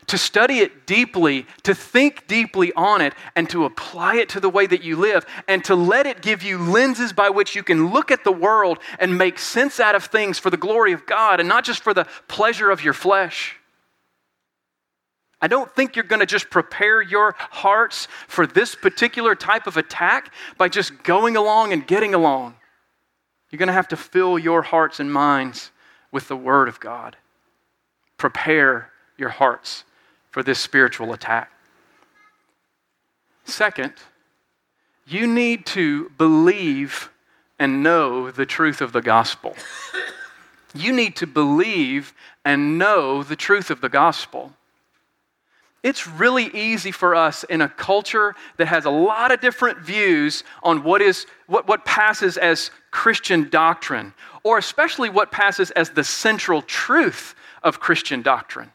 to 0.07 0.19
study 0.19 0.59
it 0.59 0.87
deeply, 0.87 1.47
to 1.63 1.75
think 1.75 2.27
deeply 2.27 2.73
on 2.75 3.01
it, 3.01 3.15
and 3.37 3.49
to 3.51 3.65
apply 3.65 4.17
it 4.17 4.29
to 4.31 4.41
the 4.41 4.51
way 4.51 4.67
that 4.67 4.83
you 4.83 4.97
live, 4.97 5.25
and 5.49 5.65
to 5.65 5.75
let 5.75 6.07
it 6.07 6.23
give 6.23 6.43
you 6.43 6.59
lenses 6.59 7.13
by 7.13 7.31
which 7.31 7.55
you 7.55 7.63
can 7.63 7.93
look 7.93 8.11
at 8.11 8.25
the 8.25 8.33
world 8.33 8.79
and 8.99 9.17
make 9.17 9.39
sense 9.39 9.81
out 9.81 9.95
of 9.95 10.05
things 10.05 10.39
for 10.39 10.51
the 10.51 10.57
glory 10.57 10.93
of 10.93 11.07
God 11.07 11.41
and 11.41 11.49
not 11.49 11.65
just 11.65 11.83
for 11.83 11.95
the 11.95 12.07
pleasure 12.29 12.71
of 12.71 12.85
your 12.85 12.93
flesh. 12.93 13.57
I 15.41 15.47
don't 15.47 15.75
think 15.75 15.95
you're 15.95 16.05
going 16.05 16.21
to 16.21 16.27
just 16.27 16.49
prepare 16.49 17.03
your 17.03 17.35
hearts 17.39 18.09
for 18.29 18.47
this 18.47 18.75
particular 18.75 19.35
type 19.35 19.67
of 19.67 19.77
attack 19.77 20.33
by 20.57 20.69
just 20.69 21.03
going 21.03 21.37
along 21.37 21.73
and 21.73 21.87
getting 21.87 22.15
along. 22.15 22.55
You're 23.51 23.59
going 23.59 23.67
to 23.69 23.75
have 23.75 23.89
to 23.89 23.97
fill 23.97 24.39
your 24.39 24.63
hearts 24.63 25.01
and 25.01 25.13
minds 25.13 25.71
with 26.11 26.29
the 26.29 26.37
Word 26.37 26.69
of 26.69 26.81
God. 26.81 27.17
Prepare 28.17 28.91
your 29.19 29.29
hearts 29.29 29.85
for 30.35 30.43
this 30.43 30.59
spiritual 30.59 31.13
attack. 31.13 31.49
Second, 33.45 33.93
you 35.07 35.29
need 35.29 35.65
to 35.67 36.11
believe 36.19 37.09
and 37.57 37.85
know 37.85 38.33
the 38.33 38.45
truth 38.45 38.81
of 38.81 38.91
the 38.91 39.01
gospel. 39.01 39.55
You 40.75 40.93
need 40.93 41.15
to 41.17 41.29
believe 41.29 42.13
and 42.45 42.79
know 42.79 43.23
the 43.23 43.37
truth 43.37 43.71
of 43.71 43.81
the 43.81 43.89
gospel. 43.89 44.53
It's 45.85 46.09
really 46.09 46.47
easy 46.47 46.91
for 46.91 47.15
us 47.15 47.45
in 47.45 47.61
a 47.61 47.69
culture 47.69 48.35
that 48.57 48.67
has 48.67 48.87
a 48.87 48.91
lot 48.91 49.31
of 49.31 49.41
different 49.41 49.79
views 49.79 50.43
on 50.65 50.83
what 50.83 51.01
is 51.01 51.27
what, 51.47 51.69
what 51.69 51.85
passes 51.85 52.37
as 52.39 52.73
Christian 52.91 53.49
doctrine, 53.51 54.13
or 54.43 54.59
especially 54.59 55.11
what 55.11 55.31
passes 55.31 55.71
as 55.71 55.91
the 55.91 56.03
central 56.03 56.61
truth 56.61 57.37
of 57.63 57.79
Christian 57.79 58.21
doctrine. 58.21 58.73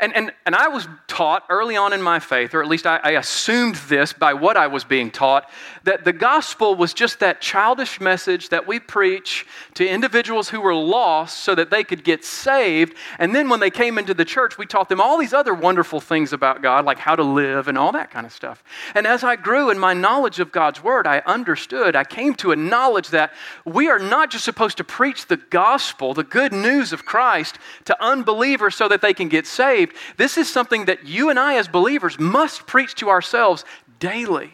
And, 0.00 0.14
and, 0.14 0.32
and 0.46 0.54
I 0.54 0.68
was 0.68 0.86
taught 1.08 1.44
early 1.48 1.76
on 1.76 1.92
in 1.92 2.00
my 2.00 2.20
faith, 2.20 2.54
or 2.54 2.62
at 2.62 2.68
least 2.68 2.86
I, 2.86 3.00
I, 3.02 3.10
assumed 3.12 3.74
this 3.88 4.12
by 4.12 4.34
what 4.34 4.56
I 4.56 4.68
was 4.68 4.84
being 4.84 5.10
taught, 5.10 5.50
that 5.82 6.04
the 6.04 6.12
gospel 6.12 6.76
was 6.76 6.94
just 6.94 7.18
that 7.18 7.40
childish 7.40 8.00
message 8.00 8.50
that 8.50 8.68
we 8.68 8.78
preach 8.78 9.44
to 9.74 9.88
individuals 9.88 10.50
who 10.50 10.60
were 10.60 10.74
lost 10.74 11.38
so 11.38 11.56
that 11.56 11.70
they 11.70 11.82
could 11.82 12.04
get 12.04 12.24
saved. 12.24 12.94
And 13.18 13.34
then 13.34 13.48
when 13.48 13.58
they 13.58 13.70
came 13.70 13.98
into 13.98 14.14
the 14.14 14.24
church, 14.24 14.56
we 14.56 14.66
taught 14.66 14.88
them 14.88 15.00
all 15.00 15.18
these 15.18 15.32
other 15.32 15.52
wonderful 15.52 16.00
things 16.00 16.32
about 16.32 16.62
God, 16.62 16.84
like 16.84 16.98
how 16.98 17.16
to 17.16 17.24
live 17.24 17.66
and 17.66 17.76
all 17.76 17.90
that 17.92 18.12
kind 18.12 18.24
of 18.24 18.32
stuff. 18.32 18.62
And 18.94 19.04
as 19.04 19.24
I 19.24 19.34
grew 19.34 19.70
in 19.70 19.78
my 19.80 19.94
knowledge 19.94 20.38
of 20.38 20.52
God's 20.52 20.84
word, 20.84 21.08
I 21.08 21.22
understood, 21.26 21.96
I 21.96 22.04
came 22.04 22.34
to 22.34 22.52
a 22.52 22.56
knowledge 22.56 23.08
that 23.08 23.32
we 23.64 23.88
are 23.88 23.98
not 23.98 24.30
just 24.30 24.44
supposed 24.44 24.76
to 24.76 24.84
preach 24.84 25.26
the 25.26 25.38
gospel, 25.38 26.14
the 26.14 26.22
good 26.22 26.52
news 26.52 26.92
of 26.92 27.04
Christ, 27.04 27.58
to 27.86 28.00
unbelievers 28.00 28.76
so 28.76 28.86
that 28.86 29.02
they 29.02 29.14
can 29.14 29.28
get 29.28 29.46
saved 29.46 29.87
saved, 29.88 30.18
this 30.18 30.38
is 30.38 30.50
something 30.50 30.86
that 30.86 31.06
you 31.06 31.30
and 31.30 31.38
I, 31.38 31.56
as 31.56 31.68
believers, 31.68 32.18
must 32.18 32.66
preach 32.66 32.94
to 32.96 33.08
ourselves 33.08 33.64
daily. 33.98 34.52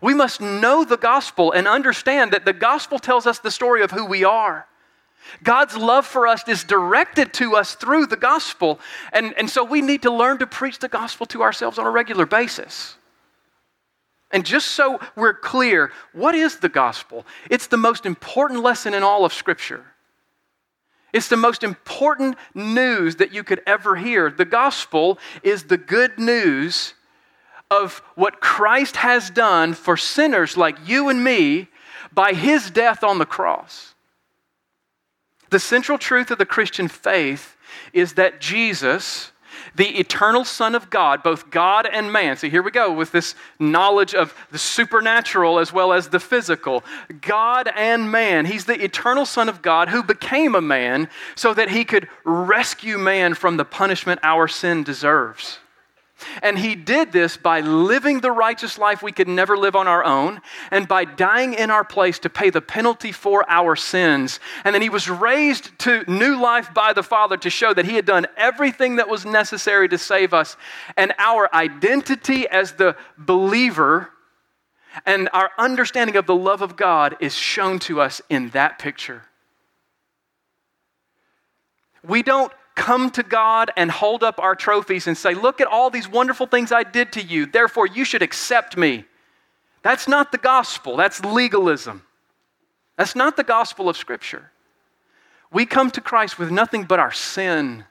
We 0.00 0.14
must 0.14 0.40
know 0.40 0.84
the 0.84 0.96
gospel 0.96 1.52
and 1.52 1.66
understand 1.66 2.32
that 2.32 2.44
the 2.44 2.52
gospel 2.52 2.98
tells 2.98 3.26
us 3.26 3.38
the 3.38 3.50
story 3.50 3.82
of 3.82 3.90
who 3.90 4.04
we 4.04 4.24
are. 4.24 4.66
God's 5.42 5.76
love 5.76 6.06
for 6.06 6.26
us 6.26 6.46
is 6.48 6.62
directed 6.64 7.32
to 7.34 7.56
us 7.56 7.74
through 7.74 8.06
the 8.06 8.16
gospel. 8.16 8.78
And, 9.12 9.34
and 9.36 9.50
so 9.50 9.64
we 9.64 9.82
need 9.82 10.02
to 10.02 10.10
learn 10.12 10.38
to 10.38 10.46
preach 10.46 10.78
the 10.78 10.88
gospel 10.88 11.26
to 11.26 11.42
ourselves 11.42 11.78
on 11.78 11.86
a 11.86 11.90
regular 11.90 12.24
basis. 12.24 12.96
And 14.30 14.44
just 14.44 14.68
so 14.68 15.00
we're 15.16 15.34
clear, 15.34 15.90
what 16.12 16.34
is 16.34 16.58
the 16.58 16.68
gospel? 16.68 17.26
It's 17.50 17.66
the 17.66 17.76
most 17.76 18.06
important 18.06 18.62
lesson 18.62 18.94
in 18.94 19.02
all 19.02 19.24
of 19.24 19.32
Scripture. 19.32 19.84
It's 21.12 21.28
the 21.28 21.36
most 21.36 21.64
important 21.64 22.36
news 22.54 23.16
that 23.16 23.32
you 23.32 23.42
could 23.42 23.62
ever 23.66 23.96
hear. 23.96 24.30
The 24.30 24.44
gospel 24.44 25.18
is 25.42 25.64
the 25.64 25.78
good 25.78 26.18
news 26.18 26.94
of 27.70 28.02
what 28.14 28.40
Christ 28.40 28.96
has 28.96 29.30
done 29.30 29.74
for 29.74 29.96
sinners 29.96 30.56
like 30.56 30.76
you 30.86 31.08
and 31.08 31.22
me 31.22 31.68
by 32.12 32.32
his 32.32 32.70
death 32.70 33.02
on 33.04 33.18
the 33.18 33.26
cross. 33.26 33.94
The 35.50 35.58
central 35.58 35.98
truth 35.98 36.30
of 36.30 36.38
the 36.38 36.46
Christian 36.46 36.88
faith 36.88 37.56
is 37.92 38.14
that 38.14 38.40
Jesus 38.40 39.32
the 39.78 39.98
eternal 39.98 40.44
Son 40.44 40.74
of 40.74 40.90
God, 40.90 41.22
both 41.22 41.50
God 41.50 41.86
and 41.86 42.12
man. 42.12 42.36
So 42.36 42.50
here 42.50 42.62
we 42.62 42.72
go 42.72 42.92
with 42.92 43.12
this 43.12 43.36
knowledge 43.60 44.12
of 44.12 44.34
the 44.50 44.58
supernatural 44.58 45.60
as 45.60 45.72
well 45.72 45.92
as 45.92 46.08
the 46.08 46.18
physical. 46.18 46.84
God 47.20 47.70
and 47.74 48.10
man. 48.10 48.44
He's 48.44 48.64
the 48.64 48.82
eternal 48.82 49.24
Son 49.24 49.48
of 49.48 49.62
God 49.62 49.88
who 49.88 50.02
became 50.02 50.56
a 50.56 50.60
man 50.60 51.08
so 51.36 51.54
that 51.54 51.70
he 51.70 51.84
could 51.84 52.08
rescue 52.24 52.98
man 52.98 53.34
from 53.34 53.56
the 53.56 53.64
punishment 53.64 54.18
our 54.24 54.48
sin 54.48 54.82
deserves. 54.82 55.60
And 56.42 56.58
he 56.58 56.74
did 56.74 57.12
this 57.12 57.36
by 57.36 57.60
living 57.60 58.20
the 58.20 58.32
righteous 58.32 58.76
life 58.78 59.02
we 59.02 59.12
could 59.12 59.28
never 59.28 59.56
live 59.56 59.76
on 59.76 59.86
our 59.86 60.04
own 60.04 60.40
and 60.70 60.88
by 60.88 61.04
dying 61.04 61.54
in 61.54 61.70
our 61.70 61.84
place 61.84 62.18
to 62.20 62.30
pay 62.30 62.50
the 62.50 62.60
penalty 62.60 63.12
for 63.12 63.48
our 63.48 63.76
sins. 63.76 64.40
And 64.64 64.74
then 64.74 64.82
he 64.82 64.88
was 64.88 65.08
raised 65.08 65.78
to 65.80 66.04
new 66.10 66.40
life 66.40 66.74
by 66.74 66.92
the 66.92 67.02
Father 67.02 67.36
to 67.38 67.50
show 67.50 67.72
that 67.72 67.84
he 67.84 67.94
had 67.94 68.04
done 68.04 68.26
everything 68.36 68.96
that 68.96 69.08
was 69.08 69.24
necessary 69.24 69.88
to 69.88 69.98
save 69.98 70.34
us. 70.34 70.56
And 70.96 71.14
our 71.18 71.52
identity 71.54 72.48
as 72.48 72.72
the 72.72 72.96
believer 73.16 74.10
and 75.06 75.28
our 75.32 75.50
understanding 75.58 76.16
of 76.16 76.26
the 76.26 76.34
love 76.34 76.62
of 76.62 76.76
God 76.76 77.16
is 77.20 77.34
shown 77.34 77.78
to 77.80 78.00
us 78.00 78.20
in 78.28 78.50
that 78.50 78.78
picture. 78.78 79.22
We 82.02 82.22
don't 82.22 82.52
come 82.78 83.10
to 83.10 83.22
God 83.22 83.70
and 83.76 83.90
hold 83.90 84.22
up 84.22 84.38
our 84.38 84.54
trophies 84.54 85.06
and 85.06 85.18
say, 85.18 85.34
Look 85.34 85.60
at 85.60 85.66
all 85.66 85.90
these 85.90 86.08
wonderful 86.08 86.46
things 86.46 86.72
I 86.72 86.84
did 86.84 87.12
to 87.12 87.22
you, 87.22 87.44
therefore 87.44 87.86
you 87.86 88.04
should 88.04 88.22
accept 88.22 88.76
me. 88.76 89.04
That's 89.82 90.08
not 90.08 90.32
the 90.32 90.38
gospel, 90.38 90.96
that's 90.96 91.22
legalism. 91.22 92.02
That's 92.96 93.14
not 93.14 93.36
the 93.36 93.44
gospel 93.44 93.88
of 93.88 93.96
Scripture. 93.96 94.50
We 95.52 95.66
come 95.66 95.90
to 95.92 96.00
Christ 96.00 96.38
with 96.38 96.50
nothing 96.50 96.84
but 96.84 96.98
our 96.98 97.12
sin. 97.12 97.84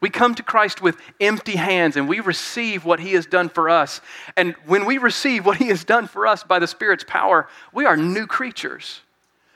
We 0.00 0.08
come 0.08 0.34
to 0.34 0.42
Christ 0.42 0.80
with 0.80 0.96
empty 1.20 1.56
hands 1.56 1.96
and 1.96 2.08
we 2.08 2.20
receive 2.20 2.84
what 2.84 3.00
He 3.00 3.12
has 3.12 3.26
done 3.26 3.48
for 3.48 3.68
us. 3.68 4.00
And 4.36 4.54
when 4.66 4.84
we 4.86 4.98
receive 4.98 5.44
what 5.44 5.56
He 5.56 5.68
has 5.68 5.84
done 5.84 6.06
for 6.06 6.26
us 6.26 6.42
by 6.42 6.58
the 6.58 6.66
Spirit's 6.66 7.04
power, 7.06 7.48
we 7.72 7.86
are 7.86 7.96
new 7.96 8.26
creatures. 8.26 9.00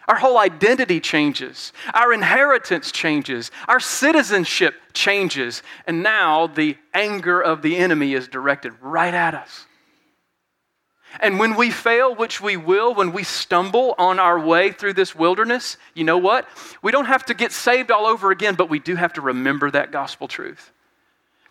Our 0.07 0.17
whole 0.17 0.39
identity 0.39 1.01
changes. 1.01 1.73
Our 1.95 2.13
inheritance 2.13 2.93
changes. 2.93 3.51
Our 3.69 3.81
citizenship 3.81 4.75
changes. 4.93 5.63
And 5.87 6.03
now 6.03 6.47
the 6.47 6.77
anger 6.93 7.41
of 7.41 7.63
the 7.63 7.77
enemy 7.77 8.15
is 8.15 8.29
directed 8.29 8.75
right 8.83 9.15
at 9.15 9.35
us. 9.35 9.67
And 11.21 11.39
when 11.39 11.55
we 11.55 11.71
fail, 11.71 12.15
which 12.15 12.41
we 12.41 12.57
will, 12.57 12.95
when 12.95 13.13
we 13.13 13.23
stumble 13.23 13.95
on 13.99 14.19
our 14.19 14.39
way 14.39 14.73
through 14.73 14.95
this 14.95 15.15
wilderness, 15.15 15.77
you 15.95 16.05
know 16.05 16.19
what? 16.19 16.49
We 16.83 16.93
don't 16.93 17.05
have 17.07 17.25
to 17.27 17.35
get 17.35 17.53
saved 17.53 17.91
all 17.91 18.07
over 18.07 18.31
again, 18.31 18.57
but 18.57 18.69
we 18.69 18.81
do 18.81 18.97
have 18.97 19.13
to 19.15 19.21
remember 19.21 19.71
that 19.71 19.93
gospel 19.93 20.27
truth. 20.27 20.73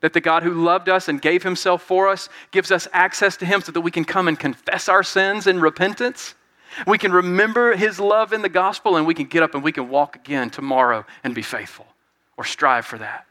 That 0.02 0.12
the 0.12 0.22
God 0.22 0.44
who 0.44 0.66
loved 0.66 0.90
us 0.90 1.08
and 1.08 1.22
gave 1.22 1.44
himself 1.44 1.82
for 1.82 2.10
us 2.10 2.28
gives 2.52 2.72
us 2.72 2.90
access 2.92 3.38
to 3.38 3.46
him 3.46 3.62
so 3.62 3.72
that 3.72 3.82
we 3.82 3.92
can 3.92 4.04
come 4.04 4.28
and 4.28 4.38
confess 4.38 4.90
our 4.90 5.02
sins 5.02 5.48
in 5.48 5.62
repentance. 5.62 6.36
We 6.88 6.98
can 6.98 7.12
remember 7.12 7.76
his 7.76 8.00
love 8.00 8.34
in 8.34 8.42
the 8.42 8.50
gospel 8.50 8.98
and 8.98 9.06
we 9.06 9.14
can 9.14 9.26
get 9.26 9.44
up 9.44 9.54
and 9.54 9.64
we 9.64 9.72
can 9.72 9.90
walk 9.90 10.16
again 10.16 10.50
tomorrow 10.50 11.06
and 11.24 11.36
be 11.36 11.42
faithful 11.42 11.86
or 12.38 12.44
strive 12.44 12.86
for 12.86 12.98
that. 12.98 13.26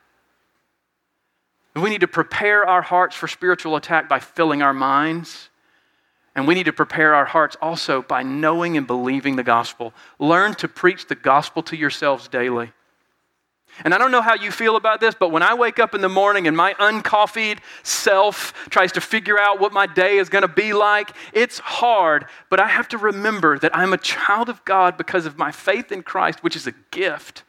We 1.74 1.90
need 1.90 2.03
to 2.03 2.09
prepare 2.09 2.68
our 2.68 2.82
hearts 2.82 3.16
for 3.16 3.28
spiritual 3.28 3.76
attack 3.76 4.09
by 4.09 4.20
filling 4.20 4.62
our 4.62 4.74
minds 4.74 5.49
and 6.34 6.49
we 6.49 6.55
need 6.55 6.64
to 6.64 6.72
prepare 6.72 7.14
our 7.14 7.26
hearts 7.26 7.57
also 7.61 8.03
by 8.03 8.22
knowing 8.22 8.76
and 8.76 8.86
believing 8.86 9.36
the 9.36 9.43
gospel. 9.43 9.93
Learn 10.18 10.55
to 10.57 10.68
preach 10.68 11.07
the 11.07 11.14
gospel 11.14 11.62
to 11.64 11.76
yourselves 11.76 12.28
daily. 12.28 12.72
And 13.85 13.95
I 13.95 13.99
don't 13.99 14.11
know 14.12 14.23
how 14.23 14.35
you 14.35 14.51
feel 14.51 14.77
about 14.77 15.01
this, 15.01 15.14
but 15.14 15.31
when 15.31 15.43
I 15.43 15.55
wake 15.55 15.79
up 15.79 15.95
in 15.95 16.03
the 16.03 16.09
morning 16.09 16.47
and 16.47 16.57
my 16.57 16.75
uncoffeed 16.75 17.59
self 17.83 18.53
tries 18.70 18.93
to 18.93 19.01
figure 19.01 19.39
out 19.39 19.61
what 19.61 19.73
my 19.73 19.87
day 19.87 20.18
is 20.18 20.29
going 20.29 20.43
to 20.43 20.49
be 20.49 20.73
like, 20.73 21.11
it's 21.33 21.59
hard. 21.59 22.27
But 22.51 22.61
I 22.61 22.68
have 22.68 22.87
to 22.89 22.99
remember 22.99 23.59
that 23.59 23.75
I'm 23.77 23.93
a 23.93 23.99
child 23.99 24.49
of 24.49 24.64
God 24.64 24.97
because 24.97 25.27
of 25.27 25.39
my 25.39 25.51
faith 25.51 25.91
in 25.91 26.03
Christ, 26.03 26.45
which 26.45 26.55
is 26.55 26.66
a 26.66 26.75
gift. 26.91 27.45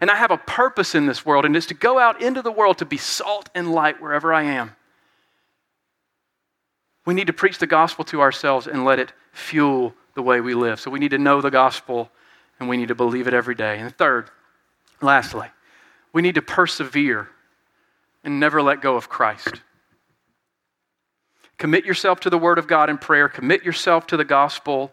And 0.00 0.10
I 0.10 0.16
have 0.16 0.30
a 0.30 0.38
purpose 0.38 0.94
in 0.94 1.06
this 1.06 1.26
world, 1.26 1.44
and 1.44 1.56
it's 1.56 1.66
to 1.66 1.74
go 1.74 1.98
out 1.98 2.22
into 2.22 2.42
the 2.42 2.52
world 2.52 2.78
to 2.78 2.84
be 2.84 2.98
salt 2.98 3.48
and 3.54 3.72
light 3.72 4.00
wherever 4.00 4.32
I 4.32 4.44
am. 4.44 4.76
We 7.04 7.14
need 7.14 7.28
to 7.28 7.32
preach 7.32 7.58
the 7.58 7.66
gospel 7.66 8.04
to 8.06 8.20
ourselves 8.20 8.66
and 8.66 8.84
let 8.84 8.98
it 8.98 9.12
fuel 9.32 9.94
the 10.14 10.22
way 10.22 10.40
we 10.40 10.54
live. 10.54 10.80
So 10.80 10.90
we 10.90 10.98
need 10.98 11.12
to 11.12 11.18
know 11.18 11.40
the 11.40 11.50
gospel 11.50 12.10
and 12.58 12.68
we 12.68 12.76
need 12.76 12.88
to 12.88 12.94
believe 12.94 13.28
it 13.28 13.34
every 13.34 13.54
day. 13.54 13.78
And 13.78 13.96
third, 13.96 14.30
lastly, 15.00 15.48
we 16.16 16.22
need 16.22 16.36
to 16.36 16.40
persevere 16.40 17.28
and 18.24 18.40
never 18.40 18.62
let 18.62 18.80
go 18.80 18.96
of 18.96 19.06
Christ. 19.06 19.60
Commit 21.58 21.84
yourself 21.84 22.20
to 22.20 22.30
the 22.30 22.38
Word 22.38 22.58
of 22.58 22.66
God 22.66 22.88
in 22.88 22.96
prayer, 22.96 23.28
commit 23.28 23.64
yourself 23.64 24.06
to 24.06 24.16
the 24.16 24.24
gospel 24.24 24.92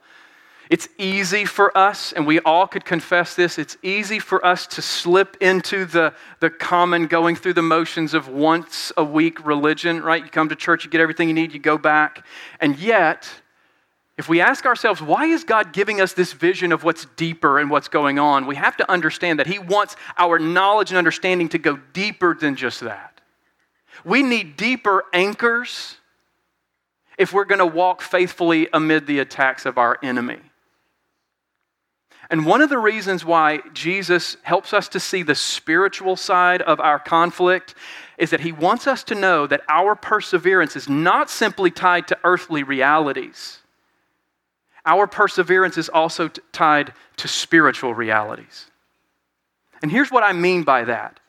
it's 0.69 0.87
easy 0.97 1.45
for 1.45 1.77
us, 1.77 2.13
and 2.13 2.25
we 2.25 2.39
all 2.39 2.67
could 2.67 2.85
confess 2.85 3.35
this, 3.35 3.59
it's 3.59 3.77
easy 3.83 4.17
for 4.17 4.43
us 4.45 4.65
to 4.67 4.81
slip 4.81 5.37
into 5.41 5.85
the, 5.85 6.13
the 6.39 6.49
common 6.49 7.07
going 7.07 7.35
through 7.35 7.53
the 7.53 7.61
motions 7.61 8.13
of 8.13 8.29
once 8.29 8.91
a 8.95 9.03
week 9.03 9.45
religion, 9.45 10.01
right? 10.01 10.23
You 10.23 10.29
come 10.29 10.49
to 10.49 10.55
church, 10.55 10.85
you 10.85 10.89
get 10.89 11.01
everything 11.01 11.27
you 11.27 11.33
need, 11.33 11.53
you 11.53 11.59
go 11.59 11.77
back. 11.77 12.25
And 12.59 12.77
yet, 12.79 13.29
if 14.17 14.29
we 14.29 14.41
ask 14.41 14.65
ourselves, 14.65 15.01
why 15.01 15.25
is 15.25 15.43
God 15.43 15.73
giving 15.73 15.99
us 15.99 16.13
this 16.13 16.33
vision 16.33 16.71
of 16.71 16.83
what's 16.83 17.05
deeper 17.15 17.57
and 17.57 17.69
what's 17.69 17.87
going 17.87 18.19
on? 18.19 18.45
We 18.45 18.55
have 18.55 18.77
to 18.77 18.91
understand 18.91 19.39
that 19.39 19.47
He 19.47 19.57
wants 19.57 19.95
our 20.17 20.37
knowledge 20.37 20.91
and 20.91 20.97
understanding 20.97 21.49
to 21.49 21.57
go 21.57 21.79
deeper 21.93 22.35
than 22.35 22.55
just 22.55 22.81
that. 22.81 23.21
We 24.05 24.21
need 24.21 24.55
deeper 24.55 25.05
anchors 25.13 25.97
if 27.17 27.33
we're 27.33 27.45
going 27.45 27.59
to 27.59 27.65
walk 27.65 28.01
faithfully 28.01 28.67
amid 28.71 29.07
the 29.07 29.19
attacks 29.19 29.65
of 29.65 29.77
our 29.77 29.97
enemy. 30.03 30.39
And 32.29 32.45
one 32.45 32.61
of 32.61 32.69
the 32.69 32.79
reasons 32.79 33.25
why 33.25 33.61
Jesus 33.73 34.37
helps 34.43 34.73
us 34.73 34.87
to 34.89 34.99
see 34.99 35.23
the 35.23 35.35
spiritual 35.35 36.15
side 36.15 36.61
of 36.61 36.79
our 36.79 36.97
conflict 36.97 37.75
is 38.17 38.29
that 38.29 38.39
he 38.39 38.51
wants 38.51 38.87
us 38.87 39.03
to 39.05 39.15
know 39.15 39.45
that 39.47 39.61
our 39.67 39.95
perseverance 39.95 40.75
is 40.75 40.87
not 40.87 41.29
simply 41.29 41.69
tied 41.69 42.07
to 42.07 42.17
earthly 42.23 42.63
realities. 42.63 43.59
Our 44.85 45.07
perseverance 45.07 45.77
is 45.77 45.89
also 45.89 46.27
t- 46.27 46.41
tied 46.51 46.93
to 47.17 47.27
spiritual 47.27 47.93
realities. 47.93 48.67
And 49.81 49.91
here's 49.91 50.11
what 50.11 50.23
I 50.23 50.33
mean 50.33 50.63
by 50.63 50.83
that. 50.85 51.19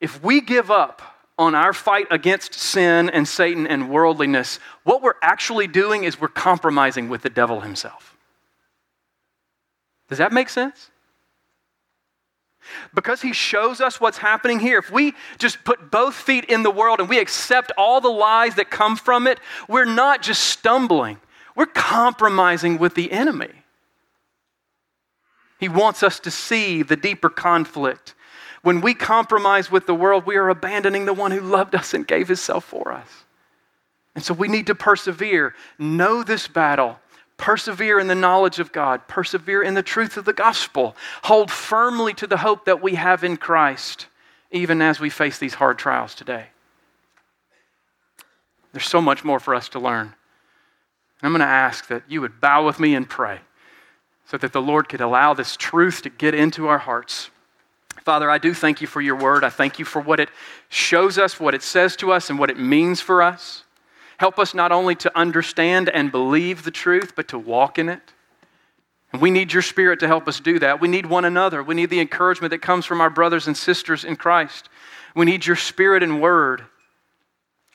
If 0.00 0.22
we 0.22 0.40
give 0.40 0.70
up 0.70 1.02
on 1.38 1.54
our 1.54 1.72
fight 1.72 2.06
against 2.10 2.54
sin 2.54 3.10
and 3.10 3.28
Satan 3.28 3.66
and 3.66 3.90
worldliness, 3.90 4.58
what 4.84 5.02
we're 5.02 5.14
actually 5.22 5.66
doing 5.66 6.04
is 6.04 6.20
we're 6.20 6.28
compromising 6.28 7.08
with 7.08 7.22
the 7.22 7.30
devil 7.30 7.60
himself. 7.60 8.16
Does 10.08 10.18
that 10.18 10.32
make 10.32 10.48
sense? 10.48 10.90
Because 12.94 13.22
he 13.22 13.32
shows 13.32 13.80
us 13.80 14.00
what's 14.00 14.18
happening 14.18 14.58
here. 14.58 14.78
If 14.78 14.90
we 14.90 15.14
just 15.38 15.62
put 15.64 15.90
both 15.90 16.14
feet 16.14 16.46
in 16.46 16.62
the 16.62 16.70
world 16.70 17.00
and 17.00 17.08
we 17.08 17.18
accept 17.18 17.72
all 17.76 18.00
the 18.00 18.08
lies 18.08 18.56
that 18.56 18.70
come 18.70 18.96
from 18.96 19.26
it, 19.26 19.38
we're 19.68 19.84
not 19.84 20.22
just 20.22 20.42
stumbling, 20.44 21.18
we're 21.56 21.66
compromising 21.66 22.78
with 22.78 22.94
the 22.94 23.10
enemy. 23.10 23.50
He 25.58 25.68
wants 25.68 26.02
us 26.02 26.20
to 26.20 26.30
see 26.30 26.82
the 26.82 26.96
deeper 26.96 27.30
conflict. 27.30 28.14
When 28.62 28.80
we 28.80 28.94
compromise 28.94 29.70
with 29.70 29.86
the 29.86 29.94
world, 29.94 30.26
we 30.26 30.36
are 30.36 30.48
abandoning 30.48 31.06
the 31.06 31.14
one 31.14 31.30
who 31.30 31.40
loved 31.40 31.74
us 31.74 31.94
and 31.94 32.06
gave 32.06 32.28
himself 32.28 32.64
for 32.64 32.92
us. 32.92 33.08
And 34.14 34.22
so 34.22 34.34
we 34.34 34.48
need 34.48 34.66
to 34.68 34.74
persevere. 34.74 35.54
Know 35.78 36.22
this 36.22 36.46
battle 36.46 36.98
Persevere 37.36 37.98
in 38.00 38.06
the 38.06 38.14
knowledge 38.14 38.58
of 38.58 38.72
God. 38.72 39.06
Persevere 39.08 39.62
in 39.62 39.74
the 39.74 39.82
truth 39.82 40.16
of 40.16 40.24
the 40.24 40.32
gospel. 40.32 40.96
Hold 41.24 41.50
firmly 41.50 42.14
to 42.14 42.26
the 42.26 42.38
hope 42.38 42.64
that 42.64 42.82
we 42.82 42.94
have 42.94 43.24
in 43.24 43.36
Christ, 43.36 44.06
even 44.50 44.80
as 44.80 45.00
we 45.00 45.10
face 45.10 45.38
these 45.38 45.54
hard 45.54 45.78
trials 45.78 46.14
today. 46.14 46.46
There's 48.72 48.86
so 48.86 49.02
much 49.02 49.22
more 49.22 49.40
for 49.40 49.54
us 49.54 49.68
to 49.70 49.78
learn. 49.78 50.14
I'm 51.22 51.32
going 51.32 51.40
to 51.40 51.46
ask 51.46 51.88
that 51.88 52.02
you 52.08 52.20
would 52.20 52.40
bow 52.40 52.64
with 52.64 52.78
me 52.78 52.94
and 52.94 53.08
pray 53.08 53.40
so 54.26 54.36
that 54.38 54.52
the 54.52 54.60
Lord 54.60 54.88
could 54.88 55.00
allow 55.00 55.34
this 55.34 55.56
truth 55.56 56.02
to 56.02 56.10
get 56.10 56.34
into 56.34 56.66
our 56.68 56.78
hearts. 56.78 57.30
Father, 58.02 58.30
I 58.30 58.38
do 58.38 58.54
thank 58.54 58.80
you 58.80 58.86
for 58.86 59.00
your 59.00 59.16
word. 59.16 59.42
I 59.42 59.50
thank 59.50 59.78
you 59.78 59.84
for 59.84 60.00
what 60.00 60.20
it 60.20 60.28
shows 60.68 61.18
us, 61.18 61.40
what 61.40 61.54
it 61.54 61.62
says 61.62 61.96
to 61.96 62.12
us, 62.12 62.30
and 62.30 62.38
what 62.38 62.50
it 62.50 62.58
means 62.58 63.00
for 63.00 63.22
us. 63.22 63.64
Help 64.18 64.38
us 64.38 64.54
not 64.54 64.72
only 64.72 64.94
to 64.96 65.18
understand 65.18 65.88
and 65.88 66.10
believe 66.10 66.62
the 66.62 66.70
truth, 66.70 67.14
but 67.16 67.28
to 67.28 67.38
walk 67.38 67.78
in 67.78 67.88
it. 67.88 68.00
And 69.12 69.22
we 69.22 69.30
need 69.30 69.52
your 69.52 69.62
spirit 69.62 70.00
to 70.00 70.06
help 70.06 70.28
us 70.28 70.40
do 70.40 70.58
that. 70.58 70.80
We 70.80 70.88
need 70.88 71.06
one 71.06 71.24
another. 71.24 71.62
We 71.62 71.74
need 71.74 71.90
the 71.90 72.00
encouragement 72.00 72.50
that 72.50 72.62
comes 72.62 72.84
from 72.84 73.00
our 73.00 73.10
brothers 73.10 73.46
and 73.46 73.56
sisters 73.56 74.04
in 74.04 74.16
Christ. 74.16 74.68
We 75.14 75.24
need 75.24 75.46
your 75.46 75.56
spirit 75.56 76.02
and 76.02 76.20
word. 76.20 76.64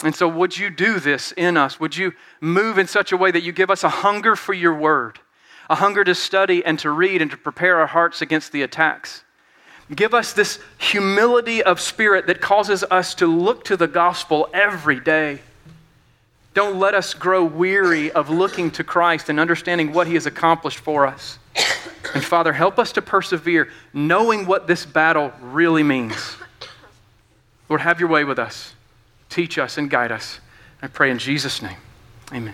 And 0.03 0.15
so, 0.15 0.27
would 0.27 0.57
you 0.57 0.69
do 0.69 0.99
this 0.99 1.31
in 1.33 1.57
us? 1.57 1.79
Would 1.79 1.95
you 1.95 2.13
move 2.39 2.77
in 2.77 2.87
such 2.87 3.11
a 3.11 3.17
way 3.17 3.31
that 3.31 3.43
you 3.43 3.51
give 3.51 3.69
us 3.69 3.83
a 3.83 3.89
hunger 3.89 4.35
for 4.35 4.53
your 4.53 4.73
word, 4.73 5.19
a 5.69 5.75
hunger 5.75 6.03
to 6.03 6.15
study 6.15 6.65
and 6.65 6.79
to 6.79 6.89
read 6.89 7.21
and 7.21 7.29
to 7.31 7.37
prepare 7.37 7.79
our 7.79 7.87
hearts 7.87 8.21
against 8.21 8.51
the 8.51 8.63
attacks? 8.63 9.23
Give 9.93 10.13
us 10.13 10.33
this 10.33 10.59
humility 10.77 11.61
of 11.61 11.79
spirit 11.79 12.27
that 12.27 12.41
causes 12.41 12.83
us 12.89 13.13
to 13.15 13.27
look 13.27 13.65
to 13.65 13.77
the 13.77 13.87
gospel 13.87 14.49
every 14.53 14.99
day 14.99 15.41
don't 16.53 16.79
let 16.79 16.93
us 16.93 17.13
grow 17.13 17.45
weary 17.45 18.11
of 18.11 18.29
looking 18.29 18.71
to 18.71 18.83
Christ 18.83 19.29
and 19.29 19.39
understanding 19.39 19.93
what 19.93 20.07
He 20.07 20.15
has 20.15 20.25
accomplished 20.25 20.79
for 20.79 21.07
us. 21.07 21.39
And 22.13 22.23
Father, 22.23 22.51
help 22.51 22.77
us 22.77 22.91
to 22.93 23.01
persevere, 23.01 23.69
knowing 23.93 24.45
what 24.45 24.67
this 24.67 24.85
battle 24.85 25.31
really 25.41 25.83
means. 25.83 26.35
Lord, 27.69 27.81
have 27.81 28.01
your 28.01 28.09
way 28.09 28.25
with 28.25 28.37
us. 28.37 28.73
Teach 29.31 29.57
us 29.57 29.77
and 29.77 29.89
guide 29.89 30.11
us. 30.11 30.41
I 30.81 30.87
pray 30.87 31.09
in 31.09 31.17
Jesus' 31.17 31.61
name. 31.61 31.77
Amen. 32.33 32.53